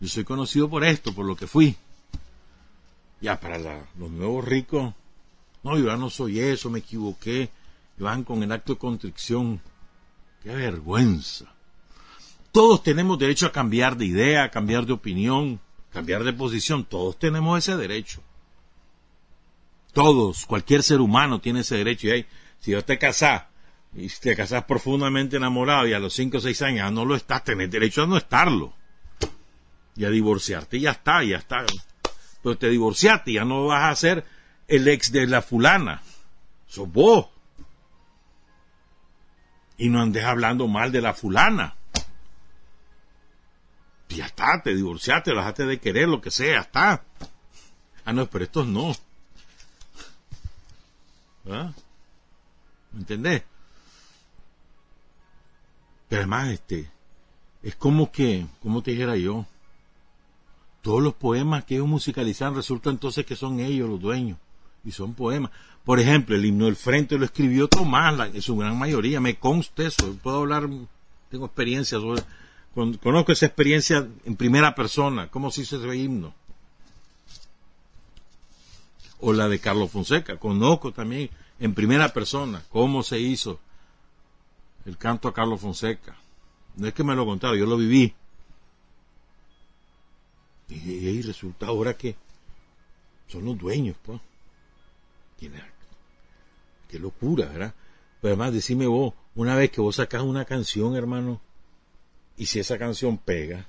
yo 0.00 0.08
soy 0.08 0.24
conocido 0.24 0.68
por 0.68 0.84
esto, 0.84 1.14
por 1.14 1.26
lo 1.26 1.36
que 1.36 1.46
fui. 1.46 1.76
Ya, 3.20 3.38
para 3.38 3.58
los 3.98 4.10
nuevos 4.10 4.44
ricos, 4.44 4.94
no, 5.62 5.78
yo 5.78 5.86
ya 5.86 5.96
no 5.96 6.10
soy 6.10 6.40
eso, 6.40 6.70
me 6.70 6.78
equivoqué. 6.78 7.50
Van 7.98 8.24
con 8.24 8.42
el 8.42 8.50
acto 8.50 8.72
de 8.72 8.78
contrición. 8.78 9.60
Qué 10.42 10.54
vergüenza. 10.54 11.44
Todos 12.50 12.82
tenemos 12.82 13.18
derecho 13.18 13.46
a 13.46 13.52
cambiar 13.52 13.96
de 13.96 14.06
idea, 14.06 14.44
a 14.44 14.50
cambiar 14.50 14.86
de 14.86 14.94
opinión 14.94 15.60
cambiar 15.90 16.24
de 16.24 16.32
posición, 16.32 16.84
todos 16.84 17.18
tenemos 17.18 17.58
ese 17.58 17.76
derecho. 17.76 18.22
Todos, 19.92 20.46
cualquier 20.46 20.82
ser 20.82 21.00
humano 21.00 21.40
tiene 21.40 21.60
ese 21.60 21.76
derecho. 21.76 22.06
Y 22.06 22.10
ahí, 22.10 22.26
si 22.60 22.70
yo 22.70 22.84
te 22.84 22.98
casás 22.98 23.44
y 23.94 24.08
te 24.08 24.36
casás 24.36 24.64
profundamente 24.64 25.36
enamorado 25.36 25.86
y 25.86 25.92
a 25.92 25.98
los 25.98 26.14
5 26.14 26.38
o 26.38 26.40
6 26.40 26.62
años 26.62 26.78
ya 26.78 26.90
no 26.90 27.04
lo 27.04 27.16
estás, 27.16 27.44
tenés 27.44 27.70
derecho 27.70 28.02
a 28.02 28.06
no 28.06 28.16
estarlo. 28.16 28.74
Y 29.96 30.04
a 30.04 30.10
divorciarte 30.10 30.76
y 30.76 30.82
ya 30.82 30.92
está, 30.92 31.22
ya 31.24 31.38
está. 31.38 31.64
Pero 32.42 32.56
te 32.56 32.68
divorciaste 32.68 33.32
y 33.32 33.34
ya 33.34 33.44
no 33.44 33.66
vas 33.66 33.92
a 33.92 33.96
ser 33.96 34.24
el 34.68 34.88
ex 34.88 35.12
de 35.12 35.26
la 35.26 35.42
fulana. 35.42 36.02
Sos 36.66 36.90
vos. 36.90 37.28
Y 39.76 39.88
no 39.88 40.00
andes 40.00 40.24
hablando 40.24 40.68
mal 40.68 40.92
de 40.92 41.00
la 41.00 41.12
fulana 41.12 41.74
ya 44.16 44.26
está, 44.26 44.60
te 44.62 44.74
divorciaste, 44.74 45.30
dejaste 45.30 45.66
de 45.66 45.80
querer, 45.80 46.08
lo 46.08 46.20
que 46.20 46.30
sea, 46.30 46.60
está. 46.60 47.04
Ah, 48.04 48.12
no, 48.12 48.26
pero 48.28 48.44
estos 48.44 48.66
no. 48.66 48.92
¿Ah? 51.48 51.72
¿Me 52.92 53.00
entendés? 53.00 53.42
Pero 56.10 56.22
además, 56.22 56.48
este, 56.48 56.90
es 57.62 57.76
como 57.76 58.12
que, 58.12 58.46
como 58.62 58.82
te 58.82 58.90
dijera 58.90 59.16
yo, 59.16 59.46
todos 60.82 61.02
los 61.02 61.14
poemas 61.14 61.64
que 61.64 61.76
ellos 61.76 61.86
musicalizan 61.86 62.54
resulta 62.54 62.90
entonces 62.90 63.24
que 63.24 63.36
son 63.36 63.60
ellos 63.60 63.88
los 63.88 64.00
dueños, 64.00 64.36
y 64.84 64.90
son 64.90 65.14
poemas. 65.14 65.52
Por 65.84 66.00
ejemplo, 66.00 66.36
el 66.36 66.44
himno 66.44 66.66
del 66.66 66.76
frente 66.76 67.16
lo 67.16 67.24
escribió 67.24 67.68
Tomás, 67.68 68.34
en 68.34 68.42
su 68.42 68.56
gran 68.56 68.76
mayoría, 68.76 69.20
me 69.20 69.38
consta 69.38 69.84
eso, 69.84 70.14
puedo 70.22 70.38
hablar, 70.38 70.68
tengo 71.30 71.46
experiencia 71.46 71.98
sobre 71.98 72.22
Conozco 72.74 73.32
esa 73.32 73.46
experiencia 73.46 74.06
en 74.24 74.36
primera 74.36 74.74
persona, 74.74 75.28
cómo 75.28 75.50
se 75.50 75.62
hizo 75.62 75.76
ese 75.76 75.96
himno. 75.96 76.34
O 79.20 79.32
la 79.32 79.48
de 79.48 79.58
Carlos 79.58 79.90
Fonseca, 79.90 80.38
conozco 80.38 80.92
también 80.92 81.30
en 81.58 81.74
primera 81.74 82.12
persona 82.12 82.62
cómo 82.70 83.02
se 83.02 83.18
hizo 83.18 83.60
el 84.86 84.96
canto 84.96 85.28
a 85.28 85.34
Carlos 85.34 85.60
Fonseca. 85.60 86.16
No 86.76 86.86
es 86.86 86.94
que 86.94 87.04
me 87.04 87.14
lo 87.14 87.26
contaron, 87.26 87.58
yo 87.58 87.66
lo 87.66 87.76
viví. 87.76 88.14
Y, 90.68 91.20
resulta 91.22 91.66
ahora 91.66 91.96
que 91.96 92.16
son 93.26 93.44
los 93.44 93.58
dueños, 93.58 93.96
pues. 94.02 94.20
Qué 96.88 96.98
locura, 96.98 97.46
¿verdad? 97.46 97.74
Pero 98.20 98.34
además, 98.34 98.52
decime 98.52 98.86
vos, 98.86 99.14
una 99.34 99.56
vez 99.56 99.70
que 99.70 99.80
vos 99.80 99.96
sacás 99.96 100.22
una 100.22 100.44
canción, 100.44 100.94
hermano, 100.96 101.40
y 102.36 102.46
si 102.46 102.60
esa 102.60 102.78
canción 102.78 103.18
pega, 103.18 103.66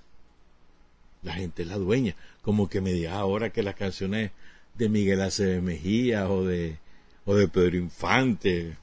la 1.24 1.34
gente 1.34 1.64
es 1.64 1.68
la 1.68 1.78
dueña. 1.78 2.16
Como 2.42 2.70
que 2.70 2.82
me 2.82 2.92
diga 2.94 3.16
ahora 3.16 3.52
que 3.52 3.64
las 3.64 3.76
canciones 3.76 4.32
de 4.76 4.90
Miguel 4.90 5.22
Acevedo 5.22 5.62
Mejía 5.62 6.30
o 6.30 6.44
de, 6.44 6.78
o 7.26 7.36
de 7.36 7.48
Pedro 7.48 7.78
Infante 7.78 8.78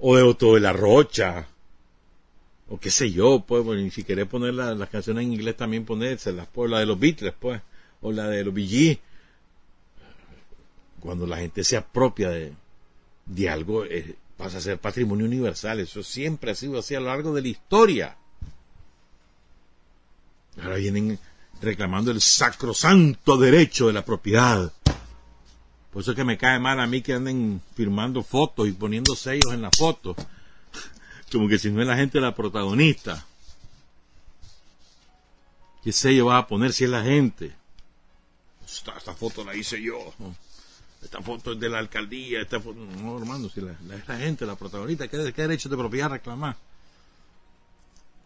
o 0.00 0.16
de 0.16 0.22
Otto 0.22 0.54
de 0.54 0.60
la 0.60 0.72
Rocha 0.72 1.46
o 2.70 2.78
qué 2.78 2.90
sé 2.90 3.10
yo, 3.10 3.44
pues, 3.46 3.64
bueno, 3.64 3.82
y 3.82 3.90
si 3.90 4.04
querés 4.04 4.28
poner 4.28 4.54
las 4.54 4.88
canciones 4.88 5.24
en 5.24 5.32
inglés 5.32 5.56
también 5.56 5.84
ponérselas, 5.84 6.46
pues, 6.52 6.70
la 6.70 6.78
de 6.78 6.86
los 6.86 7.00
Beatles, 7.00 7.34
pues, 7.38 7.60
o 8.00 8.12
la 8.12 8.28
de 8.28 8.44
los 8.44 8.54
Bee 8.54 9.00
Cuando 11.00 11.26
la 11.26 11.38
gente 11.38 11.64
se 11.64 11.76
apropia 11.76 12.30
de, 12.30 12.52
de 13.26 13.50
algo, 13.50 13.84
eh, 13.84 14.14
pasa 14.36 14.58
a 14.58 14.60
ser 14.60 14.78
patrimonio 14.78 15.26
universal. 15.26 15.80
Eso 15.80 16.04
siempre 16.04 16.52
ha 16.52 16.54
sido 16.54 16.78
así 16.78 16.94
a 16.94 17.00
lo 17.00 17.06
largo 17.06 17.34
de 17.34 17.42
la 17.42 17.48
historia. 17.48 18.16
Ahora 20.62 20.76
vienen 20.76 21.18
reclamando 21.60 22.12
el 22.12 22.20
sacrosanto 22.20 23.36
derecho 23.36 23.88
de 23.88 23.94
la 23.94 24.04
propiedad. 24.04 24.72
Por 25.92 26.02
eso 26.02 26.12
es 26.12 26.16
que 26.16 26.24
me 26.24 26.38
cae 26.38 26.58
mal 26.58 26.78
a 26.78 26.86
mí 26.86 27.02
que 27.02 27.14
anden 27.14 27.60
firmando 27.74 28.22
fotos 28.22 28.68
y 28.68 28.72
poniendo 28.72 29.16
sellos 29.16 29.52
en 29.52 29.62
la 29.62 29.70
foto. 29.70 30.14
Como 31.32 31.48
que 31.48 31.58
si 31.58 31.70
no 31.70 31.80
es 31.80 31.86
la 31.86 31.96
gente 31.96 32.20
la 32.20 32.34
protagonista. 32.34 33.26
¿Qué 35.82 35.92
sello 35.92 36.26
vas 36.26 36.44
a 36.44 36.46
poner 36.46 36.72
si 36.72 36.84
es 36.84 36.90
la 36.90 37.02
gente? 37.02 37.54
Esta, 38.64 39.14
foto 39.14 39.44
la 39.44 39.54
hice 39.56 39.82
yo. 39.82 39.98
Esta 41.02 41.20
foto 41.22 41.52
es 41.52 41.60
de 41.60 41.68
la 41.68 41.78
alcaldía. 41.78 42.40
Esta 42.40 42.60
foto... 42.60 42.78
No, 42.78 43.18
hermano, 43.18 43.48
si 43.48 43.60
la, 43.60 43.72
es 43.72 44.08
la 44.08 44.16
gente 44.16 44.46
la 44.46 44.56
protagonista, 44.56 45.08
¿qué, 45.08 45.32
¿qué 45.32 45.42
derecho 45.42 45.68
de 45.68 45.76
propiedad 45.76 46.10
reclamar? 46.10 46.56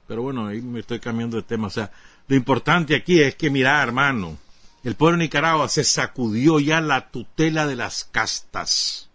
Pero 0.07 0.23
bueno, 0.23 0.47
ahí 0.47 0.61
me 0.61 0.81
estoy 0.81 1.01
cambiando 1.01 1.37
de 1.37 1.45
tema. 1.45 1.69
O 1.69 1.71
sea, 1.71 1.91
lo 2.27 2.37
importante 2.37 2.95
aquí 2.95 3.21
es 3.21 3.37
que, 3.37 3.49
mira, 3.49 3.83
hermano, 3.83 4.37
el 4.85 4.95
pueblo 4.95 5.19
de 5.19 5.25
Nicaragua 5.25 5.69
se 5.69 5.85
sacudió 5.85 6.61
ya 6.61 6.81
la 6.81 7.11
tutela 7.11 7.67
de 7.67 7.77
las 7.77 8.05
castas. 8.05 9.09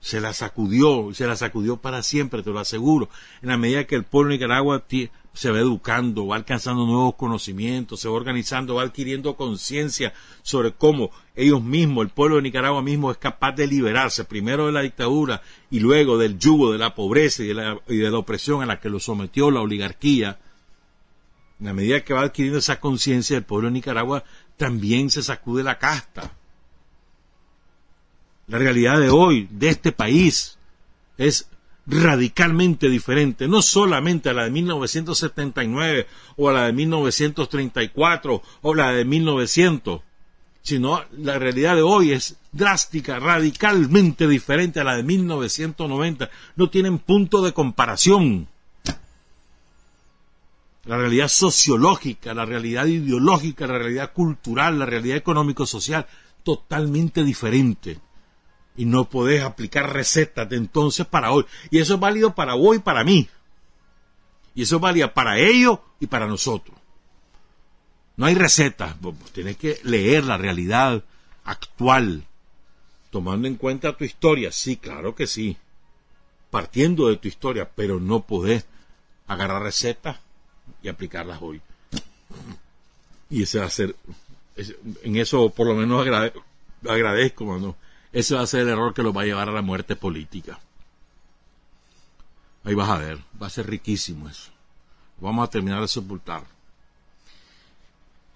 Se 0.00 0.20
la 0.20 0.32
sacudió, 0.32 1.12
se 1.14 1.26
la 1.26 1.36
sacudió 1.36 1.78
para 1.78 2.02
siempre, 2.02 2.42
te 2.42 2.50
lo 2.50 2.60
aseguro. 2.60 3.08
En 3.42 3.48
la 3.48 3.56
medida 3.56 3.84
que 3.84 3.96
el 3.96 4.04
pueblo 4.04 4.30
de 4.30 4.36
Nicaragua 4.36 4.84
se 5.36 5.50
va 5.50 5.58
educando, 5.58 6.28
va 6.28 6.36
alcanzando 6.36 6.86
nuevos 6.86 7.16
conocimientos, 7.16 8.00
se 8.00 8.08
va 8.08 8.14
organizando, 8.14 8.76
va 8.76 8.84
adquiriendo 8.84 9.36
conciencia 9.36 10.14
sobre 10.42 10.72
cómo 10.72 11.10
ellos 11.34 11.62
mismos, 11.62 12.04
el 12.04 12.10
pueblo 12.10 12.36
de 12.36 12.42
Nicaragua 12.42 12.80
mismo 12.80 13.10
es 13.10 13.18
capaz 13.18 13.52
de 13.52 13.66
liberarse 13.66 14.24
primero 14.24 14.66
de 14.66 14.72
la 14.72 14.80
dictadura 14.80 15.42
y 15.70 15.80
luego 15.80 16.16
del 16.16 16.38
yugo 16.38 16.72
de 16.72 16.78
la 16.78 16.94
pobreza 16.94 17.42
y 17.42 17.48
de 17.48 17.54
la, 17.54 18.18
opresión 18.18 18.62
a 18.62 18.66
la 18.66 18.80
que 18.80 18.88
lo 18.88 18.98
sometió 18.98 19.50
la 19.50 19.60
oligarquía. 19.60 20.38
En 21.60 21.66
la 21.66 21.74
medida 21.74 22.02
que 22.02 22.14
va 22.14 22.22
adquiriendo 22.22 22.58
esa 22.58 22.80
conciencia, 22.80 23.36
el 23.36 23.44
pueblo 23.44 23.68
de 23.68 23.74
Nicaragua 23.74 24.24
también 24.56 25.10
se 25.10 25.22
sacude 25.22 25.62
la 25.62 25.78
casta. 25.78 26.32
La 28.46 28.58
realidad 28.58 29.00
de 29.00 29.10
hoy, 29.10 29.48
de 29.50 29.68
este 29.68 29.92
país, 29.92 30.58
es 31.18 31.48
radicalmente 31.86 32.88
diferente, 32.88 33.48
no 33.48 33.62
solamente 33.62 34.28
a 34.28 34.32
la 34.32 34.44
de 34.44 34.50
1979 34.50 36.06
o 36.36 36.48
a 36.48 36.52
la 36.52 36.66
de 36.66 36.72
1934 36.72 38.42
o 38.62 38.74
la 38.74 38.92
de 38.92 39.04
1900, 39.04 40.00
sino 40.62 41.04
la 41.16 41.38
realidad 41.38 41.76
de 41.76 41.82
hoy 41.82 42.12
es 42.12 42.36
drástica, 42.50 43.20
radicalmente 43.20 44.26
diferente 44.26 44.80
a 44.80 44.84
la 44.84 44.96
de 44.96 45.04
1990. 45.04 46.28
No 46.56 46.70
tienen 46.70 46.98
punto 46.98 47.42
de 47.42 47.52
comparación. 47.52 48.48
La 50.86 50.96
realidad 50.96 51.28
sociológica, 51.28 52.32
la 52.32 52.46
realidad 52.46 52.86
ideológica, 52.86 53.66
la 53.66 53.78
realidad 53.78 54.12
cultural, 54.12 54.78
la 54.78 54.86
realidad 54.86 55.16
económico-social, 55.16 56.06
totalmente 56.42 57.24
diferente 57.24 58.00
y 58.76 58.84
no 58.84 59.08
podés 59.08 59.42
aplicar 59.42 59.92
recetas 59.92 60.48
de 60.48 60.56
entonces 60.56 61.06
para 61.06 61.32
hoy. 61.32 61.44
Y 61.70 61.78
eso 61.78 61.94
es 61.94 62.00
válido 62.00 62.34
para 62.34 62.54
vos 62.54 62.76
y 62.76 62.78
para 62.78 63.04
mí. 63.04 63.28
Y 64.54 64.62
eso 64.62 64.76
es 64.76 64.82
válido 64.82 65.12
para 65.12 65.38
ellos 65.38 65.78
y 65.98 66.06
para 66.06 66.26
nosotros. 66.26 66.76
No 68.16 68.26
hay 68.26 68.34
recetas, 68.34 68.98
vos 69.00 69.14
tienes 69.32 69.56
que 69.56 69.78
leer 69.82 70.24
la 70.24 70.38
realidad 70.38 71.04
actual, 71.44 72.26
tomando 73.10 73.46
en 73.46 73.56
cuenta 73.56 73.96
tu 73.96 74.04
historia. 74.04 74.52
Sí, 74.52 74.76
claro 74.76 75.14
que 75.14 75.26
sí. 75.26 75.58
Partiendo 76.50 77.08
de 77.08 77.16
tu 77.16 77.28
historia, 77.28 77.70
pero 77.74 78.00
no 78.00 78.20
podés 78.20 78.66
agarrar 79.26 79.62
recetas 79.62 80.18
y 80.82 80.88
aplicarlas 80.88 81.38
hoy. 81.40 81.60
Y 83.30 83.42
ese 83.42 83.58
va 83.58 83.66
a 83.66 83.70
ser, 83.70 83.96
en 85.02 85.16
eso 85.16 85.50
por 85.50 85.66
lo 85.66 85.74
menos 85.74 86.06
agradezco, 86.86 87.44
mano 87.44 87.76
ese 88.16 88.34
va 88.34 88.40
a 88.40 88.46
ser 88.46 88.60
el 88.60 88.70
error 88.70 88.94
que 88.94 89.02
los 89.02 89.14
va 89.14 89.20
a 89.20 89.24
llevar 89.26 89.50
a 89.50 89.52
la 89.52 89.60
muerte 89.60 89.94
política. 89.94 90.58
Ahí 92.64 92.74
vas 92.74 92.88
a 92.88 92.96
ver, 92.96 93.18
va 93.40 93.46
a 93.46 93.50
ser 93.50 93.66
riquísimo 93.68 94.26
eso. 94.26 94.50
Vamos 95.20 95.46
a 95.46 95.50
terminar 95.50 95.82
de 95.82 95.88
sepultar. 95.88 96.42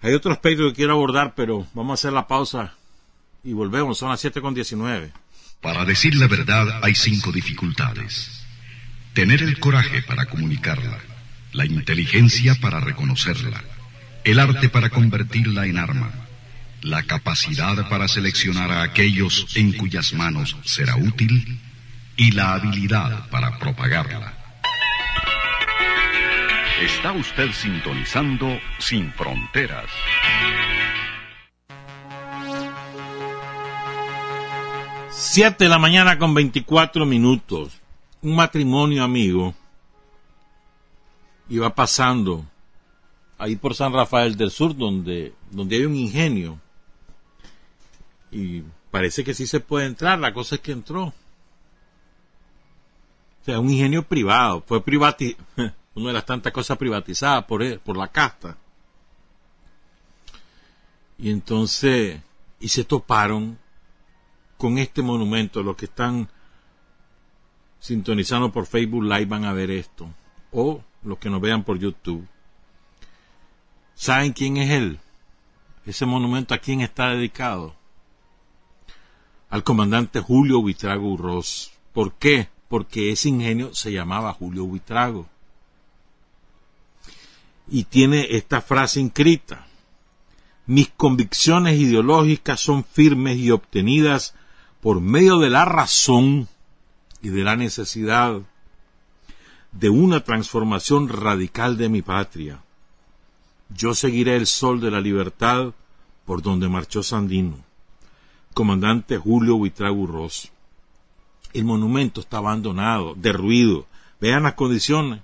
Hay 0.01 0.13
otro 0.13 0.31
aspecto 0.31 0.67
que 0.67 0.75
quiero 0.75 0.93
abordar, 0.93 1.33
pero 1.33 1.65
vamos 1.73 1.91
a 1.91 1.93
hacer 1.95 2.13
la 2.13 2.27
pausa 2.27 2.75
y 3.43 3.53
volvemos. 3.53 3.97
Son 3.97 4.09
las 4.09 4.19
7 4.19 4.39
con 4.39 4.53
19. 4.53 5.13
Para 5.61 5.83
decir 5.83 6.13
la 6.15 6.27
verdad 6.27 6.67
hay 6.83 6.93
cinco 6.93 7.31
dificultades. 7.31 8.45
Tener 9.15 9.41
el 9.41 9.59
coraje 9.59 10.03
para 10.03 10.27
comunicarla, 10.27 10.99
la 11.53 11.65
inteligencia 11.65 12.55
para 12.55 12.79
reconocerla, 12.79 13.63
el 14.23 14.39
arte 14.39 14.69
para 14.69 14.89
convertirla 14.89 15.65
en 15.65 15.77
arma, 15.77 16.11
la 16.81 17.03
capacidad 17.03 17.89
para 17.89 18.07
seleccionar 18.07 18.71
a 18.71 18.83
aquellos 18.83 19.47
en 19.55 19.73
cuyas 19.73 20.13
manos 20.13 20.55
será 20.63 20.95
útil 20.95 21.59
y 22.15 22.31
la 22.31 22.53
habilidad 22.53 23.29
para 23.29 23.57
propagarla. 23.59 24.33
Está 26.81 27.11
usted 27.11 27.51
sintonizando 27.51 28.59
Sin 28.79 29.11
Fronteras. 29.13 29.85
Siete 35.11 35.65
de 35.65 35.69
la 35.69 35.77
mañana 35.77 36.17
con 36.17 36.33
24 36.33 37.05
minutos. 37.05 37.79
Un 38.21 38.35
matrimonio 38.35 39.03
amigo 39.03 39.55
iba 41.51 41.75
pasando 41.75 42.45
ahí 43.37 43.57
por 43.57 43.75
San 43.75 43.91
Rafael 43.91 44.37
del 44.37 44.51
Sur, 44.51 44.75
donde, 44.75 45.33
donde 45.49 45.75
hay 45.75 45.85
un 45.85 45.95
ingenio 45.95 46.59
y 48.31 48.63
parece 48.89 49.25
que 49.25 49.33
sí 49.33 49.45
se 49.45 49.59
puede 49.59 49.85
entrar, 49.85 50.17
la 50.17 50.33
cosa 50.33 50.55
es 50.55 50.61
que 50.61 50.71
entró. 50.71 51.07
O 53.41 53.43
sea, 53.43 53.59
un 53.59 53.69
ingenio 53.69 54.03
privado, 54.03 54.63
fue 54.65 54.81
privatizado, 54.81 55.43
una 55.95 56.07
de 56.07 56.13
las 56.13 56.25
tantas 56.25 56.53
cosas 56.53 56.77
privatizadas 56.77 57.43
por, 57.43 57.61
él, 57.61 57.79
por 57.79 57.97
la 57.97 58.07
casta. 58.07 58.55
Y 61.17 61.31
entonces, 61.31 62.21
y 62.61 62.69
se 62.69 62.85
toparon 62.85 63.59
con 64.57 64.77
este 64.77 65.01
monumento, 65.01 65.61
los 65.61 65.75
que 65.75 65.85
están 65.85 66.29
sintonizando 67.79 68.53
por 68.53 68.67
Facebook 68.67 69.03
Live 69.03 69.25
van 69.25 69.43
a 69.43 69.53
ver 69.53 69.69
esto, 69.71 70.07
o 70.53 70.81
los 71.03 71.17
que 71.17 71.29
nos 71.29 71.41
vean 71.41 71.63
por 71.63 71.79
YouTube. 71.79 72.27
¿Saben 73.95 74.33
quién 74.33 74.57
es 74.57 74.69
él? 74.71 74.99
Ese 75.85 76.05
monumento 76.05 76.53
a 76.53 76.59
quién 76.59 76.81
está 76.81 77.09
dedicado 77.09 77.75
al 79.51 79.63
comandante 79.65 80.21
Julio 80.21 80.61
Buitrago 80.61 81.11
Urroz. 81.11 81.71
¿Por 81.93 82.13
qué? 82.13 82.47
Porque 82.69 83.11
ese 83.11 83.29
ingenio 83.29 83.75
se 83.75 83.91
llamaba 83.91 84.33
Julio 84.33 84.65
Buitrago. 84.65 85.27
Y 87.67 87.83
tiene 87.83 88.27
esta 88.31 88.61
frase 88.61 89.01
inscrita. 89.01 89.67
Mis 90.65 90.89
convicciones 90.89 91.77
ideológicas 91.77 92.61
son 92.61 92.85
firmes 92.85 93.37
y 93.37 93.51
obtenidas 93.51 94.35
por 94.79 95.01
medio 95.01 95.37
de 95.37 95.49
la 95.49 95.65
razón 95.65 96.47
y 97.21 97.29
de 97.29 97.43
la 97.43 97.57
necesidad 97.57 98.41
de 99.71 99.89
una 99.89 100.23
transformación 100.23 101.07
radical 101.07 101.77
de 101.77 101.89
mi 101.89 102.01
patria. 102.01 102.61
Yo 103.69 103.93
seguiré 103.93 104.35
el 104.35 104.47
sol 104.47 104.81
de 104.81 104.91
la 104.91 104.99
libertad 105.01 105.73
por 106.25 106.41
donde 106.41 106.67
marchó 106.69 107.03
Sandino 107.03 107.71
comandante 108.53 109.17
Julio 109.17 109.57
Buitrago 109.57 110.27
El 111.53 111.65
monumento 111.65 112.21
está 112.21 112.37
abandonado, 112.37 113.13
derruido. 113.15 113.85
Vean 114.19 114.43
las 114.43 114.53
condiciones. 114.53 115.21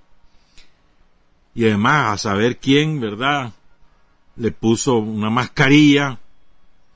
Y 1.54 1.64
además, 1.64 2.12
a 2.12 2.18
saber 2.18 2.58
quién, 2.58 3.00
¿verdad? 3.00 3.52
Le 4.36 4.52
puso 4.52 4.96
una 4.96 5.30
mascarilla 5.30 6.18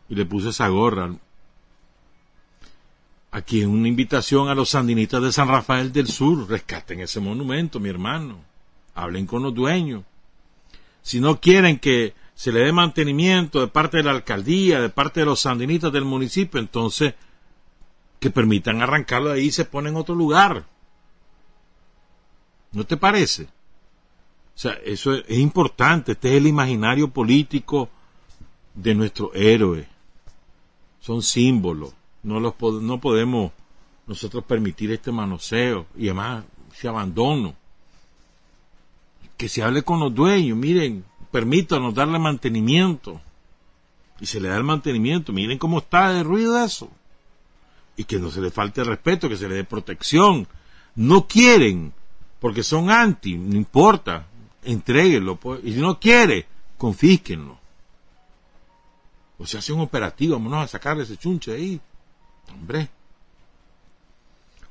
y 0.09 0.14
le 0.14 0.24
puso 0.24 0.50
esa 0.50 0.68
gorra. 0.68 1.12
Aquí 3.32 3.62
es 3.62 3.66
una 3.66 3.88
invitación 3.88 4.48
a 4.48 4.54
los 4.54 4.68
sandinistas 4.68 5.22
de 5.22 5.32
San 5.32 5.48
Rafael 5.48 5.90
del 5.90 6.06
Sur. 6.06 6.48
Rescaten 6.48 7.00
ese 7.00 7.18
monumento, 7.18 7.80
mi 7.80 7.88
hermano. 7.88 8.38
Hablen 8.94 9.26
con 9.26 9.42
los 9.42 9.54
dueños. 9.54 10.04
Si 11.00 11.18
no 11.18 11.40
quieren 11.40 11.78
que 11.78 12.14
se 12.34 12.52
le 12.52 12.60
dé 12.60 12.72
mantenimiento 12.72 13.60
de 13.60 13.68
parte 13.68 13.96
de 13.96 14.02
la 14.02 14.10
alcaldía, 14.10 14.80
de 14.82 14.90
parte 14.90 15.20
de 15.20 15.26
los 15.26 15.40
sandinistas 15.40 15.90
del 15.92 16.04
municipio, 16.04 16.60
entonces 16.60 17.14
que 18.20 18.30
permitan 18.30 18.82
arrancarlo 18.82 19.30
de 19.30 19.40
ahí 19.40 19.46
y 19.46 19.50
se 19.50 19.64
pone 19.64 19.88
en 19.88 19.96
otro 19.96 20.14
lugar. 20.14 20.66
¿No 22.72 22.84
te 22.84 22.98
parece? 22.98 23.44
O 23.44 24.58
sea, 24.58 24.72
eso 24.84 25.14
es, 25.14 25.38
importante. 25.38 26.12
Este 26.12 26.28
es 26.28 26.34
el 26.34 26.46
imaginario 26.46 27.08
político 27.08 27.88
de 28.74 28.94
nuestro 28.94 29.32
héroe. 29.32 29.88
Son 31.00 31.22
símbolos. 31.22 31.94
No, 32.22 32.40
los, 32.40 32.54
no 32.80 33.00
podemos 33.00 33.52
nosotros 34.06 34.44
permitir 34.44 34.92
este 34.92 35.12
manoseo 35.12 35.86
y 35.96 36.06
además 36.06 36.44
ese 36.72 36.88
abandono. 36.88 37.54
Que 39.36 39.48
se 39.48 39.62
hable 39.62 39.82
con 39.82 39.98
los 40.00 40.14
dueños. 40.14 40.56
Miren, 40.56 41.04
permítanos 41.30 41.94
darle 41.94 42.18
mantenimiento. 42.18 43.20
Y 44.20 44.26
se 44.26 44.40
le 44.40 44.48
da 44.48 44.56
el 44.56 44.64
mantenimiento. 44.64 45.32
Miren 45.32 45.58
cómo 45.58 45.78
está 45.78 46.12
de 46.12 46.22
ruido 46.22 46.62
eso. 46.62 46.88
Y 47.96 48.04
que 48.04 48.18
no 48.18 48.30
se 48.30 48.40
le 48.40 48.50
falte 48.50 48.84
respeto, 48.84 49.28
que 49.28 49.36
se 49.36 49.48
le 49.48 49.56
dé 49.56 49.64
protección. 49.64 50.46
No 50.94 51.26
quieren, 51.26 51.92
porque 52.38 52.62
son 52.62 52.90
anti, 52.90 53.36
no 53.36 53.56
importa. 53.56 54.26
Entréguenlo. 54.62 55.36
Pues. 55.36 55.60
Y 55.64 55.72
si 55.72 55.80
no 55.80 55.98
quiere, 55.98 56.46
confísquenlo. 56.78 57.58
O 59.38 59.46
se 59.46 59.58
hace 59.58 59.72
un 59.72 59.80
operativo, 59.80 60.34
vámonos 60.34 60.64
a 60.64 60.68
sacarle 60.68 61.02
ese 61.02 61.16
chunche 61.16 61.52
ahí. 61.52 61.80
Hombre. 62.51 62.88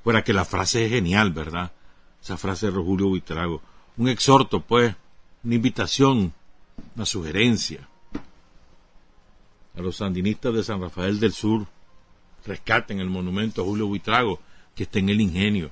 Fuera 0.03 0.23
que 0.23 0.33
la 0.33 0.45
frase 0.45 0.85
es 0.85 0.91
genial, 0.91 1.31
¿verdad? 1.31 1.71
Esa 2.21 2.37
frase 2.37 2.71
de 2.71 2.81
Julio 2.81 3.07
Buitrago. 3.07 3.61
Un 3.97 4.09
exhorto, 4.09 4.61
pues, 4.61 4.95
una 5.43 5.55
invitación 5.55 6.33
una 6.95 7.05
sugerencia 7.05 7.87
a 9.75 9.81
los 9.81 9.97
sandinistas 9.97 10.53
de 10.53 10.63
San 10.63 10.81
Rafael 10.81 11.19
del 11.19 11.31
Sur 11.31 11.67
rescaten 12.45 12.99
el 12.99 13.09
monumento 13.09 13.61
a 13.61 13.65
Julio 13.65 13.87
Buitrago 13.87 14.39
que 14.75 14.83
está 14.83 14.99
en 14.99 15.09
el 15.09 15.21
ingenio 15.21 15.71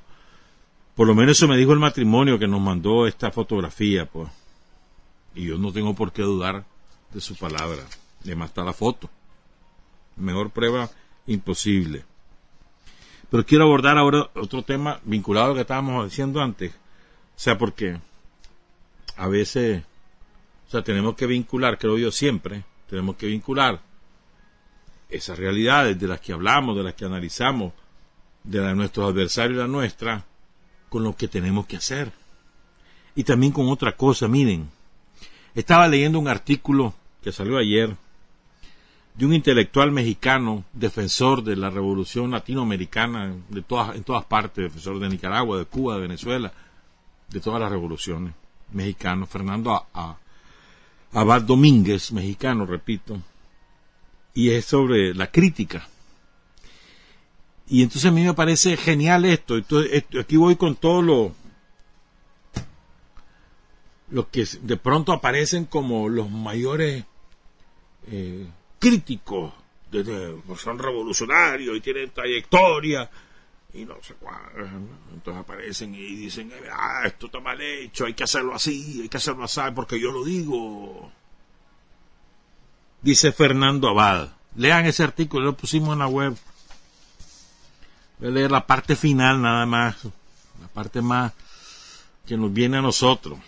Por 0.96 1.08
lo 1.08 1.16
menos 1.16 1.38
eso 1.38 1.48
me 1.48 1.58
dijo 1.58 1.74
el 1.74 1.80
matrimonio 1.80 2.40
que 2.40 2.48
nos 2.48 2.62
mandó 2.62 3.08
esta 3.08 3.32
fotografía, 3.32 4.06
pues. 4.06 4.30
Y 5.36 5.46
yo 5.46 5.58
no 5.58 5.72
tengo 5.72 5.94
por 5.94 6.12
qué 6.12 6.24
dudar 6.24 6.66
de 7.14 7.22
su 7.22 7.38
palabra. 7.38 7.84
Además 8.22 8.50
está 8.50 8.64
la 8.64 8.74
foto. 8.74 9.10
Mejor 10.18 10.50
prueba 10.50 10.90
imposible. 11.30 12.04
Pero 13.30 13.46
quiero 13.46 13.66
abordar 13.66 13.98
ahora 13.98 14.30
otro 14.36 14.64
tema 14.64 15.00
vinculado 15.04 15.46
a 15.46 15.50
lo 15.50 15.56
que 15.56 15.62
estábamos 15.62 16.10
diciendo 16.10 16.42
antes. 16.42 16.72
O 16.72 16.76
sea, 17.42 17.58
porque 17.58 18.00
a 19.16 19.28
veces, 19.28 19.84
o 20.68 20.72
sea, 20.72 20.84
tenemos 20.84 21.16
que 21.16 21.28
vincular, 21.28 21.78
creo 21.78 21.98
yo 21.98 22.12
siempre, 22.12 22.64
tenemos 22.90 23.16
que 23.16 23.28
vincular 23.28 23.82
esas 25.10 25.38
realidades 25.38 26.00
de 26.00 26.08
las 26.08 26.20
que 26.20 26.34
hablamos, 26.34 26.76
de 26.76 26.84
las 26.84 26.96
que 26.96 27.06
analizamos, 27.06 27.74
de, 28.44 28.60
la 28.60 28.70
de 28.70 28.76
nuestros 28.76 29.10
adversarios 29.12 29.58
y 29.58 29.62
la 29.62 29.68
nuestra, 29.68 30.26
con 30.90 31.04
lo 31.04 31.16
que 31.16 31.28
tenemos 31.28 31.66
que 31.66 31.78
hacer. 31.78 32.12
Y 33.16 33.24
también 33.24 33.52
con 33.52 33.70
otra 33.70 33.96
cosa, 33.96 34.28
miren, 34.28 34.70
estaba 35.54 35.88
leyendo 35.88 36.20
un 36.20 36.28
artículo 36.28 36.94
que 37.22 37.32
salió 37.32 37.58
ayer 37.58 37.96
de 39.20 39.26
un 39.26 39.34
intelectual 39.34 39.92
mexicano, 39.92 40.64
defensor 40.72 41.44
de 41.44 41.58
la 41.58 41.70
revolución 41.70 42.32
latinoamericana 42.32 43.36
de 43.50 43.62
todas, 43.62 43.98
en 43.98 44.06
todas 44.06 44.24
partes, 44.24 44.64
defensor 44.64 44.98
de 44.98 45.10
Nicaragua, 45.10 45.58
de 45.58 45.66
Cuba, 45.66 45.96
de 45.96 46.02
Venezuela, 46.04 46.54
de 47.28 47.42
todas 47.42 47.60
las 47.60 47.70
revoluciones 47.70 48.34
mexicano, 48.72 49.26
Fernando 49.26 49.88
Abad 51.12 51.42
Domínguez, 51.42 52.14
mexicano, 52.14 52.66
repito, 52.66 53.22
y 54.34 54.52
es 54.52 54.64
sobre 54.64 55.14
la 55.14 55.30
crítica. 55.30 55.86
Y 57.68 57.84
entonces 57.84 58.06
a 58.06 58.14
mí 58.14 58.24
me 58.24 58.34
parece 58.34 58.78
genial 58.78 59.26
esto. 59.26 59.58
Entonces, 59.58 60.06
aquí 60.18 60.38
voy 60.38 60.56
con 60.56 60.78
todo 60.78 61.02
lo, 61.02 61.34
lo 64.12 64.30
que 64.30 64.48
de 64.62 64.78
pronto 64.78 65.12
aparecen 65.12 65.66
como 65.66 66.08
los 66.08 66.32
mayores 66.32 67.04
eh, 68.08 68.48
críticos, 68.80 69.54
de, 69.92 70.42
son 70.58 70.80
revolucionarios 70.80 71.76
y 71.78 71.82
tienen 71.82 72.12
trayectoria 72.12 73.10
y 73.74 73.86
no 73.86 73.96
sé 74.02 74.16
cuál. 74.16 74.52
Entonces 75.14 75.42
aparecen 75.42 75.94
y 75.94 76.16
dicen, 76.16 76.52
ah, 76.72 77.04
esto 77.06 77.28
está 77.28 77.40
mal 77.40 77.60
hecho, 77.62 78.06
hay 78.06 78.14
que 78.14 78.24
hacerlo 78.24 78.56
así, 78.56 79.02
hay 79.02 79.10
que 79.10 79.18
hacerlo 79.18 79.44
así, 79.44 79.62
porque 79.76 80.00
yo 80.00 80.12
lo 80.12 80.24
digo. 80.24 81.12
Dice 83.02 83.32
Fernando 83.32 83.90
Abad. 83.90 84.30
Lean 84.56 84.86
ese 84.86 85.04
artículo, 85.04 85.46
lo 85.46 85.58
pusimos 85.58 85.94
en 85.94 86.00
la 86.00 86.08
web. 86.08 86.36
Voy 88.18 88.30
a 88.30 88.32
leer 88.32 88.52
la 88.52 88.66
parte 88.66 88.96
final 88.96 89.42
nada 89.42 89.66
más, 89.66 90.04
la 90.60 90.68
parte 90.68 91.02
más 91.02 91.32
que 92.26 92.36
nos 92.36 92.52
viene 92.52 92.78
a 92.78 92.82
nosotros. 92.82 93.40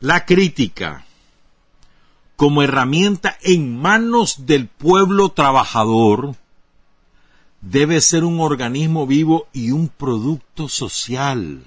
La 0.00 0.26
crítica 0.26 1.06
como 2.36 2.62
herramienta 2.62 3.38
en 3.42 3.80
manos 3.80 4.46
del 4.46 4.66
pueblo 4.66 5.30
trabajador 5.30 6.36
debe 7.60 8.00
ser 8.00 8.24
un 8.24 8.40
organismo 8.40 9.06
vivo 9.06 9.48
y 9.52 9.70
un 9.70 9.88
producto 9.88 10.68
social 10.68 11.62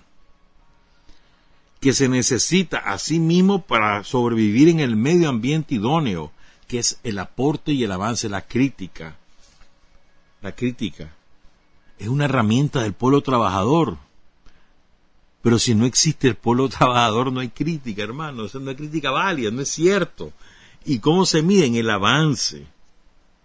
que 1.80 1.94
se 1.94 2.10
necesita 2.10 2.78
a 2.78 2.98
sí 2.98 3.20
mismo 3.20 3.64
para 3.64 4.04
sobrevivir 4.04 4.68
en 4.70 4.80
el 4.80 4.96
medio 4.96 5.30
ambiente 5.30 5.76
idóneo, 5.76 6.32
que 6.68 6.80
es 6.80 7.00
el 7.04 7.20
aporte 7.20 7.72
y 7.72 7.84
el 7.84 7.92
avance, 7.92 8.30
la 8.30 8.42
crítica. 8.42 9.16
La 10.42 10.54
crítica 10.54 11.14
es 12.00 12.08
una 12.08 12.26
herramienta 12.26 12.82
del 12.82 12.94
pueblo 12.94 13.22
trabajador. 13.22 13.98
Pero 15.42 15.60
si 15.60 15.76
no 15.76 15.86
existe 15.86 16.28
el 16.28 16.36
pueblo 16.36 16.70
trabajador, 16.70 17.32
no 17.32 17.40
hay 17.40 17.50
crítica, 17.50 18.04
hermano. 18.04 18.46
Eso 18.46 18.60
no 18.60 18.70
hay 18.70 18.76
crítica 18.76 19.12
válida, 19.12 19.52
no 19.52 19.62
es 19.62 19.70
cierto. 19.70 20.32
¿Y 20.88 21.00
cómo 21.00 21.26
se 21.26 21.42
mide? 21.42 21.66
En 21.66 21.76
el 21.76 21.90
avance, 21.90 22.66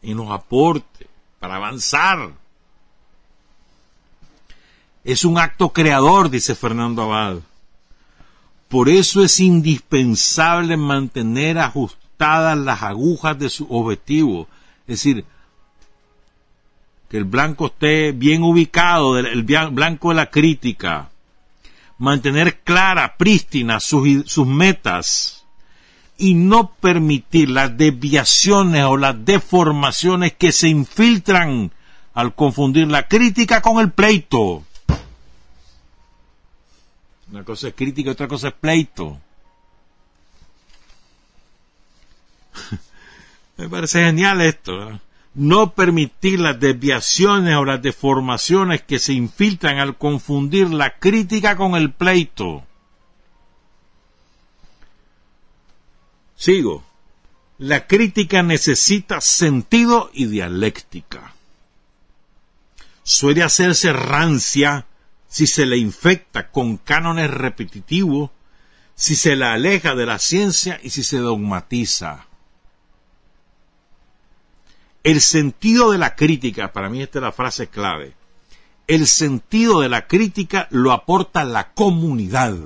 en 0.00 0.16
los 0.16 0.30
aportes, 0.30 1.08
para 1.40 1.56
avanzar. 1.56 2.30
Es 5.02 5.24
un 5.24 5.38
acto 5.38 5.70
creador, 5.72 6.30
dice 6.30 6.54
Fernando 6.54 7.02
Abad. 7.02 7.38
Por 8.68 8.88
eso 8.88 9.24
es 9.24 9.40
indispensable 9.40 10.76
mantener 10.76 11.58
ajustadas 11.58 12.56
las 12.56 12.80
agujas 12.80 13.36
de 13.40 13.50
su 13.50 13.66
objetivo. 13.68 14.46
Es 14.86 15.02
decir, 15.02 15.24
que 17.08 17.16
el 17.16 17.24
blanco 17.24 17.66
esté 17.66 18.12
bien 18.12 18.44
ubicado, 18.44 19.18
el 19.18 19.42
blanco 19.42 20.10
de 20.10 20.14
la 20.14 20.30
crítica. 20.30 21.10
Mantener 21.98 22.60
clara, 22.60 23.16
prístina 23.16 23.80
sus, 23.80 24.30
sus 24.30 24.46
metas 24.46 25.41
y 26.22 26.34
no 26.34 26.72
permitir 26.74 27.50
las 27.50 27.76
desviaciones 27.76 28.84
o 28.84 28.96
las 28.96 29.24
deformaciones 29.24 30.34
que 30.34 30.52
se 30.52 30.68
infiltran 30.68 31.72
al 32.14 32.36
confundir 32.36 32.86
la 32.86 33.08
crítica 33.08 33.60
con 33.60 33.80
el 33.80 33.90
pleito. 33.90 34.62
Una 37.28 37.42
cosa 37.42 37.66
es 37.66 37.74
crítica 37.74 38.12
otra 38.12 38.28
cosa 38.28 38.48
es 38.48 38.54
pleito. 38.54 39.18
Me 43.56 43.68
parece 43.68 44.04
genial 44.04 44.42
esto. 44.42 45.00
No 45.34 45.72
permitir 45.72 46.38
las 46.38 46.60
desviaciones 46.60 47.56
o 47.56 47.64
las 47.64 47.82
deformaciones 47.82 48.82
que 48.82 49.00
se 49.00 49.12
infiltran 49.12 49.80
al 49.80 49.98
confundir 49.98 50.70
la 50.70 51.00
crítica 51.00 51.56
con 51.56 51.74
el 51.74 51.90
pleito. 51.90 52.64
Sigo. 56.42 56.82
La 57.58 57.86
crítica 57.86 58.42
necesita 58.42 59.20
sentido 59.20 60.10
y 60.12 60.26
dialéctica. 60.26 61.34
Suele 63.04 63.44
hacerse 63.44 63.92
rancia 63.92 64.86
si 65.28 65.46
se 65.46 65.66
le 65.66 65.76
infecta 65.76 66.50
con 66.50 66.78
cánones 66.78 67.30
repetitivos, 67.30 68.30
si 68.96 69.14
se 69.14 69.36
la 69.36 69.52
aleja 69.52 69.94
de 69.94 70.04
la 70.04 70.18
ciencia 70.18 70.80
y 70.82 70.90
si 70.90 71.04
se 71.04 71.18
dogmatiza. 71.18 72.26
El 75.04 75.20
sentido 75.20 75.92
de 75.92 75.98
la 75.98 76.16
crítica, 76.16 76.72
para 76.72 76.88
mí 76.88 77.02
esta 77.02 77.20
es 77.20 77.22
la 77.22 77.30
frase 77.30 77.68
clave, 77.68 78.14
el 78.88 79.06
sentido 79.06 79.78
de 79.78 79.88
la 79.88 80.08
crítica 80.08 80.66
lo 80.72 80.90
aporta 80.90 81.44
la 81.44 81.72
comunidad. 81.72 82.56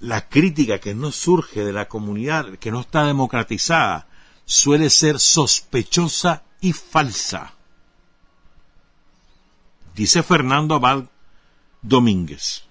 La 0.00 0.28
crítica 0.28 0.78
que 0.78 0.94
no 0.94 1.10
surge 1.12 1.64
de 1.64 1.72
la 1.72 1.88
comunidad, 1.88 2.56
que 2.58 2.70
no 2.70 2.80
está 2.80 3.04
democratizada, 3.04 4.06
suele 4.44 4.90
ser 4.90 5.18
sospechosa 5.18 6.44
y 6.60 6.72
falsa 6.72 7.54
dice 9.98 10.22
Fernando 10.22 10.76
Abad 10.76 11.06
Domínguez. 11.82 12.62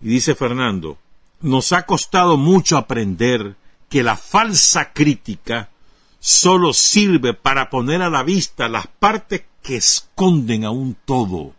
Y 0.00 0.08
dice 0.08 0.34
Fernando, 0.34 0.98
nos 1.42 1.72
ha 1.72 1.84
costado 1.84 2.38
mucho 2.38 2.78
aprender 2.78 3.56
que 3.90 4.02
la 4.02 4.16
falsa 4.16 4.94
crítica 4.94 5.68
solo 6.20 6.72
sirve 6.72 7.34
para 7.34 7.68
poner 7.68 8.00
a 8.00 8.08
la 8.08 8.22
vista 8.22 8.68
las 8.68 8.86
partes 8.86 9.44
que 9.62 9.76
esconden 9.76 10.64
a 10.64 10.70
un 10.70 10.96
todo. 11.04 11.54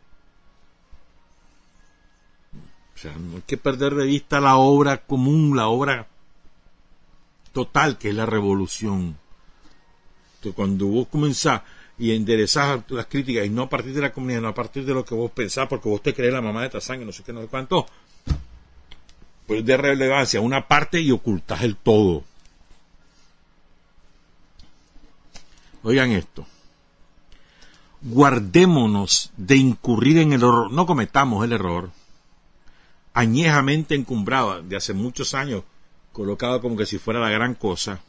O 2.99 3.01
sea, 3.01 3.13
no 3.13 3.37
hay 3.37 3.43
que 3.47 3.55
perder 3.55 3.95
de 3.95 4.05
vista 4.05 4.41
la 4.41 4.57
obra 4.57 4.97
común, 4.97 5.55
la 5.55 5.69
obra 5.69 6.05
total 7.53 7.97
que 7.97 8.09
es 8.09 8.15
la 8.15 8.25
revolución. 8.25 9.17
Entonces, 10.35 10.53
cuando 10.53 10.87
vos 10.87 11.07
comenzás 11.07 11.61
y 11.97 12.13
enderezar 12.13 12.83
las 12.89 13.05
críticas 13.05 13.45
y 13.45 13.49
no 13.51 13.61
a 13.61 13.69
partir 13.69 13.93
de 13.93 14.01
la 14.01 14.11
comunidad, 14.11 14.41
no 14.41 14.49
a 14.49 14.53
partir 14.53 14.83
de 14.83 14.93
lo 14.93 15.05
que 15.05 15.15
vos 15.15 15.31
pensás, 15.31 15.69
porque 15.69 15.87
vos 15.87 16.03
te 16.03 16.13
crees 16.13 16.33
la 16.33 16.41
mamá 16.41 16.63
de 16.63 16.71
Tazán 16.71 17.01
y 17.01 17.05
no 17.05 17.13
sé 17.13 17.23
qué, 17.23 17.31
no 17.31 17.41
sé 17.41 17.47
cuánto, 17.47 17.85
pues 19.47 19.65
de 19.65 19.77
relevancia 19.77 20.41
una 20.41 20.67
parte 20.67 20.99
y 20.99 21.11
ocultas 21.11 21.61
el 21.61 21.77
todo. 21.77 22.25
Oigan 25.83 26.11
esto. 26.11 26.45
Guardémonos 28.01 29.31
de 29.37 29.55
incurrir 29.55 30.17
en 30.17 30.33
el 30.33 30.41
error, 30.41 30.69
no 30.69 30.85
cometamos 30.85 31.45
el 31.45 31.53
error, 31.53 31.91
añejamente 33.13 33.95
encumbrado 33.95 34.61
de 34.61 34.75
hace 34.75 34.93
muchos 34.93 35.33
años, 35.33 35.63
colocado 36.11 36.61
como 36.61 36.77
que 36.77 36.85
si 36.85 36.97
fuera 36.97 37.19
la 37.19 37.29
gran 37.29 37.55
cosa, 37.55 38.01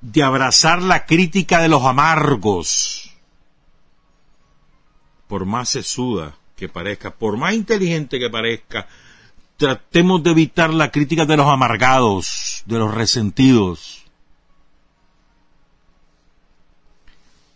de 0.00 0.22
abrazar 0.22 0.82
la 0.82 1.06
crítica 1.06 1.60
de 1.60 1.68
los 1.68 1.82
amargos 1.84 3.10
por 5.28 5.44
más 5.44 5.70
sesuda 5.70 6.36
que 6.56 6.68
parezca, 6.68 7.14
por 7.14 7.36
más 7.36 7.54
inteligente 7.54 8.18
que 8.18 8.30
parezca, 8.30 8.86
tratemos 9.56 10.22
de 10.22 10.30
evitar 10.30 10.72
la 10.72 10.90
crítica 10.90 11.26
de 11.26 11.36
los 11.36 11.46
amargados, 11.46 12.62
de 12.66 12.78
los 12.78 12.94
resentidos. 12.94 14.04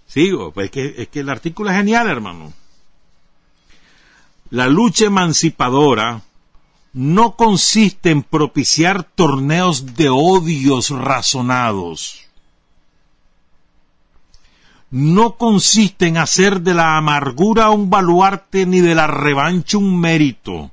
Sigo, 0.06 0.52
pues 0.52 0.66
es 0.66 0.70
que, 0.72 0.94
es 0.98 1.08
que 1.08 1.20
el 1.20 1.28
artículo 1.28 1.70
es 1.70 1.76
genial, 1.76 2.08
hermano. 2.08 2.52
La 4.50 4.66
lucha 4.66 5.06
emancipadora 5.06 6.22
no 6.92 7.36
consiste 7.36 8.10
en 8.10 8.22
propiciar 8.22 9.04
torneos 9.04 9.94
de 9.94 10.08
odios 10.08 10.90
razonados. 10.90 12.26
No 14.90 15.36
consiste 15.36 16.08
en 16.08 16.16
hacer 16.16 16.62
de 16.62 16.74
la 16.74 16.96
amargura 16.96 17.70
un 17.70 17.90
baluarte 17.90 18.66
ni 18.66 18.80
de 18.80 18.94
la 18.94 19.06
revancha 19.06 19.78
un 19.78 20.00
mérito. 20.00 20.72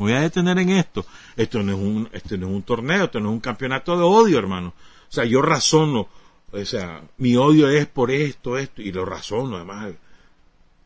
voy 0.00 0.12
a 0.14 0.20
detener 0.20 0.58
en 0.58 0.70
esto. 0.70 1.04
Esto 1.36 1.62
no 1.62 1.72
es 1.72 1.78
un, 1.78 2.08
esto 2.12 2.36
no 2.38 2.48
es 2.48 2.52
un 2.54 2.62
torneo, 2.62 3.04
esto 3.04 3.20
no 3.20 3.28
es 3.28 3.34
un 3.34 3.40
campeonato 3.40 3.96
de 3.96 4.02
odio, 4.02 4.38
hermano. 4.38 4.68
O 5.08 5.12
sea, 5.12 5.24
yo 5.24 5.42
razono, 5.42 6.08
o 6.50 6.64
sea, 6.64 7.02
mi 7.18 7.36
odio 7.36 7.68
es 7.68 7.86
por 7.86 8.10
esto, 8.10 8.56
esto, 8.56 8.80
y 8.80 8.92
lo 8.92 9.04
razono, 9.04 9.56
además, 9.56 9.92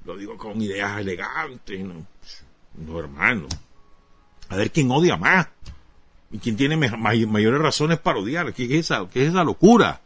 lo 0.05 0.17
digo 0.17 0.37
con 0.37 0.61
ideas 0.61 0.99
elegantes, 0.99 1.81
no, 1.81 2.07
no 2.75 2.99
hermano. 2.99 3.49
A 4.49 4.57
ver 4.57 4.71
quién 4.71 4.91
odia 4.91 5.17
más. 5.17 5.49
Y 6.31 6.39
quién 6.39 6.57
tiene 6.57 6.77
mayores 6.77 7.61
razones 7.61 7.99
para 7.99 8.19
odiar. 8.19 8.53
¿Qué 8.53 8.65
es 8.65 8.71
esa, 8.73 9.09
qué 9.09 9.23
es 9.23 9.31
esa 9.31 9.45
locura? 9.45 10.01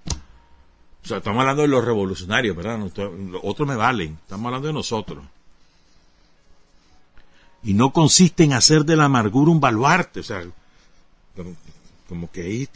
O 1.02 1.06
sea, 1.08 1.18
estamos 1.18 1.40
hablando 1.40 1.62
de 1.62 1.68
los 1.68 1.84
revolucionarios, 1.84 2.54
¿verdad? 2.54 2.78
Los 2.78 2.92
otros 3.42 3.66
me 3.66 3.76
valen. 3.76 4.18
Estamos 4.22 4.46
hablando 4.46 4.68
de 4.68 4.74
nosotros 4.74 5.24
y 7.62 7.74
no 7.74 7.92
consiste 7.92 8.44
en 8.44 8.52
hacer 8.52 8.84
de 8.84 8.96
la 8.96 9.06
amargura 9.06 9.50
un 9.50 9.60
baluarte, 9.60 10.20
o 10.20 10.22
sea, 10.22 10.44
como, 12.08 12.30
que 12.30 12.42
ahí 12.42 12.66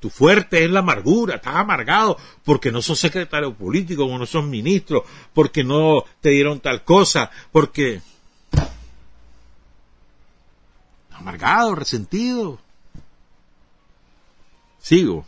tu 0.00 0.10
fuerte 0.10 0.64
es 0.64 0.70
la 0.70 0.80
amargura, 0.80 1.36
estás 1.36 1.56
amargado 1.56 2.16
porque 2.44 2.72
no 2.72 2.82
sos 2.82 2.98
secretario 2.98 3.54
político, 3.54 4.04
o 4.04 4.18
no 4.18 4.26
sos 4.26 4.44
ministro, 4.44 5.04
porque 5.34 5.62
no 5.62 6.04
te 6.20 6.30
dieron 6.30 6.60
tal 6.60 6.82
cosa, 6.84 7.30
porque 7.52 8.00
amargado, 11.12 11.74
resentido. 11.74 12.58
Sigo. 14.80 15.26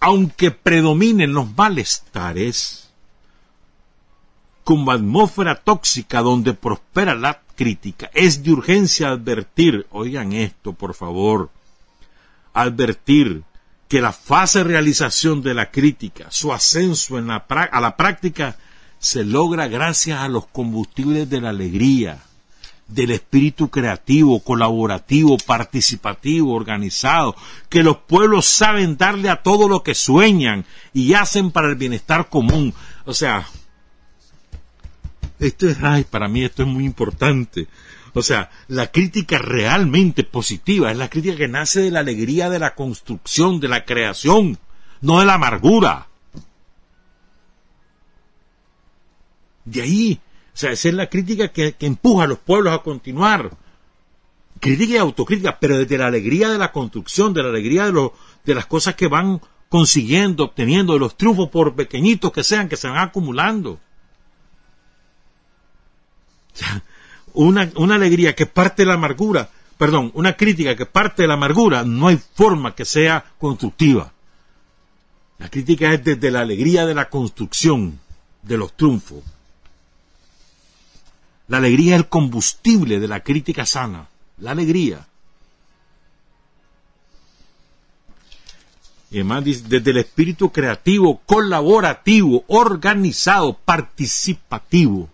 Aunque 0.00 0.50
predominen 0.50 1.34
los 1.34 1.54
malestares, 1.54 2.88
como 4.64 4.92
atmósfera 4.92 5.54
tóxica 5.54 6.20
donde 6.20 6.52
prospera 6.52 7.14
la 7.14 7.40
crítica. 7.56 8.10
Es 8.12 8.42
de 8.42 8.52
urgencia 8.52 9.08
advertir, 9.08 9.86
oigan 9.90 10.32
esto 10.34 10.74
por 10.74 10.94
favor, 10.94 11.50
advertir 12.62 13.42
que 13.88 14.00
la 14.00 14.12
fase 14.12 14.58
de 14.58 14.64
realización 14.64 15.42
de 15.42 15.54
la 15.54 15.70
crítica, 15.70 16.26
su 16.30 16.52
ascenso 16.52 17.16
a 17.16 17.80
la 17.80 17.96
práctica, 17.96 18.56
se 18.98 19.24
logra 19.24 19.68
gracias 19.68 20.20
a 20.20 20.28
los 20.28 20.46
combustibles 20.46 21.30
de 21.30 21.40
la 21.40 21.50
alegría, 21.50 22.18
del 22.88 23.10
espíritu 23.10 23.68
creativo, 23.68 24.40
colaborativo, 24.40 25.36
participativo, 25.38 26.54
organizado, 26.54 27.36
que 27.68 27.82
los 27.82 27.98
pueblos 27.98 28.46
saben 28.46 28.96
darle 28.96 29.28
a 29.28 29.42
todo 29.42 29.68
lo 29.68 29.82
que 29.82 29.94
sueñan 29.94 30.64
y 30.92 31.14
hacen 31.14 31.50
para 31.50 31.68
el 31.68 31.76
bienestar 31.76 32.28
común. 32.28 32.74
O 33.04 33.14
sea, 33.14 33.46
esto 35.38 35.68
es, 35.68 35.78
para 36.06 36.28
mí 36.28 36.44
esto 36.44 36.62
es 36.62 36.68
muy 36.68 36.84
importante. 36.84 37.68
O 38.18 38.22
sea, 38.22 38.50
la 38.66 38.90
crítica 38.90 39.38
realmente 39.38 40.24
positiva 40.24 40.90
es 40.90 40.98
la 40.98 41.08
crítica 41.08 41.36
que 41.36 41.48
nace 41.48 41.80
de 41.80 41.90
la 41.90 42.00
alegría 42.00 42.50
de 42.50 42.58
la 42.58 42.74
construcción, 42.74 43.60
de 43.60 43.68
la 43.68 43.84
creación, 43.84 44.58
no 45.00 45.20
de 45.20 45.26
la 45.26 45.34
amargura. 45.34 46.08
De 49.64 49.82
ahí, 49.82 50.20
o 50.52 50.56
sea, 50.56 50.72
esa 50.72 50.88
es 50.88 50.94
la 50.94 51.08
crítica 51.08 51.48
que, 51.48 51.76
empuja 51.80 52.24
a 52.24 52.26
los 52.26 52.38
pueblos 52.38 52.74
a 52.74 52.82
continuar. 52.82 53.50
Crítica 54.60 54.94
y 54.94 54.96
autocrítica, 54.96 55.58
pero 55.60 55.78
desde 55.78 55.98
la 55.98 56.06
alegría 56.08 56.48
de 56.48 56.58
la 56.58 56.72
construcción, 56.72 57.32
de 57.32 57.42
la 57.44 57.50
alegría 57.50 57.90
de, 57.90 58.10
de 58.44 58.54
las 58.54 58.66
cosas 58.66 58.96
que 58.96 59.06
van 59.06 59.40
consiguiendo, 59.68 60.44
obteniendo, 60.44 60.94
de 60.94 60.98
los 60.98 61.16
triunfos 61.16 61.48
por 61.50 61.76
pequeñitos 61.76 62.32
que 62.32 62.42
sean, 62.42 62.68
que 62.68 62.76
se 62.76 62.88
van 62.88 62.98
acumulando. 62.98 63.78
Una, 67.34 67.70
una 67.76 67.94
alegría 67.94 68.34
que 68.34 68.46
parte 68.46 68.82
de 68.82 68.86
la 68.86 68.94
amargura, 68.94 69.50
perdón, 69.76 70.10
una 70.14 70.36
crítica 70.36 70.76
que 70.76 70.86
parte 70.86 71.22
de 71.22 71.28
la 71.28 71.34
amargura, 71.34 71.84
no 71.84 72.08
hay 72.08 72.18
forma 72.34 72.74
que 72.74 72.84
sea 72.84 73.24
constructiva. 73.38 74.12
La 75.38 75.48
crítica 75.48 75.92
es 75.92 76.02
desde 76.02 76.30
la 76.30 76.40
alegría 76.40 76.84
de 76.84 76.94
la 76.94 77.08
construcción, 77.08 78.00
de 78.42 78.56
los 78.56 78.76
triunfos. 78.76 79.22
La 81.46 81.58
alegría 81.58 81.94
es 81.94 82.02
el 82.02 82.08
combustible 82.08 83.00
de 83.00 83.08
la 83.08 83.20
crítica 83.20 83.64
sana, 83.64 84.08
la 84.38 84.50
alegría. 84.50 85.06
Y 89.10 89.16
además 89.16 89.44
desde 89.44 89.90
el 89.90 89.96
espíritu 89.96 90.50
creativo, 90.50 91.22
colaborativo, 91.24 92.44
organizado, 92.48 93.54
participativo. 93.54 95.08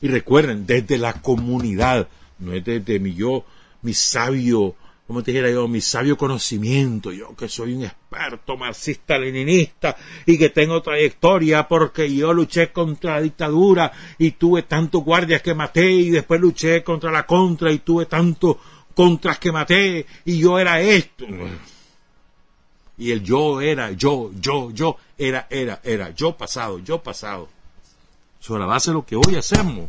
Y 0.00 0.08
recuerden, 0.08 0.66
desde 0.66 0.96
la 0.98 1.14
comunidad, 1.14 2.08
no 2.38 2.52
es 2.52 2.64
desde 2.64 3.00
mi 3.00 3.14
yo, 3.14 3.44
mi 3.82 3.94
sabio, 3.94 4.76
como 5.06 5.22
te 5.22 5.32
dijera 5.32 5.50
yo, 5.50 5.66
mi 5.66 5.80
sabio 5.80 6.16
conocimiento, 6.16 7.10
yo 7.10 7.34
que 7.34 7.48
soy 7.48 7.74
un 7.74 7.84
experto 7.84 8.56
marxista-leninista 8.56 9.96
y 10.24 10.38
que 10.38 10.50
tengo 10.50 10.82
trayectoria 10.82 11.66
porque 11.66 12.14
yo 12.14 12.32
luché 12.32 12.70
contra 12.70 13.14
la 13.14 13.22
dictadura 13.22 13.92
y 14.18 14.32
tuve 14.32 14.62
tantos 14.62 15.02
guardias 15.02 15.42
que 15.42 15.54
maté 15.54 15.90
y 15.90 16.10
después 16.10 16.40
luché 16.40 16.84
contra 16.84 17.10
la 17.10 17.26
contra 17.26 17.72
y 17.72 17.78
tuve 17.78 18.06
tantos 18.06 18.56
contras 18.94 19.38
que 19.38 19.50
maté 19.50 20.06
y 20.24 20.38
yo 20.38 20.58
era 20.60 20.80
esto. 20.80 21.26
Y 22.98 23.12
el 23.12 23.22
yo 23.22 23.60
era, 23.60 23.92
yo, 23.92 24.30
yo, 24.40 24.70
yo, 24.72 24.96
era, 25.16 25.46
era, 25.50 25.80
era, 25.82 26.10
yo 26.10 26.36
pasado, 26.36 26.78
yo 26.80 27.02
pasado 27.02 27.48
sobre 28.40 28.60
la 28.60 28.66
base 28.66 28.90
de 28.90 28.94
lo 28.94 29.06
que 29.06 29.16
hoy 29.16 29.36
hacemos 29.36 29.88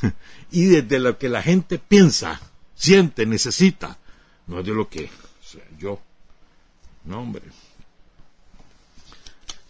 y 0.50 0.64
desde 0.64 0.98
lo 0.98 1.18
que 1.18 1.28
la 1.28 1.42
gente 1.42 1.78
piensa, 1.78 2.40
siente, 2.74 3.26
necesita, 3.26 3.98
no 4.46 4.60
es 4.60 4.66
de 4.66 4.74
lo 4.74 4.88
que 4.88 5.10
yo. 5.78 6.00
No, 7.04 7.20
hombre. 7.20 7.42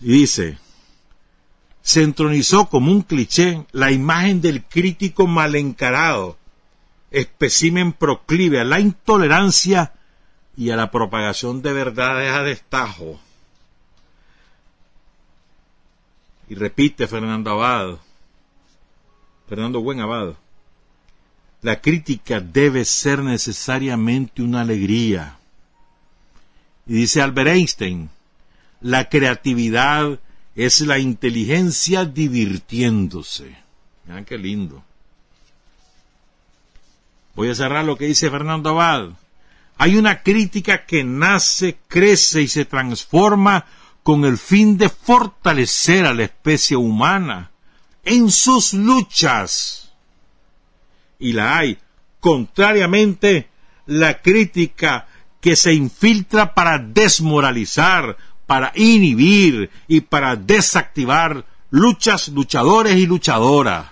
Y 0.00 0.12
dice, 0.12 0.58
se 1.80 2.02
entronizó 2.02 2.66
como 2.66 2.92
un 2.92 3.02
cliché 3.02 3.64
la 3.72 3.90
imagen 3.90 4.40
del 4.40 4.64
crítico 4.64 5.26
mal 5.26 5.54
encarado, 5.54 6.36
espécimen 7.10 7.92
proclive 7.92 8.60
a 8.60 8.64
la 8.64 8.80
intolerancia 8.80 9.92
y 10.56 10.70
a 10.70 10.76
la 10.76 10.90
propagación 10.90 11.62
de 11.62 11.72
verdades 11.72 12.32
a 12.32 12.42
destajo. 12.42 13.20
Y 16.52 16.54
repite 16.54 17.06
Fernando 17.06 17.50
Abad, 17.52 17.96
Fernando 19.48 19.80
Buen 19.80 20.00
Abad, 20.00 20.34
la 21.62 21.80
crítica 21.80 22.40
debe 22.40 22.84
ser 22.84 23.20
necesariamente 23.20 24.42
una 24.42 24.60
alegría. 24.60 25.38
Y 26.86 26.92
dice 26.92 27.22
Albert 27.22 27.48
Einstein, 27.48 28.10
la 28.82 29.08
creatividad 29.08 30.20
es 30.54 30.82
la 30.82 30.98
inteligencia 30.98 32.04
divirtiéndose. 32.04 33.56
Vean 34.04 34.26
qué 34.26 34.36
lindo. 34.36 34.84
Voy 37.34 37.48
a 37.48 37.54
cerrar 37.54 37.86
lo 37.86 37.96
que 37.96 38.04
dice 38.04 38.28
Fernando 38.28 38.68
Abad. 38.68 39.08
Hay 39.78 39.96
una 39.96 40.22
crítica 40.22 40.84
que 40.84 41.02
nace, 41.02 41.78
crece 41.88 42.42
y 42.42 42.48
se 42.48 42.66
transforma 42.66 43.64
con 44.02 44.24
el 44.24 44.38
fin 44.38 44.76
de 44.76 44.88
fortalecer 44.88 46.06
a 46.06 46.14
la 46.14 46.24
especie 46.24 46.76
humana 46.76 47.50
en 48.04 48.30
sus 48.30 48.72
luchas. 48.72 49.92
Y 51.18 51.32
la 51.32 51.58
hay. 51.58 51.78
Contrariamente, 52.20 53.48
la 53.86 54.20
crítica 54.20 55.06
que 55.40 55.56
se 55.56 55.74
infiltra 55.74 56.54
para 56.54 56.78
desmoralizar, 56.78 58.16
para 58.46 58.72
inhibir 58.74 59.70
y 59.88 60.02
para 60.02 60.36
desactivar 60.36 61.44
luchas, 61.70 62.28
luchadores 62.28 62.96
y 62.96 63.06
luchadoras. 63.06 63.86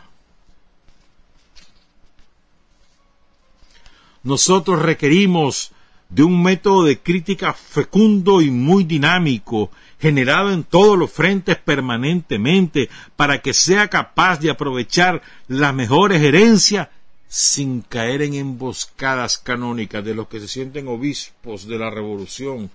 Nosotros 4.23 4.83
requerimos 4.83 5.73
de 6.11 6.25
un 6.25 6.43
método 6.43 6.85
de 6.85 6.99
crítica 6.99 7.55
fecundo 7.55 8.43
y 8.43 8.51
muy 8.51 8.85
dinámico 8.85 9.71
generado 10.01 10.51
en 10.51 10.65
todos 10.65 10.99
los 10.99 11.13
frentes 11.13 11.57
permanentemente 11.57 12.89
para 13.17 13.43
que 13.43 13.53
sea 13.53 13.89
capaz 13.89 14.41
de 14.41 14.51
aprovechar 14.51 15.23
las 15.47 15.75
mejores 15.75 16.23
herencias 16.23 16.89
sin 17.29 17.83
caer 17.83 18.23
en 18.23 18.35
emboscadas 18.35 19.39
canónicas 19.39 20.05
de 20.05 20.15
los 20.15 20.27
que 20.29 20.41
se 20.41 20.49
sienten 20.49 20.89
obispos 20.89 21.67
de 21.67 21.79
la 21.79 21.91
revolución 21.91 22.71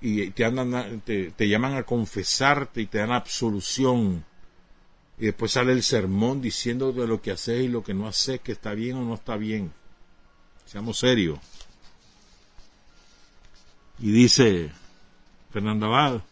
y 0.00 0.30
te, 0.30 0.44
andan, 0.44 1.00
te, 1.02 1.30
te 1.30 1.48
llaman 1.48 1.76
a 1.76 1.84
confesarte 1.84 2.80
y 2.80 2.86
te 2.86 2.98
dan 2.98 3.12
absolución. 3.12 4.24
Y 5.18 5.26
después 5.26 5.52
sale 5.52 5.72
el 5.72 5.84
sermón 5.84 6.42
diciendo 6.42 6.90
de 6.92 7.06
lo 7.06 7.22
que 7.22 7.30
haces 7.30 7.62
y 7.62 7.68
lo 7.68 7.84
que 7.84 7.94
no 7.94 8.08
haces, 8.08 8.40
que 8.40 8.50
está 8.50 8.74
bien 8.74 8.96
o 8.96 9.04
no 9.04 9.14
está 9.14 9.36
bien. 9.36 9.72
Seamos 10.64 10.98
serios. 10.98 11.38
Y 14.00 14.10
dice 14.10 14.72
Fernando 15.52 15.86
Abad, 15.86 16.22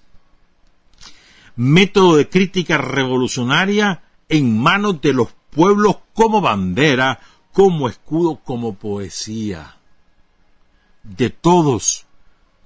método 1.57 2.17
de 2.17 2.29
crítica 2.29 2.79
revolucionaria 2.79 4.03
en 4.29 4.59
manos 4.59 5.01
de 5.03 5.13
los 5.13 5.29
pueblos 5.51 5.97
como 6.15 6.41
bandera, 6.41 7.21
como 7.53 7.89
escudo, 7.89 8.37
como 8.37 8.75
poesía. 8.77 9.77
De 11.03 11.29
todos, 11.31 12.07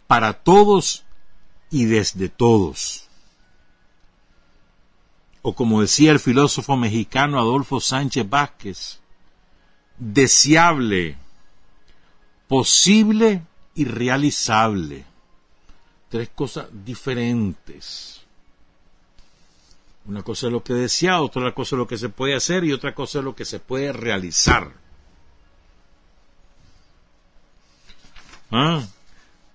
para 0.07 0.35
todos 0.35 1.05
y 1.71 1.87
desde 1.87 2.29
todos. 2.29 3.09
O 5.43 5.55
como 5.55 5.81
decía 5.81 6.13
el 6.13 6.21
filósofo 6.21 6.77
mexicano 6.77 7.39
Adolfo 7.39 7.81
Sánchez 7.81 8.29
Vázquez, 8.29 9.01
deseable, 9.99 11.17
posible 12.49 13.43
y 13.75 13.85
realizable. 13.87 15.05
Tres 16.15 16.31
cosas 16.33 16.69
diferentes. 16.85 18.21
Una 20.07 20.23
cosa 20.23 20.47
es 20.47 20.53
lo 20.53 20.63
que 20.63 20.73
desea, 20.73 21.21
otra 21.21 21.53
cosa 21.53 21.75
es 21.75 21.79
lo 21.79 21.89
que 21.89 21.99
se 21.99 22.09
puede 22.09 22.37
hacer 22.37 22.63
y 22.63 22.73
otra 22.73 22.95
cosa 22.95 23.19
es 23.19 23.25
lo 23.25 23.35
que 23.35 23.45
se 23.45 23.59
puede 23.59 23.93
realizar. 23.93 24.71
¿Ah? 28.53 28.87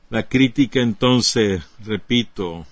La 0.10 0.28
crítica 0.28 0.82
entonces, 0.82 1.64
repito, 1.86 2.66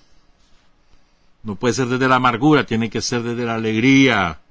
no 1.43 1.55
puede 1.55 1.73
ser 1.73 1.88
desde 1.88 2.09
la 2.09 2.15
amargura, 2.15 2.65
tiene 2.65 2.89
que 2.89 2.99
ser 2.99 3.23
desde 3.23 3.45
la 3.45 3.55
alegría. 3.55 4.41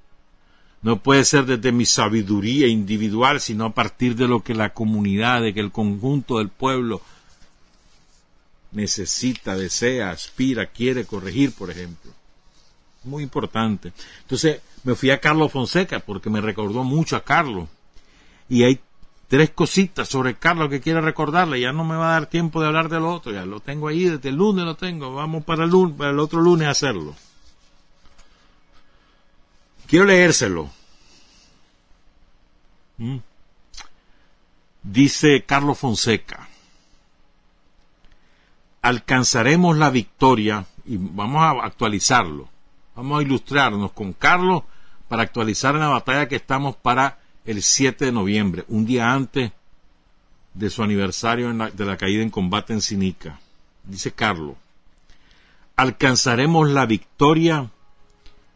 No 0.80 1.02
puede 1.02 1.26
ser 1.26 1.44
desde 1.44 1.72
mi 1.72 1.84
sabiduría 1.84 2.68
individual, 2.68 3.42
sino 3.42 3.66
a 3.66 3.74
partir 3.74 4.16
de 4.16 4.28
lo 4.28 4.42
que 4.42 4.54
la 4.54 4.72
comunidad, 4.72 5.42
de 5.42 5.52
que 5.52 5.60
el 5.60 5.72
conjunto 5.72 6.38
del 6.38 6.48
pueblo 6.48 7.02
necesita, 8.76 9.56
desea, 9.56 10.10
aspira, 10.10 10.66
quiere 10.66 11.06
corregir, 11.06 11.52
por 11.52 11.70
ejemplo. 11.70 12.12
Muy 13.04 13.22
importante. 13.22 13.94
Entonces 14.20 14.60
me 14.84 14.94
fui 14.94 15.10
a 15.10 15.18
Carlos 15.18 15.50
Fonseca 15.50 16.00
porque 16.00 16.28
me 16.28 16.42
recordó 16.42 16.84
mucho 16.84 17.16
a 17.16 17.24
Carlos. 17.24 17.70
Y 18.50 18.64
hay 18.64 18.78
tres 19.28 19.48
cositas 19.50 20.08
sobre 20.08 20.34
Carlos 20.34 20.68
que 20.68 20.82
quiero 20.82 21.00
recordarle. 21.00 21.58
Ya 21.58 21.72
no 21.72 21.84
me 21.84 21.96
va 21.96 22.10
a 22.10 22.20
dar 22.20 22.26
tiempo 22.26 22.60
de 22.60 22.66
hablar 22.66 22.90
de 22.90 23.00
lo 23.00 23.14
otro. 23.14 23.32
Ya 23.32 23.46
lo 23.46 23.60
tengo 23.60 23.88
ahí, 23.88 24.04
desde 24.04 24.28
el 24.28 24.36
lunes 24.36 24.66
lo 24.66 24.74
tengo. 24.74 25.14
Vamos 25.14 25.42
para 25.44 25.64
el, 25.64 25.70
lunes, 25.70 25.96
para 25.96 26.10
el 26.10 26.18
otro 26.18 26.42
lunes 26.42 26.68
a 26.68 26.72
hacerlo. 26.72 27.16
Quiero 29.86 30.04
leérselo. 30.04 30.70
¿Mm? 32.98 33.16
Dice 34.82 35.44
Carlos 35.46 35.78
Fonseca. 35.78 36.45
Alcanzaremos 38.82 39.76
la 39.76 39.90
victoria 39.90 40.66
y 40.84 40.96
vamos 40.98 41.42
a 41.42 41.64
actualizarlo. 41.64 42.48
Vamos 42.94 43.18
a 43.18 43.22
ilustrarnos 43.22 43.92
con 43.92 44.12
Carlos 44.12 44.62
para 45.08 45.22
actualizar 45.22 45.74
la 45.74 45.88
batalla 45.88 46.28
que 46.28 46.36
estamos 46.36 46.76
para 46.76 47.18
el 47.44 47.62
7 47.62 48.06
de 48.06 48.12
noviembre, 48.12 48.64
un 48.68 48.86
día 48.86 49.12
antes 49.12 49.52
de 50.54 50.70
su 50.70 50.82
aniversario 50.82 51.52
de 51.52 51.84
la 51.84 51.96
caída 51.96 52.22
en 52.22 52.30
combate 52.30 52.72
en 52.72 52.80
Sinica. 52.80 53.38
Dice 53.84 54.12
Carlos, 54.12 54.56
alcanzaremos 55.76 56.68
la 56.70 56.86
victoria 56.86 57.70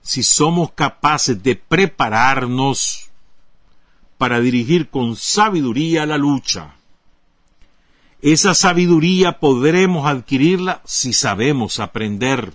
si 0.02 0.22
somos 0.22 0.72
capaces 0.72 1.42
de 1.42 1.56
prepararnos 1.56 3.10
para 4.18 4.40
dirigir 4.40 4.88
con 4.88 5.16
sabiduría 5.16 6.06
la 6.06 6.18
lucha. 6.18 6.74
Esa 8.22 8.54
sabiduría 8.54 9.38
podremos 9.38 10.06
adquirirla 10.06 10.82
si 10.84 11.12
sabemos 11.12 11.80
aprender. 11.80 12.52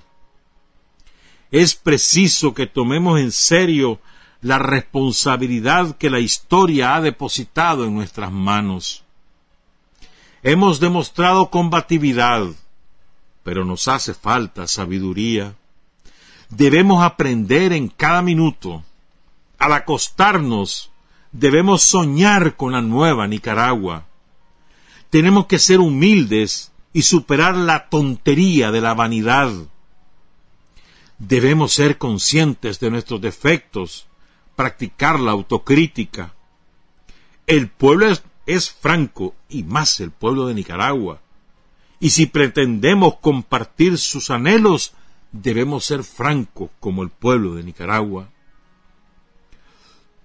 Es 1.50 1.76
preciso 1.76 2.54
que 2.54 2.68
tomemos 2.68 3.20
en 3.20 3.32
serio 3.32 4.00
la 4.42 4.60
responsabilidad 4.60 5.98
que 5.98 6.12
la 6.12 6.20
historia 6.20 6.96
ha 6.96 7.02
depositado 7.02 7.86
en 7.86 7.96
nuestras 7.96 8.32
manos. 8.32 9.04
Hemos 10.44 10.80
demostrado 10.80 11.50
combatividad, 11.50 12.46
pero 13.44 13.66
nos 13.66 13.88
hace 13.88 14.14
falta 14.14 14.68
sabiduría. 14.68 15.56
Debemos 16.50 17.04
aprender 17.04 17.74
en 17.74 17.88
cada 17.88 18.22
minuto. 18.22 18.84
Al 19.58 19.74
acostarnos, 19.74 20.92
debemos 21.32 21.82
soñar 21.82 22.56
con 22.56 22.74
la 22.74 22.82
nueva 22.82 23.28
Nicaragua. 23.28 24.06
Tenemos 25.16 25.46
que 25.46 25.60
ser 25.60 25.80
humildes 25.80 26.74
y 26.92 27.04
superar 27.04 27.56
la 27.56 27.88
tontería 27.88 28.70
de 28.72 28.82
la 28.82 28.94
vanidad. 28.94 29.50
Debemos 31.20 31.72
ser 31.72 31.98
conscientes 31.98 32.82
de 32.82 32.92
nuestros 32.92 33.22
defectos 33.22 34.08
practicar 34.58 35.22
la 35.22 35.32
autocrítica. 35.32 36.34
El 37.48 37.70
pueblo 37.70 38.14
es, 38.46 38.72
franco, 38.72 39.36
y 39.48 39.64
más 39.64 40.02
el 40.02 40.12
pueblo 40.12 40.48
de 40.48 40.54
Nicaragua. 40.54 41.22
Y 42.02 42.10
si 42.10 42.26
pretendemos 42.26 43.16
compartir 43.16 43.98
sus 43.98 44.30
anhelos, 44.30 44.96
debemos 45.32 45.86
ser 45.86 46.04
francos 46.04 46.72
como 46.82 47.04
el 47.04 47.10
pueblo 47.10 47.56
de 47.56 47.64
Nicaragua. 47.64 48.28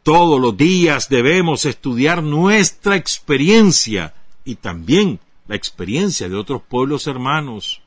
Todos 0.03 0.41
los 0.41 0.57
días 0.57 1.09
debemos 1.09 1.65
estudiar 1.65 2.25
nuestra 2.25 2.97
experiencia 2.97 4.15
y 4.51 4.57
también 4.57 5.21
la 5.47 5.55
experiencia 5.55 6.29
de 6.29 6.35
otros 6.35 6.61
pueblos 6.63 7.07
hermanos. 7.07 7.83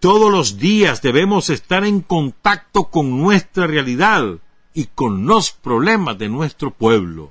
Todos 0.00 0.32
los 0.32 0.58
días 0.58 1.02
debemos 1.02 1.50
estar 1.50 1.84
en 1.84 2.00
contacto 2.00 2.84
con 2.90 3.16
nuestra 3.16 3.68
realidad 3.68 4.38
y 4.74 4.86
con 4.86 5.26
los 5.26 5.52
problemas 5.52 6.18
de 6.18 6.28
nuestro 6.28 6.72
pueblo. 6.72 7.30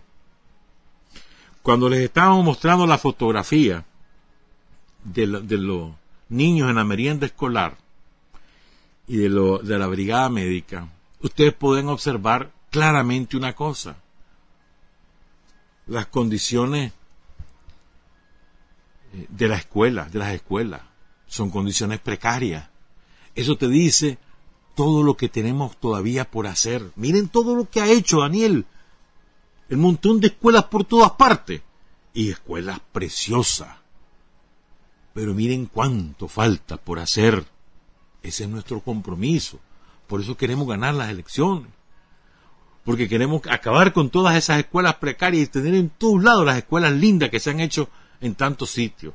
Cuando 1.62 1.90
les 1.90 2.00
estábamos 2.00 2.46
mostrando 2.46 2.88
la 2.88 2.98
fotografía 2.98 3.84
de, 5.04 5.28
los 5.28 5.92
niños 6.30 6.70
en 6.70 6.78
la 6.78 6.86
merienda 6.86 7.26
escolar 7.26 7.78
y 9.08 9.18
de, 9.18 9.30
la 9.30 9.88
brigada 9.88 10.30
médica, 10.30 10.88
ustedes 11.20 11.54
pueden 11.54 11.90
observar 11.90 12.52
claramente 12.70 13.36
una 13.36 13.54
cosa. 13.54 13.98
Las 15.86 16.06
condiciones 16.06 16.94
de 19.12 19.48
la 19.48 19.58
escuela, 19.58 20.06
de 20.06 20.20
las 20.20 20.34
escuelas, 20.34 20.82
son 21.28 21.50
condiciones 21.50 22.00
precarias. 22.00 22.70
Eso 23.36 23.58
te 23.58 23.68
dice 23.68 24.18
todo 24.76 25.04
lo 25.04 25.18
que 25.18 25.30
tenemos 25.30 25.78
todavía 25.78 26.30
por 26.30 26.48
hacer. 26.48 26.92
Miren 26.96 27.28
todo 27.30 27.56
lo 27.56 27.70
que 27.70 27.82
ha 27.82 27.88
hecho 27.92 28.22
Daniel. 28.22 28.66
El 29.70 29.78
montón 29.78 30.20
de 30.20 30.28
escuelas 30.28 30.66
por 30.66 30.86
todas 30.86 31.12
partes. 31.12 31.62
Y 32.14 32.32
escuelas 32.32 32.80
preciosas. 32.92 33.76
Pero 35.14 35.34
miren 35.34 35.68
cuánto 35.68 36.28
falta 36.28 36.78
por 36.78 37.00
hacer. 37.00 37.46
Ese 38.24 38.44
es 38.44 38.50
nuestro 38.50 38.80
compromiso. 38.82 39.60
Por 40.08 40.22
eso 40.22 40.36
queremos 40.36 40.68
ganar 40.68 40.96
las 40.96 41.10
elecciones. 41.10 41.72
Porque 42.84 43.08
queremos 43.08 43.42
acabar 43.50 43.94
con 43.94 44.10
todas 44.10 44.36
esas 44.36 44.60
escuelas 44.60 44.96
precarias 44.96 45.44
y 45.44 45.52
tener 45.52 45.76
en 45.76 45.90
todos 45.90 46.24
lados 46.24 46.46
las 46.46 46.58
escuelas 46.58 46.94
lindas 46.94 47.30
que 47.30 47.40
se 47.40 47.52
han 47.52 47.60
hecho 47.60 47.90
en 48.22 48.36
tantos 48.36 48.70
sitios 48.72 49.14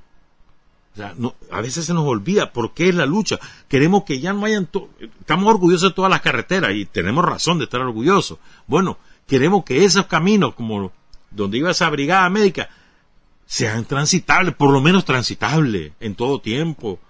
a 1.50 1.60
veces 1.60 1.86
se 1.86 1.94
nos 1.94 2.06
olvida 2.06 2.52
por 2.52 2.72
qué 2.72 2.88
es 2.88 2.94
la 2.94 3.06
lucha. 3.06 3.38
Queremos 3.68 4.04
que 4.04 4.20
ya 4.20 4.32
no 4.32 4.46
hayan... 4.46 4.68
Estamos 5.20 5.52
orgullosos 5.52 5.90
de 5.90 5.94
todas 5.94 6.10
las 6.10 6.20
carreteras 6.20 6.72
y 6.74 6.86
tenemos 6.86 7.24
razón 7.24 7.58
de 7.58 7.64
estar 7.64 7.80
orgullosos. 7.80 8.38
Bueno, 8.66 8.98
queremos 9.26 9.64
que 9.64 9.84
esos 9.84 10.06
caminos, 10.06 10.54
como 10.54 10.92
donde 11.30 11.58
iba 11.58 11.70
esa 11.70 11.90
brigada 11.90 12.28
médica, 12.30 12.68
sean 13.44 13.84
transitables, 13.84 14.54
por 14.54 14.70
lo 14.70 14.80
menos 14.80 15.04
transitables 15.04 15.92
en 15.98 16.14
todo 16.14 16.40
tiempo. 16.40 17.00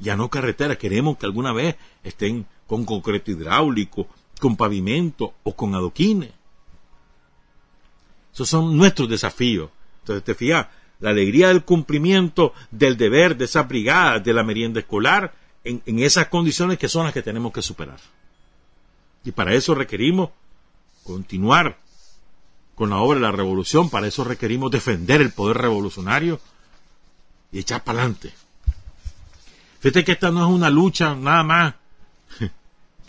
Ya 0.00 0.16
no 0.16 0.30
carreteras, 0.30 0.78
queremos 0.78 1.18
que 1.18 1.26
alguna 1.26 1.52
vez 1.52 1.76
estén 2.02 2.46
con 2.66 2.86
concreto 2.86 3.30
hidráulico, 3.30 4.08
con 4.40 4.56
pavimento 4.56 5.34
o 5.42 5.54
con 5.54 5.74
adoquines. 5.74 6.32
Esos 8.32 8.48
son 8.48 8.76
nuestros 8.76 9.08
desafíos. 9.08 9.70
Entonces, 10.00 10.24
te 10.24 10.34
fijas, 10.34 10.66
la 11.04 11.10
alegría 11.10 11.48
del 11.48 11.64
cumplimiento 11.64 12.54
del 12.70 12.96
deber 12.96 13.36
de 13.36 13.44
esa 13.44 13.64
brigada 13.64 14.20
de 14.20 14.32
la 14.32 14.42
merienda 14.42 14.80
escolar 14.80 15.34
en, 15.62 15.82
esas 15.98 16.28
condiciones 16.28 16.78
que 16.78 16.88
son 16.88 17.04
las 17.04 17.12
que 17.12 17.20
tenemos 17.20 17.52
que 17.52 17.60
superar. 17.60 18.00
Y 19.22 19.30
para 19.32 19.52
eso 19.52 19.74
requerimos 19.74 20.30
continuar 21.02 21.76
con 22.74 22.88
la 22.88 22.96
obra 22.96 23.16
de 23.16 23.20
la 23.26 23.32
revolución, 23.32 23.90
para 23.90 24.06
eso 24.06 24.24
requerimos 24.24 24.70
defender 24.70 25.20
el 25.20 25.30
poder 25.30 25.58
revolucionario 25.58 26.40
y 27.52 27.58
echar 27.58 27.84
para 27.84 27.98
adelante. 27.98 28.32
Fíjate 29.80 30.04
que 30.04 30.12
esta 30.12 30.30
no 30.30 30.40
es 30.46 30.50
una 30.50 30.70
lucha 30.70 31.14
nada 31.14 31.42
más, 31.42 31.74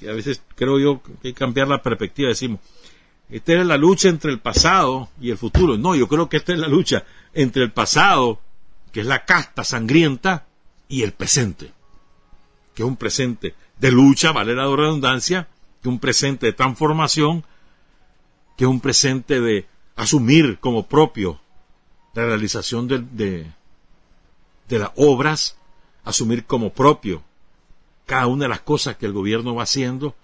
que 0.02 0.10
a 0.10 0.14
veces 0.14 0.42
creo 0.56 0.80
yo 0.80 1.02
que 1.02 1.12
hay 1.30 1.34
que 1.34 1.34
cambiar 1.34 1.70
la 1.70 1.82
perspectiva, 1.82 2.28
decimos, 2.28 2.60
esta 3.30 3.54
es 3.54 3.66
la 3.66 3.78
lucha 3.78 4.10
entre 4.10 4.32
el 4.32 4.40
pasado 4.40 5.10
y 5.20 5.32
el 5.32 5.38
futuro. 5.38 5.78
No, 5.78 5.96
yo 5.96 6.08
creo 6.08 6.30
que 6.30 6.38
esta 6.38 6.54
es 6.54 6.60
la 6.60 6.68
lucha 6.68 7.06
entre 7.34 7.64
el 7.64 7.72
pasado, 7.72 8.40
que 8.92 9.02
es 9.02 9.06
la 9.06 9.26
casta 9.26 9.64
sangrienta, 9.64 10.46
y 10.88 11.04
el 11.04 11.14
presente, 11.14 11.72
que 12.74 12.84
es 12.84 12.88
un 12.88 12.96
presente 12.96 13.56
de 13.80 13.92
lucha, 13.92 14.32
vale 14.32 14.56
la 14.56 14.64
redundancia, 14.64 15.48
que 15.82 15.90
es 15.90 15.92
un 15.92 16.00
presente 16.00 16.46
de 16.46 16.54
transformación, 16.54 17.44
que 18.56 18.66
es 18.66 18.70
un 18.70 18.80
presente 18.80 19.42
de 19.42 19.68
asumir 19.96 20.60
como 20.60 20.88
propio 20.88 21.40
la 22.14 22.26
realización 22.26 22.88
de, 22.88 23.00
de, 23.00 23.52
de 24.70 24.80
las 24.80 24.92
obras, 24.96 25.58
asumir 26.04 26.46
como 26.46 26.72
propio 26.72 27.24
cada 28.06 28.28
una 28.28 28.46
de 28.46 28.50
las 28.50 28.62
cosas 28.62 28.96
que 28.98 29.08
el 29.08 29.14
gobierno 29.14 29.56
va 29.56 29.64
haciendo, 29.64 30.16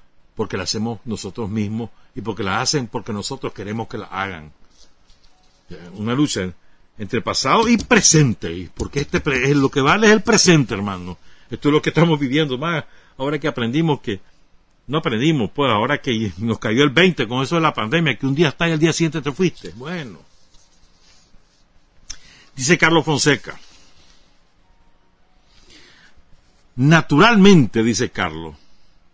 porque 0.42 0.58
las 0.58 0.72
hacemos 0.72 1.00
nosotros 1.06 1.52
mismos 1.52 1.92
y 2.16 2.22
porque 2.22 2.42
las 2.42 2.64
hacen 2.64 2.88
porque 2.88 3.14
nosotros 3.14 3.54
queremos 3.54 3.88
que 3.88 4.00
las 4.00 4.10
hagan. 4.12 4.52
Una 5.94 6.16
lucha 6.16 6.52
entre 6.98 7.22
pasado 7.22 7.68
y 7.70 7.78
presente, 7.78 8.72
porque 8.74 9.02
este 9.02 9.22
es 9.44 9.56
lo 9.56 9.70
que 9.70 9.82
vale 9.82 10.08
es 10.08 10.14
el 10.14 10.24
presente, 10.24 10.74
hermano. 10.74 11.20
Esto 11.52 11.70
es 11.70 11.74
lo 11.74 11.80
que 11.80 11.92
estamos 11.92 12.20
viviendo, 12.20 12.58
más 12.58 12.86
ahora 13.20 13.38
que 13.38 13.48
aprendimos 13.48 14.02
que 14.02 14.20
no 14.88 14.98
aprendimos, 14.98 15.52
pues 15.54 15.72
ahora 15.72 16.02
que 16.02 16.32
nos 16.40 16.58
cayó 16.58 16.82
el 16.86 16.90
20 16.90 17.28
con 17.28 17.44
eso 17.44 17.54
de 17.54 17.62
la 17.62 17.76
pandemia, 17.76 18.18
que 18.18 18.26
un 18.26 18.34
día 18.34 18.50
está 18.50 18.68
y 18.68 18.72
el 18.72 18.80
día 18.80 18.94
siguiente 18.94 19.22
te 19.22 19.32
fuiste. 19.32 19.74
Bueno. 19.76 20.22
Dice 22.56 22.80
Carlos 22.80 23.06
Fonseca. 23.06 23.60
Naturalmente, 26.78 27.84
dice 27.84 28.10
Carlos, 28.10 28.56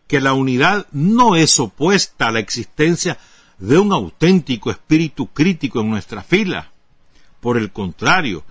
que 0.07 0.21
la 0.21 0.33
unidad 0.33 0.87
no 0.91 1.35
es 1.35 1.59
opuesta 1.59 2.27
a 2.27 2.31
la 2.31 2.39
existencia 2.39 3.17
de 3.59 3.77
un 3.77 3.91
auténtico 3.91 4.71
espíritu 4.71 5.27
crítico 5.27 5.81
en 5.81 5.89
nuestra 5.89 6.23
fila. 6.23 6.71
Por 7.41 7.57
el 7.57 7.71
contrario, 7.71 8.43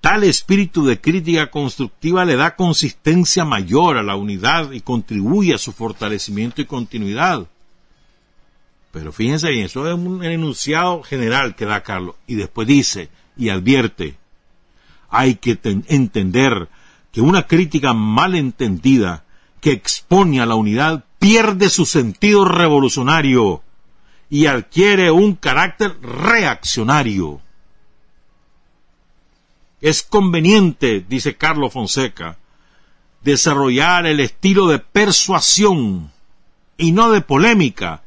tal 0.00 0.24
espíritu 0.24 0.86
de 0.86 1.00
crítica 1.00 1.50
constructiva 1.50 2.24
le 2.24 2.36
da 2.36 2.56
consistencia 2.56 3.44
mayor 3.44 3.98
a 3.98 4.02
la 4.02 4.16
unidad 4.16 4.72
y 4.72 4.80
contribuye 4.80 5.54
a 5.54 5.58
su 5.58 5.72
fortalecimiento 5.72 6.60
y 6.62 6.64
continuidad. 6.64 7.46
Pero 8.92 9.12
fíjense 9.12 9.50
bien, 9.50 9.66
eso 9.66 9.86
es 9.86 9.94
un 9.94 10.24
enunciado 10.24 11.02
general 11.02 11.54
que 11.54 11.66
da 11.66 11.82
Carlos. 11.82 12.14
Y 12.26 12.36
después 12.36 12.66
dice 12.66 13.10
y 13.36 13.50
advierte, 13.50 14.16
hay 15.10 15.34
que 15.34 15.58
entender 15.62 16.68
que 17.12 17.20
una 17.20 17.46
crítica 17.46 17.92
mal 17.92 18.34
entendida 18.34 19.25
que 19.60 19.72
expone 19.72 20.40
a 20.40 20.46
la 20.46 20.54
unidad 20.54 21.04
pierde 21.18 21.70
su 21.70 21.86
sentido 21.86 22.44
revolucionario 22.44 23.62
y 24.28 24.46
adquiere 24.46 25.10
un 25.10 25.34
carácter 25.34 26.00
reaccionario. 26.00 27.40
Es 29.80 30.02
conveniente, 30.02 31.04
dice 31.06 31.36
Carlos 31.36 31.72
Fonseca, 31.72 32.38
desarrollar 33.22 34.06
el 34.06 34.20
estilo 34.20 34.68
de 34.68 34.78
persuasión 34.78 36.10
y 36.76 36.92
no 36.92 37.10
de 37.10 37.20
polémica 37.20 38.02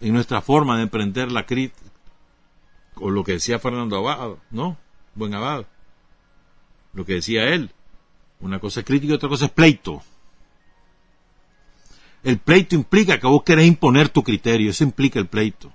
en 0.00 0.14
nuestra 0.14 0.40
forma 0.40 0.76
de 0.76 0.84
emprender 0.84 1.32
la 1.32 1.46
crítica. 1.46 1.90
O 2.96 3.10
lo 3.10 3.24
que 3.24 3.32
decía 3.32 3.58
Fernando 3.58 3.96
Abad, 3.96 4.36
¿no? 4.50 4.76
Buen 5.14 5.34
Abad. 5.34 5.66
Lo 6.92 7.04
que 7.04 7.14
decía 7.14 7.44
él. 7.48 7.70
Una 8.40 8.58
cosa 8.58 8.80
es 8.80 8.86
crítica 8.86 9.12
y 9.12 9.16
otra 9.16 9.28
cosa 9.28 9.46
es 9.46 9.50
pleito. 9.50 10.02
El 12.26 12.38
pleito 12.38 12.74
implica 12.74 13.20
que 13.20 13.26
vos 13.28 13.44
querés 13.44 13.68
imponer 13.68 14.08
tu 14.08 14.24
criterio, 14.24 14.70
eso 14.70 14.82
implica 14.82 15.20
el 15.20 15.28
pleito. 15.28 15.72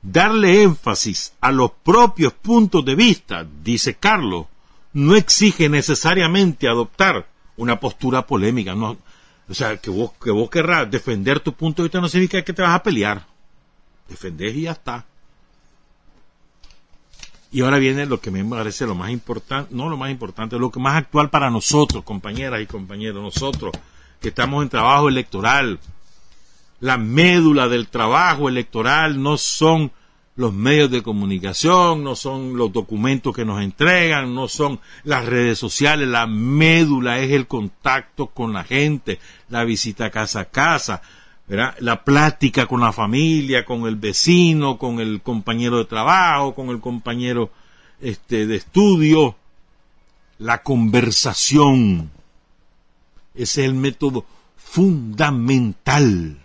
Darle 0.00 0.62
énfasis 0.62 1.32
a 1.40 1.50
los 1.50 1.72
propios 1.82 2.32
puntos 2.32 2.84
de 2.84 2.94
vista, 2.94 3.44
dice 3.64 3.94
Carlos, 3.94 4.46
no 4.92 5.16
exige 5.16 5.68
necesariamente 5.68 6.68
adoptar 6.68 7.26
una 7.56 7.80
postura 7.80 8.24
polémica. 8.24 8.76
No, 8.76 8.96
o 9.48 9.54
sea, 9.54 9.78
que 9.78 9.90
vos, 9.90 10.12
que 10.22 10.30
vos 10.30 10.48
querrás 10.48 10.88
defender 10.88 11.40
tu 11.40 11.52
punto 11.54 11.82
de 11.82 11.88
vista 11.88 12.00
no 12.00 12.08
significa 12.08 12.44
que 12.44 12.52
te 12.52 12.62
vas 12.62 12.76
a 12.76 12.84
pelear. 12.84 13.26
Defendés 14.08 14.54
y 14.54 14.62
ya 14.62 14.70
está. 14.70 15.04
Y 17.50 17.62
ahora 17.62 17.78
viene 17.78 18.04
lo 18.06 18.20
que 18.20 18.30
me 18.30 18.44
parece 18.44 18.86
lo 18.86 18.94
más 18.94 19.10
importante, 19.10 19.74
no 19.74 19.88
lo 19.88 19.96
más 19.96 20.10
importante, 20.10 20.58
lo 20.58 20.70
que 20.70 20.80
más 20.80 20.96
actual 20.96 21.30
para 21.30 21.50
nosotros, 21.50 22.04
compañeras 22.04 22.60
y 22.60 22.66
compañeros, 22.66 23.22
nosotros 23.22 23.72
que 24.20 24.28
estamos 24.28 24.62
en 24.62 24.68
trabajo 24.68 25.08
electoral. 25.08 25.78
La 26.80 26.98
médula 26.98 27.68
del 27.68 27.88
trabajo 27.88 28.48
electoral 28.48 29.22
no 29.22 29.36
son 29.36 29.90
los 30.36 30.52
medios 30.52 30.90
de 30.90 31.02
comunicación, 31.02 32.04
no 32.04 32.14
son 32.14 32.56
los 32.56 32.72
documentos 32.72 33.34
que 33.34 33.44
nos 33.44 33.60
entregan, 33.60 34.34
no 34.34 34.46
son 34.46 34.78
las 35.02 35.26
redes 35.26 35.58
sociales, 35.58 36.06
la 36.06 36.28
médula 36.28 37.18
es 37.18 37.32
el 37.32 37.48
contacto 37.48 38.28
con 38.28 38.52
la 38.52 38.62
gente, 38.62 39.18
la 39.48 39.64
visita 39.64 40.10
casa 40.10 40.40
a 40.40 40.44
casa, 40.44 41.02
la 41.48 42.04
plática 42.04 42.66
con 42.66 42.80
la 42.80 42.92
familia, 42.92 43.64
con 43.64 43.86
el 43.86 43.96
vecino, 43.96 44.76
con 44.76 45.00
el 45.00 45.22
compañero 45.22 45.78
de 45.78 45.86
trabajo, 45.86 46.54
con 46.54 46.68
el 46.68 46.80
compañero 46.80 47.50
este, 48.00 48.46
de 48.46 48.56
estudio, 48.56 49.36
la 50.38 50.62
conversación. 50.62 52.10
Ese 53.34 53.62
es 53.62 53.68
el 53.68 53.74
método 53.74 54.26
fundamental. 54.56 56.38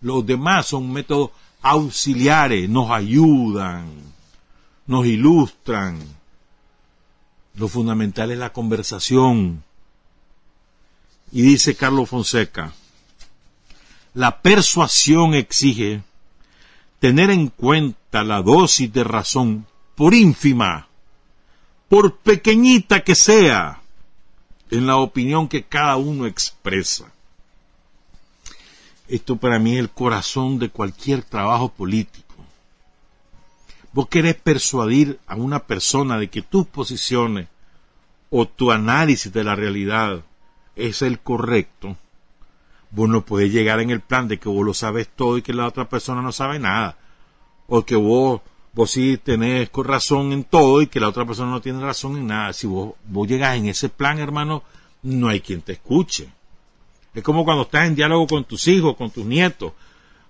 Los 0.00 0.26
demás 0.26 0.66
son 0.66 0.92
métodos 0.92 1.30
auxiliares, 1.62 2.68
nos 2.68 2.90
ayudan, 2.90 3.86
nos 4.86 5.06
ilustran. 5.06 6.00
Lo 7.54 7.68
fundamental 7.68 8.32
es 8.32 8.38
la 8.38 8.52
conversación. 8.52 9.62
Y 11.32 11.42
dice 11.42 11.76
Carlos 11.76 12.08
Fonseca, 12.08 12.72
la 14.14 14.40
persuasión 14.40 15.34
exige 15.34 16.02
tener 16.98 17.30
en 17.30 17.48
cuenta 17.48 18.24
la 18.24 18.42
dosis 18.42 18.92
de 18.92 19.04
razón, 19.04 19.66
por 19.94 20.14
ínfima, 20.14 20.88
por 21.88 22.16
pequeñita 22.18 23.04
que 23.04 23.14
sea, 23.14 23.80
en 24.70 24.86
la 24.86 24.96
opinión 24.96 25.48
que 25.48 25.64
cada 25.64 25.96
uno 25.96 26.26
expresa. 26.26 27.12
Esto 29.08 29.36
para 29.36 29.58
mí 29.58 29.74
es 29.74 29.80
el 29.80 29.90
corazón 29.90 30.58
de 30.58 30.70
cualquier 30.70 31.22
trabajo 31.22 31.70
político. 31.70 32.34
Vos 33.92 34.08
querés 34.08 34.36
persuadir 34.36 35.18
a 35.26 35.34
una 35.34 35.66
persona 35.66 36.18
de 36.18 36.30
que 36.30 36.42
tus 36.42 36.66
posiciones 36.66 37.48
o 38.30 38.46
tu 38.46 38.70
análisis 38.70 39.32
de 39.32 39.42
la 39.42 39.56
realidad 39.56 40.22
es 40.76 41.02
el 41.02 41.18
correcto 41.18 41.96
vos 42.90 43.08
no 43.08 43.24
podés 43.24 43.52
llegar 43.52 43.80
en 43.80 43.90
el 43.90 44.00
plan 44.00 44.28
de 44.28 44.38
que 44.38 44.48
vos 44.48 44.64
lo 44.64 44.74
sabes 44.74 45.08
todo 45.08 45.38
y 45.38 45.42
que 45.42 45.52
la 45.52 45.66
otra 45.66 45.88
persona 45.88 46.22
no 46.22 46.32
sabe 46.32 46.58
nada. 46.58 46.96
O 47.68 47.84
que 47.84 47.96
vos, 47.96 48.40
vos 48.72 48.90
sí 48.90 49.16
tenés 49.16 49.70
razón 49.72 50.32
en 50.32 50.44
todo 50.44 50.82
y 50.82 50.88
que 50.88 51.00
la 51.00 51.08
otra 51.08 51.24
persona 51.24 51.50
no 51.50 51.60
tiene 51.60 51.80
razón 51.80 52.16
en 52.16 52.26
nada. 52.26 52.52
Si 52.52 52.66
vos, 52.66 52.94
vos 53.06 53.28
llegas 53.28 53.56
en 53.56 53.66
ese 53.66 53.88
plan, 53.88 54.18
hermano, 54.18 54.62
no 55.02 55.28
hay 55.28 55.40
quien 55.40 55.62
te 55.62 55.72
escuche. 55.72 56.28
Es 57.14 57.22
como 57.22 57.44
cuando 57.44 57.62
estás 57.62 57.86
en 57.86 57.94
diálogo 57.94 58.26
con 58.26 58.44
tus 58.44 58.68
hijos, 58.68 58.96
con 58.96 59.10
tus 59.10 59.24
nietos, 59.24 59.72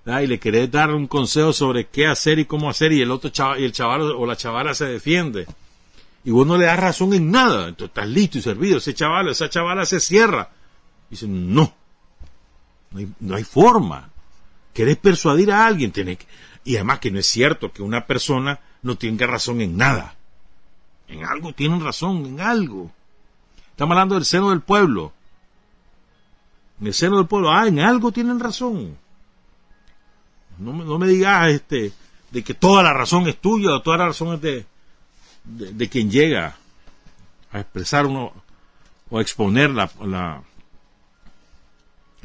y 0.06 0.26
le 0.26 0.40
querés 0.40 0.70
dar 0.70 0.92
un 0.94 1.06
consejo 1.06 1.52
sobre 1.52 1.86
qué 1.86 2.06
hacer 2.06 2.38
y 2.38 2.46
cómo 2.46 2.70
hacer, 2.70 2.92
y 2.92 3.02
el 3.02 3.10
otro 3.10 3.30
chaval, 3.30 3.60
y 3.60 3.64
el 3.64 3.72
chaval 3.72 4.00
o 4.02 4.26
la 4.26 4.34
chavala 4.34 4.74
se 4.74 4.86
defiende. 4.86 5.46
Y 6.24 6.30
vos 6.30 6.46
no 6.46 6.56
le 6.56 6.66
das 6.66 6.80
razón 6.80 7.14
en 7.14 7.30
nada. 7.30 7.68
Entonces 7.68 7.88
estás 7.88 8.08
listo 8.08 8.38
y 8.38 8.42
servido. 8.42 8.78
Ese 8.78 8.94
chaval, 8.94 9.28
esa 9.28 9.48
chavala 9.48 9.86
se 9.86 10.00
cierra. 10.00 10.50
Y 11.08 11.12
dice, 11.12 11.26
no, 11.28 11.74
no 12.90 13.36
hay, 13.36 13.44
forma. 13.44 14.10
Querés 14.72 14.96
persuadir 14.96 15.52
a 15.52 15.66
alguien, 15.66 15.92
tiene 15.92 16.18
y 16.64 16.76
además 16.76 16.98
que 16.98 17.10
no 17.10 17.18
es 17.18 17.26
cierto 17.26 17.72
que 17.72 17.82
una 17.82 18.06
persona 18.06 18.60
no 18.82 18.96
tenga 18.96 19.26
razón 19.26 19.60
en 19.60 19.76
nada. 19.76 20.16
En 21.08 21.24
algo 21.24 21.52
tienen 21.52 21.82
razón, 21.82 22.26
en 22.26 22.40
algo. 22.40 22.90
Estamos 23.70 23.92
hablando 23.92 24.14
del 24.16 24.24
seno 24.24 24.50
del 24.50 24.60
pueblo. 24.60 25.12
En 26.80 26.88
el 26.88 26.94
seno 26.94 27.16
del 27.16 27.26
pueblo, 27.26 27.50
ah, 27.50 27.66
en 27.66 27.80
algo 27.80 28.12
tienen 28.12 28.38
razón. 28.38 28.96
No, 30.58 30.72
no 30.72 30.98
me 30.98 31.06
digas 31.08 31.50
este, 31.50 31.92
de 32.30 32.44
que 32.44 32.54
toda 32.54 32.82
la 32.82 32.92
razón 32.92 33.26
es 33.26 33.40
tuya 33.40 33.72
o 33.72 33.82
toda 33.82 33.96
la 33.96 34.06
razón 34.08 34.34
es 34.34 34.40
de, 34.42 34.66
de, 35.44 35.88
quien 35.88 36.10
llega 36.10 36.56
a 37.50 37.60
expresar 37.60 38.06
uno 38.06 38.32
o 39.08 39.18
a 39.18 39.22
exponer 39.22 39.70
la 39.70 39.90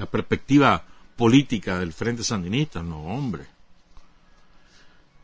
perspectiva 0.05 0.83
política 1.15 1.79
del 1.79 1.93
Frente 1.93 2.23
Sandinista, 2.23 2.83
no, 2.83 3.01
hombre. 3.03 3.45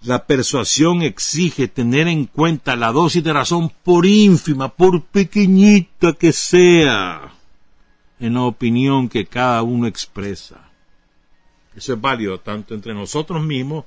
La 0.04 0.26
persuasión 0.26 1.04
exige 1.04 1.68
tener 1.68 2.08
en 2.08 2.26
cuenta 2.26 2.76
la 2.76 2.92
dosis 2.92 3.24
de 3.24 3.34
razón 3.34 3.72
por 3.84 4.06
ínfima, 4.06 4.70
por 4.70 5.04
pequeñita 5.04 6.14
que 6.14 6.32
sea, 6.32 7.34
en 8.20 8.34
la 8.34 8.42
opinión 8.42 9.10
que 9.10 9.28
cada 9.28 9.62
uno 9.62 9.86
expresa. 9.86 10.72
Eso 11.76 11.94
es 11.94 12.02
válido 12.02 12.40
tanto 12.40 12.74
entre 12.74 12.94
nosotros 12.94 13.44
mismos, 13.44 13.86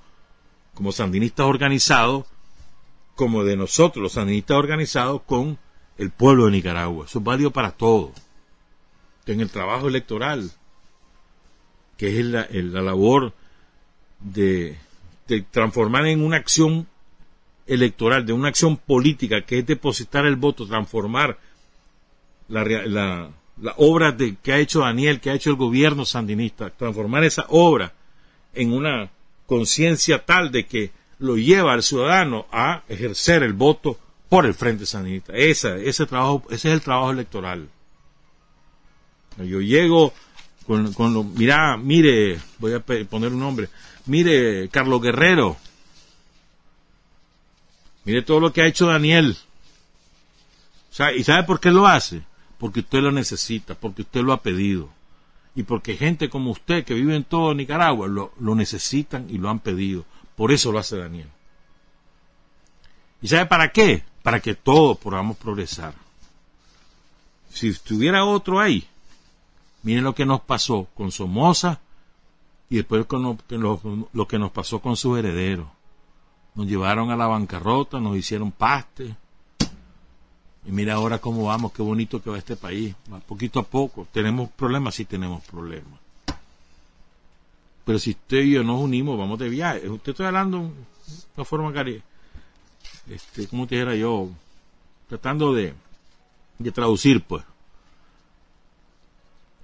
como 0.74 0.92
sandinistas 0.92 1.46
organizados, 1.46 2.26
como 3.16 3.42
de 3.42 3.56
nosotros, 3.56 4.02
los 4.02 4.12
sandinistas 4.12 4.56
organizados, 4.56 5.22
con 5.22 5.58
el 5.98 6.10
pueblo 6.10 6.46
de 6.46 6.52
Nicaragua. 6.52 7.06
Eso 7.06 7.18
es 7.18 7.24
válido 7.24 7.50
para 7.50 7.72
todos. 7.72 8.12
En 9.26 9.40
el 9.40 9.50
trabajo 9.50 9.88
electoral, 9.88 10.50
que 11.96 12.18
es 12.18 12.24
la, 12.24 12.48
la 12.50 12.82
labor 12.82 13.32
de 14.20 14.76
transformar 15.50 16.06
en 16.06 16.22
una 16.22 16.36
acción 16.36 16.86
electoral, 17.66 18.26
de 18.26 18.32
una 18.32 18.48
acción 18.48 18.76
política, 18.76 19.42
que 19.42 19.58
es 19.58 19.66
depositar 19.66 20.26
el 20.26 20.36
voto, 20.36 20.66
transformar 20.66 21.38
la, 22.48 22.64
la, 22.64 23.30
la 23.60 23.74
obra 23.78 24.12
de, 24.12 24.36
que 24.42 24.52
ha 24.52 24.58
hecho 24.58 24.80
Daniel, 24.80 25.20
que 25.20 25.30
ha 25.30 25.34
hecho 25.34 25.50
el 25.50 25.56
gobierno 25.56 26.04
sandinista, 26.04 26.70
transformar 26.70 27.24
esa 27.24 27.46
obra 27.48 27.92
en 28.52 28.72
una 28.72 29.10
conciencia 29.46 30.24
tal 30.24 30.50
de 30.50 30.66
que 30.66 30.90
lo 31.18 31.36
lleva 31.36 31.72
al 31.72 31.82
ciudadano 31.82 32.46
a 32.50 32.82
ejercer 32.88 33.42
el 33.42 33.52
voto 33.52 33.98
por 34.28 34.46
el 34.46 34.54
Frente 34.54 34.86
Sandinista. 34.86 35.32
Ese, 35.34 35.88
ese, 35.88 36.06
trabajo, 36.06 36.42
ese 36.50 36.68
es 36.68 36.74
el 36.74 36.80
trabajo 36.80 37.10
electoral. 37.12 37.68
Yo 39.38 39.60
llego 39.60 40.12
con, 40.66 40.92
con 40.92 41.14
lo, 41.14 41.24
mira, 41.24 41.76
mire, 41.76 42.40
voy 42.58 42.72
a 42.72 42.80
poner 42.80 43.32
un 43.32 43.40
nombre, 43.40 43.68
Mire, 44.06 44.68
Carlos 44.68 45.00
Guerrero. 45.00 45.56
Mire 48.04 48.22
todo 48.22 48.40
lo 48.40 48.52
que 48.52 48.62
ha 48.62 48.66
hecho 48.66 48.86
Daniel. 48.86 49.36
¿Y 51.16 51.24
sabe 51.24 51.42
por 51.44 51.58
qué 51.58 51.70
lo 51.70 51.86
hace? 51.86 52.22
Porque 52.58 52.80
usted 52.80 53.00
lo 53.00 53.10
necesita, 53.10 53.74
porque 53.74 54.02
usted 54.02 54.20
lo 54.20 54.32
ha 54.32 54.42
pedido. 54.42 54.90
Y 55.56 55.62
porque 55.62 55.96
gente 55.96 56.28
como 56.28 56.50
usted 56.50 56.84
que 56.84 56.94
vive 56.94 57.16
en 57.16 57.24
todo 57.24 57.54
Nicaragua 57.54 58.06
lo, 58.08 58.32
lo 58.38 58.54
necesitan 58.54 59.28
y 59.30 59.38
lo 59.38 59.48
han 59.48 59.60
pedido. 59.60 60.04
Por 60.36 60.52
eso 60.52 60.70
lo 60.70 60.78
hace 60.78 60.98
Daniel. 60.98 61.28
¿Y 63.22 63.28
sabe 63.28 63.46
para 63.46 63.72
qué? 63.72 64.04
Para 64.22 64.40
que 64.40 64.54
todos 64.54 64.98
podamos 64.98 65.36
progresar. 65.38 65.94
Si 67.50 67.68
estuviera 67.68 68.24
otro 68.24 68.60
ahí, 68.60 68.86
miren 69.84 70.02
lo 70.04 70.14
que 70.14 70.26
nos 70.26 70.40
pasó 70.40 70.88
con 70.94 71.12
Somoza 71.12 71.80
y 72.68 72.76
después 72.76 73.06
con 73.06 73.22
lo, 73.22 74.26
que 74.26 74.38
nos 74.38 74.50
pasó 74.50 74.80
con 74.80 74.96
sus 74.96 75.18
herederos. 75.18 75.68
Nos 76.54 76.66
llevaron 76.66 77.10
a 77.10 77.16
la 77.16 77.26
bancarrota, 77.26 78.00
nos 78.00 78.16
hicieron 78.16 78.50
paste. 78.50 79.14
Y 80.66 80.72
mira 80.72 80.94
ahora 80.94 81.18
cómo 81.18 81.44
vamos, 81.44 81.72
qué 81.72 81.82
bonito 81.82 82.22
que 82.22 82.30
va 82.30 82.38
este 82.38 82.56
país. 82.56 82.94
poquito 83.28 83.60
a 83.60 83.64
poco. 83.64 84.08
¿Tenemos 84.10 84.50
problemas? 84.50 84.94
Sí 84.94 85.04
tenemos 85.04 85.44
problemas. 85.44 86.00
Pero 87.84 87.98
si 87.98 88.10
usted 88.10 88.42
y 88.42 88.52
yo 88.52 88.64
nos 88.64 88.80
unimos, 88.80 89.18
vamos 89.18 89.38
de 89.38 89.48
viaje. 89.48 89.88
Usted 89.88 90.12
está 90.12 90.26
hablando 90.28 90.58
de 90.58 90.72
una 91.36 91.44
forma 91.44 91.72
cari 91.72 92.02
este, 93.10 93.46
como 93.48 93.66
te 93.66 93.74
dijera 93.74 93.94
yo, 93.94 94.30
tratando 95.08 95.52
de, 95.52 95.74
de 96.58 96.72
traducir, 96.72 97.22
pues. 97.22 97.44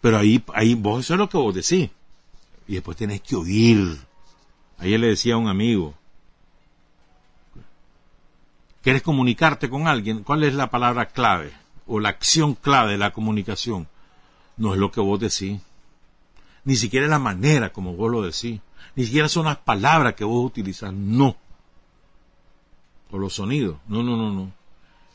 Pero 0.00 0.18
ahí, 0.18 0.42
ahí, 0.54 0.74
vos 0.74 1.04
eso 1.04 1.14
es 1.14 1.18
lo 1.18 1.28
que 1.28 1.36
vos 1.36 1.54
decís 1.54 1.90
y 2.70 2.74
después 2.74 2.96
tienes 2.96 3.20
que 3.20 3.34
oír. 3.34 3.98
Ayer 4.78 5.00
le 5.00 5.08
decía 5.08 5.34
a 5.34 5.38
un 5.38 5.48
amigo, 5.48 5.94
¿quieres 8.80 9.02
comunicarte 9.02 9.68
con 9.68 9.88
alguien? 9.88 10.22
¿Cuál 10.22 10.44
es 10.44 10.54
la 10.54 10.70
palabra 10.70 11.06
clave 11.06 11.52
o 11.88 11.98
la 11.98 12.10
acción 12.10 12.54
clave 12.54 12.92
de 12.92 12.98
la 12.98 13.12
comunicación? 13.12 13.88
No 14.56 14.72
es 14.72 14.78
lo 14.78 14.92
que 14.92 15.00
vos 15.00 15.18
decís, 15.18 15.60
ni 16.64 16.76
siquiera 16.76 17.06
es 17.06 17.10
la 17.10 17.18
manera 17.18 17.72
como 17.72 17.94
vos 17.94 18.08
lo 18.08 18.22
decís, 18.22 18.60
ni 18.94 19.04
siquiera 19.04 19.28
son 19.28 19.46
las 19.46 19.58
palabras 19.58 20.14
que 20.14 20.24
vos 20.24 20.46
utilizas, 20.46 20.92
no. 20.92 21.36
O 23.10 23.18
los 23.18 23.34
sonidos, 23.34 23.78
no, 23.88 24.04
no, 24.04 24.16
no, 24.16 24.32
no. 24.32 24.52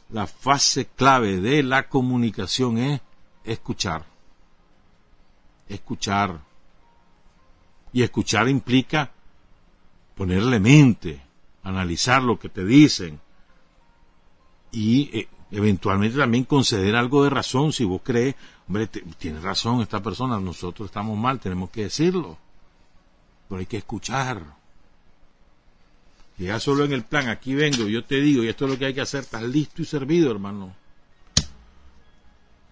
La 0.10 0.28
fase 0.28 0.88
clave 0.88 1.40
de 1.40 1.64
la 1.64 1.88
comunicación 1.88 2.78
es 2.80 3.02
escuchar. 3.46 4.04
Escuchar 5.68 6.40
y 7.92 8.04
escuchar 8.04 8.50
implica 8.50 9.12
ponerle 10.16 10.60
mente, 10.60 11.22
analizar 11.64 12.22
lo 12.22 12.38
que 12.38 12.50
te 12.50 12.66
dicen 12.66 13.20
y 14.72 15.18
eh, 15.18 15.28
eventualmente 15.52 16.18
también 16.18 16.44
conceder 16.44 16.96
algo 16.96 17.24
de 17.24 17.30
razón 17.30 17.72
si 17.72 17.86
vos 17.86 18.02
crees, 18.04 18.36
hombre, 18.68 18.88
tiene 18.88 19.40
razón 19.40 19.82
esta 19.82 20.04
persona, 20.04 20.40
nosotros 20.40 20.88
estamos 20.88 21.18
mal, 21.18 21.40
tenemos 21.40 21.70
que 21.70 21.84
decirlo. 21.84 22.38
Pero 23.48 23.60
hay 23.60 23.66
que 23.66 23.78
escuchar. 23.78 24.44
ya 26.38 26.60
solo 26.60 26.84
en 26.84 26.92
el 26.92 27.04
plan, 27.04 27.30
aquí 27.30 27.56
vengo, 27.56 27.88
yo 27.88 28.04
te 28.04 28.20
digo, 28.20 28.44
y 28.44 28.50
esto 28.50 28.66
es 28.66 28.72
lo 28.72 28.78
que 28.78 28.88
hay 28.88 28.94
que 28.94 29.02
hacer, 29.02 29.22
estás 29.22 29.44
listo 29.44 29.82
y 29.82 29.86
servido, 29.86 30.32
hermano. 30.32 30.76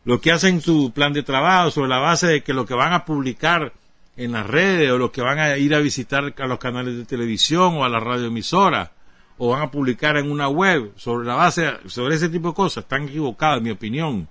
Lo 0.06 0.20
que 0.20 0.32
hacen 0.32 0.62
su 0.62 0.92
plan 0.92 1.14
de 1.14 1.24
trabajo 1.24 1.72
sobre 1.72 1.90
la 1.90 2.00
base 2.00 2.28
de 2.28 2.44
que 2.44 2.54
lo 2.54 2.66
que 2.66 2.74
van 2.74 2.94
a 2.94 3.06
publicar 3.06 3.74
en 4.18 4.34
las 4.34 4.46
redes 4.46 4.92
o 4.92 4.98
los 4.98 5.12
que 5.12 5.22
van 5.22 5.40
a 5.40 5.58
ir 5.58 5.74
a 5.74 5.80
visitar 5.80 6.34
a 6.38 6.48
los 6.48 6.60
canales 6.60 6.98
de 6.98 7.06
televisión 7.06 7.78
o 7.78 7.86
a 7.86 7.90
la 7.90 8.00
radioemisora 8.00 8.92
o 9.38 9.50
van 9.50 9.64
a 9.64 9.72
publicar 9.72 10.18
en 10.18 10.30
una 10.30 10.48
web 10.48 10.92
sobre 10.96 11.26
la 11.26 11.36
base 11.36 11.72
sobre 11.88 12.16
ese 12.16 12.30
tipo 12.30 12.50
de 12.50 12.54
cosas 12.54 12.84
están 12.84 13.08
equivocados 13.08 13.58
en 13.58 13.64
mi 13.64 13.72
opinión. 13.72 14.28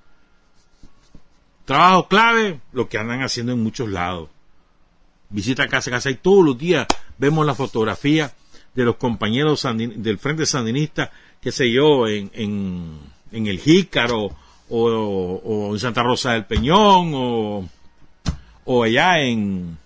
Trabajo 1.65 2.07
clave 2.07 2.61
lo 2.73 2.89
que 2.89 2.99
andan 2.99 3.23
haciendo 3.23 3.53
en 3.53 3.63
muchos 3.63 3.89
lados. 3.89 4.29
Visita 5.31 5.69
casa 5.69 5.91
casa 5.91 6.11
y 6.11 6.17
todos 6.17 6.45
los 6.45 6.59
días 6.59 6.87
vemos 7.19 7.47
la 7.47 7.55
fotografía 7.55 8.33
de 8.75 8.85
los 8.85 8.97
compañeros 8.97 9.67
del 9.77 10.19
Frente 10.19 10.47
Sandinista 10.47 11.11
qué 11.43 11.51
sé 11.51 11.71
yo 11.71 12.07
en, 12.07 12.31
en, 12.35 12.99
en 13.33 13.47
el 13.47 13.59
Jícaro 13.59 14.31
o, 14.69 15.71
en 15.73 15.79
Santa 15.79 16.03
Rosa 16.03 16.33
del 16.33 16.47
Peñón 16.47 17.13
o 17.15 17.65
o 18.65 18.83
allá 18.83 19.21
en, 19.21 19.79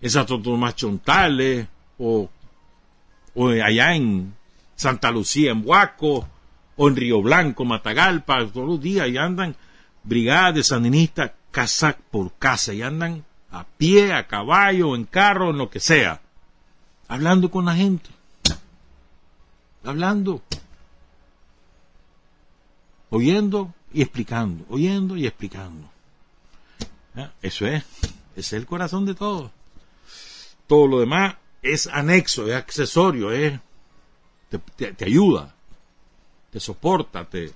en 0.00 0.10
Santo 0.10 0.40
Tomás 0.40 0.74
Chontales, 0.76 1.66
o, 1.98 2.28
o 3.34 3.48
allá 3.48 3.94
en 3.94 4.34
Santa 4.74 5.10
Lucía, 5.10 5.52
en 5.52 5.62
Huaco, 5.64 6.28
o 6.76 6.88
en 6.88 6.96
Río 6.96 7.22
Blanco, 7.22 7.64
Matagalpa, 7.64 8.46
todos 8.52 8.66
los 8.66 8.80
días, 8.80 9.08
y 9.08 9.16
andan 9.16 9.56
brigadas 10.02 10.54
de 10.54 10.64
sandinistas 10.64 11.32
casa 11.50 11.96
por 12.10 12.32
casa, 12.34 12.72
y 12.74 12.82
andan 12.82 13.24
a 13.50 13.64
pie, 13.64 14.12
a 14.12 14.26
caballo, 14.26 14.94
en 14.94 15.04
carro, 15.04 15.50
en 15.50 15.58
lo 15.58 15.70
que 15.70 15.80
sea, 15.80 16.20
hablando 17.08 17.50
con 17.50 17.64
la 17.64 17.74
gente, 17.74 18.10
hablando, 19.84 20.42
oyendo 23.10 23.72
y 23.96 24.02
explicando, 24.02 24.66
oyendo 24.68 25.16
y 25.16 25.26
explicando. 25.26 25.88
Eso 27.40 27.66
es, 27.66 27.82
es 28.36 28.52
el 28.52 28.66
corazón 28.66 29.06
de 29.06 29.14
todo. 29.14 29.50
Todo 30.66 30.86
lo 30.86 31.00
demás 31.00 31.36
es 31.62 31.86
anexo, 31.86 32.46
es 32.46 32.56
accesorio, 32.56 33.32
es, 33.32 33.58
te, 34.76 35.02
ayuda, 35.02 35.54
te 36.50 36.60
soporta, 36.60 37.24
te, 37.24 37.54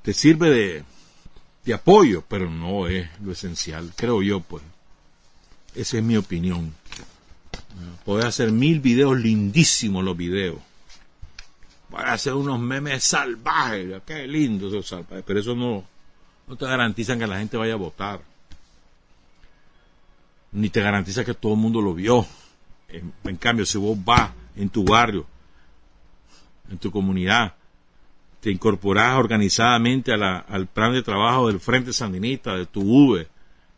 te 0.00 0.14
sirve 0.14 0.48
de, 0.48 0.84
de 1.64 1.74
apoyo, 1.74 2.22
pero 2.28 2.48
no 2.48 2.86
es 2.86 3.08
lo 3.20 3.32
esencial, 3.32 3.92
creo 3.96 4.22
yo, 4.22 4.38
pues. 4.38 4.62
Esa 5.74 5.96
es 5.96 6.04
mi 6.04 6.16
opinión. 6.16 6.72
Puedes 8.04 8.26
hacer 8.26 8.52
mil 8.52 8.78
videos 8.78 9.18
lindísimos 9.18 10.04
los 10.04 10.16
videos. 10.16 10.60
Voy 11.90 12.02
a 12.02 12.12
hacer 12.12 12.34
unos 12.34 12.60
memes 12.60 13.02
salvajes, 13.02 14.00
qué 14.06 14.26
lindo 14.28 14.68
esos 14.68 14.86
salvajes, 14.86 15.24
pero 15.26 15.40
eso 15.40 15.56
no, 15.56 15.84
te 16.56 16.64
garantizan 16.64 17.18
que 17.18 17.26
la 17.26 17.38
gente 17.38 17.56
vaya 17.56 17.74
a 17.74 17.76
votar. 17.76 18.20
Ni 20.52 20.70
te 20.70 20.80
garantiza 20.80 21.24
que 21.24 21.34
todo 21.34 21.54
el 21.54 21.58
mundo 21.58 21.80
lo 21.80 21.94
vio. 21.94 22.24
En, 22.88 23.36
cambio, 23.36 23.66
si 23.66 23.78
vos 23.78 23.96
vas 24.04 24.30
en 24.56 24.68
tu 24.68 24.84
barrio, 24.84 25.26
en 26.70 26.78
tu 26.78 26.90
comunidad, 26.90 27.54
te 28.40 28.50
incorporas 28.50 29.16
organizadamente 29.16 30.12
al 30.12 30.66
plan 30.66 30.92
de 30.92 31.02
trabajo 31.02 31.48
del 31.48 31.60
Frente 31.60 31.92
Sandinista, 31.92 32.54
de 32.54 32.66
tu 32.66 32.82
V, 32.82 33.28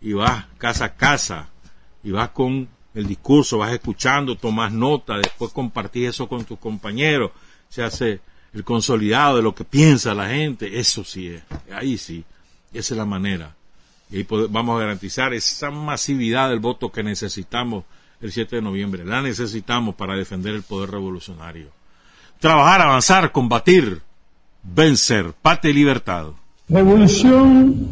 y 0.00 0.12
vas 0.12 0.46
casa 0.58 0.86
a 0.86 0.94
casa, 0.94 1.48
y 2.02 2.10
vas 2.10 2.30
con 2.30 2.68
el 2.94 3.06
discurso, 3.06 3.58
vas 3.58 3.72
escuchando, 3.72 4.36
tomas 4.36 4.72
nota, 4.72 5.16
después 5.16 5.52
compartís 5.52 6.10
eso 6.10 6.28
con 6.28 6.44
tus 6.44 6.58
compañeros, 6.58 7.32
se 7.72 7.82
hace 7.82 8.20
el 8.52 8.64
consolidado 8.64 9.38
de 9.38 9.42
lo 9.42 9.54
que 9.54 9.64
piensa 9.64 10.12
la 10.12 10.28
gente, 10.28 10.78
eso 10.78 11.04
sí 11.04 11.28
es, 11.28 11.42
ahí 11.72 11.96
sí. 11.96 12.22
Esa 12.70 12.92
es 12.92 12.98
la 12.98 13.06
manera. 13.06 13.54
Y 14.10 14.18
ahí 14.18 14.26
vamos 14.50 14.76
a 14.76 14.80
garantizar 14.80 15.32
esa 15.32 15.70
masividad 15.70 16.50
del 16.50 16.58
voto 16.58 16.92
que 16.92 17.02
necesitamos 17.02 17.84
el 18.20 18.30
7 18.30 18.56
de 18.56 18.62
noviembre. 18.62 19.06
La 19.06 19.22
necesitamos 19.22 19.94
para 19.94 20.16
defender 20.16 20.54
el 20.54 20.62
poder 20.62 20.90
revolucionario. 20.90 21.68
Trabajar, 22.40 22.82
avanzar, 22.82 23.32
combatir, 23.32 24.02
vencer, 24.62 25.32
patria 25.40 25.70
y 25.70 25.74
libertad. 25.74 26.26
Revolución 26.68 27.88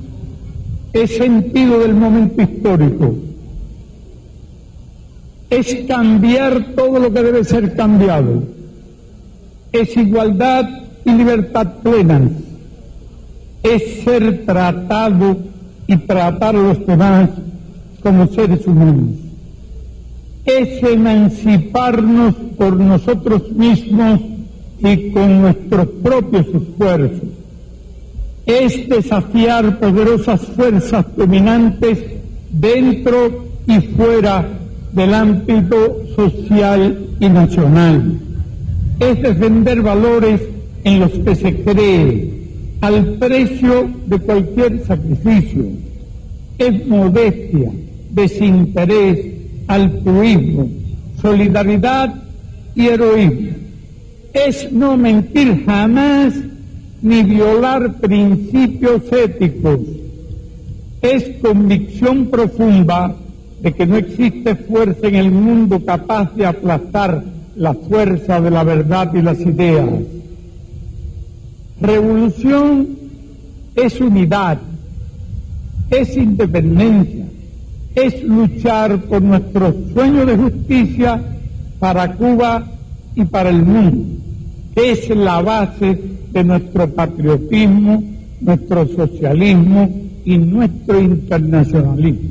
es 0.92 1.16
sentido 1.16 1.78
del 1.78 1.94
momento 1.94 2.42
histórico. 2.42 3.14
Es 5.48 5.86
cambiar 5.88 6.74
todo 6.74 6.98
lo 6.98 7.10
que 7.10 7.22
debe 7.22 7.44
ser 7.44 7.74
cambiado. 7.74 8.59
Es 9.72 9.96
igualdad 9.96 10.68
y 11.04 11.12
libertad 11.12 11.74
plena. 11.82 12.20
Es 13.62 14.02
ser 14.04 14.44
tratado 14.44 15.36
y 15.86 15.96
tratar 15.96 16.56
a 16.56 16.62
los 16.62 16.86
demás 16.86 17.30
como 18.02 18.26
seres 18.28 18.66
humanos. 18.66 19.10
Es 20.44 20.82
emanciparnos 20.82 22.34
por 22.56 22.76
nosotros 22.76 23.50
mismos 23.52 24.20
y 24.78 25.10
con 25.10 25.42
nuestros 25.42 25.86
propios 26.02 26.46
esfuerzos. 26.46 27.28
Es 28.46 28.88
desafiar 28.88 29.78
poderosas 29.78 30.40
fuerzas 30.40 31.04
dominantes 31.16 31.98
dentro 32.50 33.44
y 33.66 33.80
fuera 33.80 34.48
del 34.92 35.14
ámbito 35.14 36.02
social 36.16 37.06
y 37.20 37.28
nacional. 37.28 38.29
Es 39.00 39.20
defender 39.22 39.82
valores 39.82 40.40
en 40.84 41.00
los 41.00 41.10
que 41.10 41.34
se 41.34 41.54
cree 41.62 42.30
al 42.80 43.14
precio 43.14 43.90
de 44.06 44.18
cualquier 44.18 44.84
sacrificio. 44.84 45.64
Es 46.58 46.86
modestia, 46.86 47.72
desinterés, 48.10 49.18
altruismo, 49.66 50.70
solidaridad 51.20 52.14
y 52.74 52.86
heroísmo 52.86 53.60
es 54.32 54.70
no 54.72 54.96
mentir 54.96 55.64
jamás 55.64 56.34
ni 57.02 57.22
violar 57.22 57.94
principios 57.94 59.02
éticos. 59.12 59.80
Es 61.02 61.24
convicción 61.40 62.26
profunda 62.26 63.16
de 63.62 63.72
que 63.72 63.86
no 63.86 63.96
existe 63.96 64.54
fuerza 64.54 65.08
en 65.08 65.16
el 65.16 65.30
mundo 65.30 65.84
capaz 65.84 66.34
de 66.34 66.46
aplastar 66.46 67.24
la 67.60 67.74
fuerza 67.74 68.40
de 68.40 68.50
la 68.50 68.64
verdad 68.64 69.14
y 69.14 69.22
las 69.22 69.38
ideas. 69.40 69.88
Revolución 71.80 72.88
es 73.76 74.00
unidad, 74.00 74.58
es 75.90 76.16
independencia, 76.16 77.26
es 77.94 78.24
luchar 78.24 79.02
por 79.02 79.22
nuestro 79.22 79.74
sueño 79.92 80.24
de 80.26 80.36
justicia 80.36 81.22
para 81.78 82.14
Cuba 82.14 82.66
y 83.14 83.24
para 83.24 83.50
el 83.50 83.62
mundo 83.62 84.20
es 84.74 85.08
la 85.10 85.42
base 85.42 85.98
de 86.32 86.44
nuestro 86.44 86.88
patriotismo, 86.88 88.02
nuestro 88.40 88.86
socialismo 88.86 89.90
y 90.24 90.38
nuestro 90.38 91.00
internacionalismo. 91.00 92.30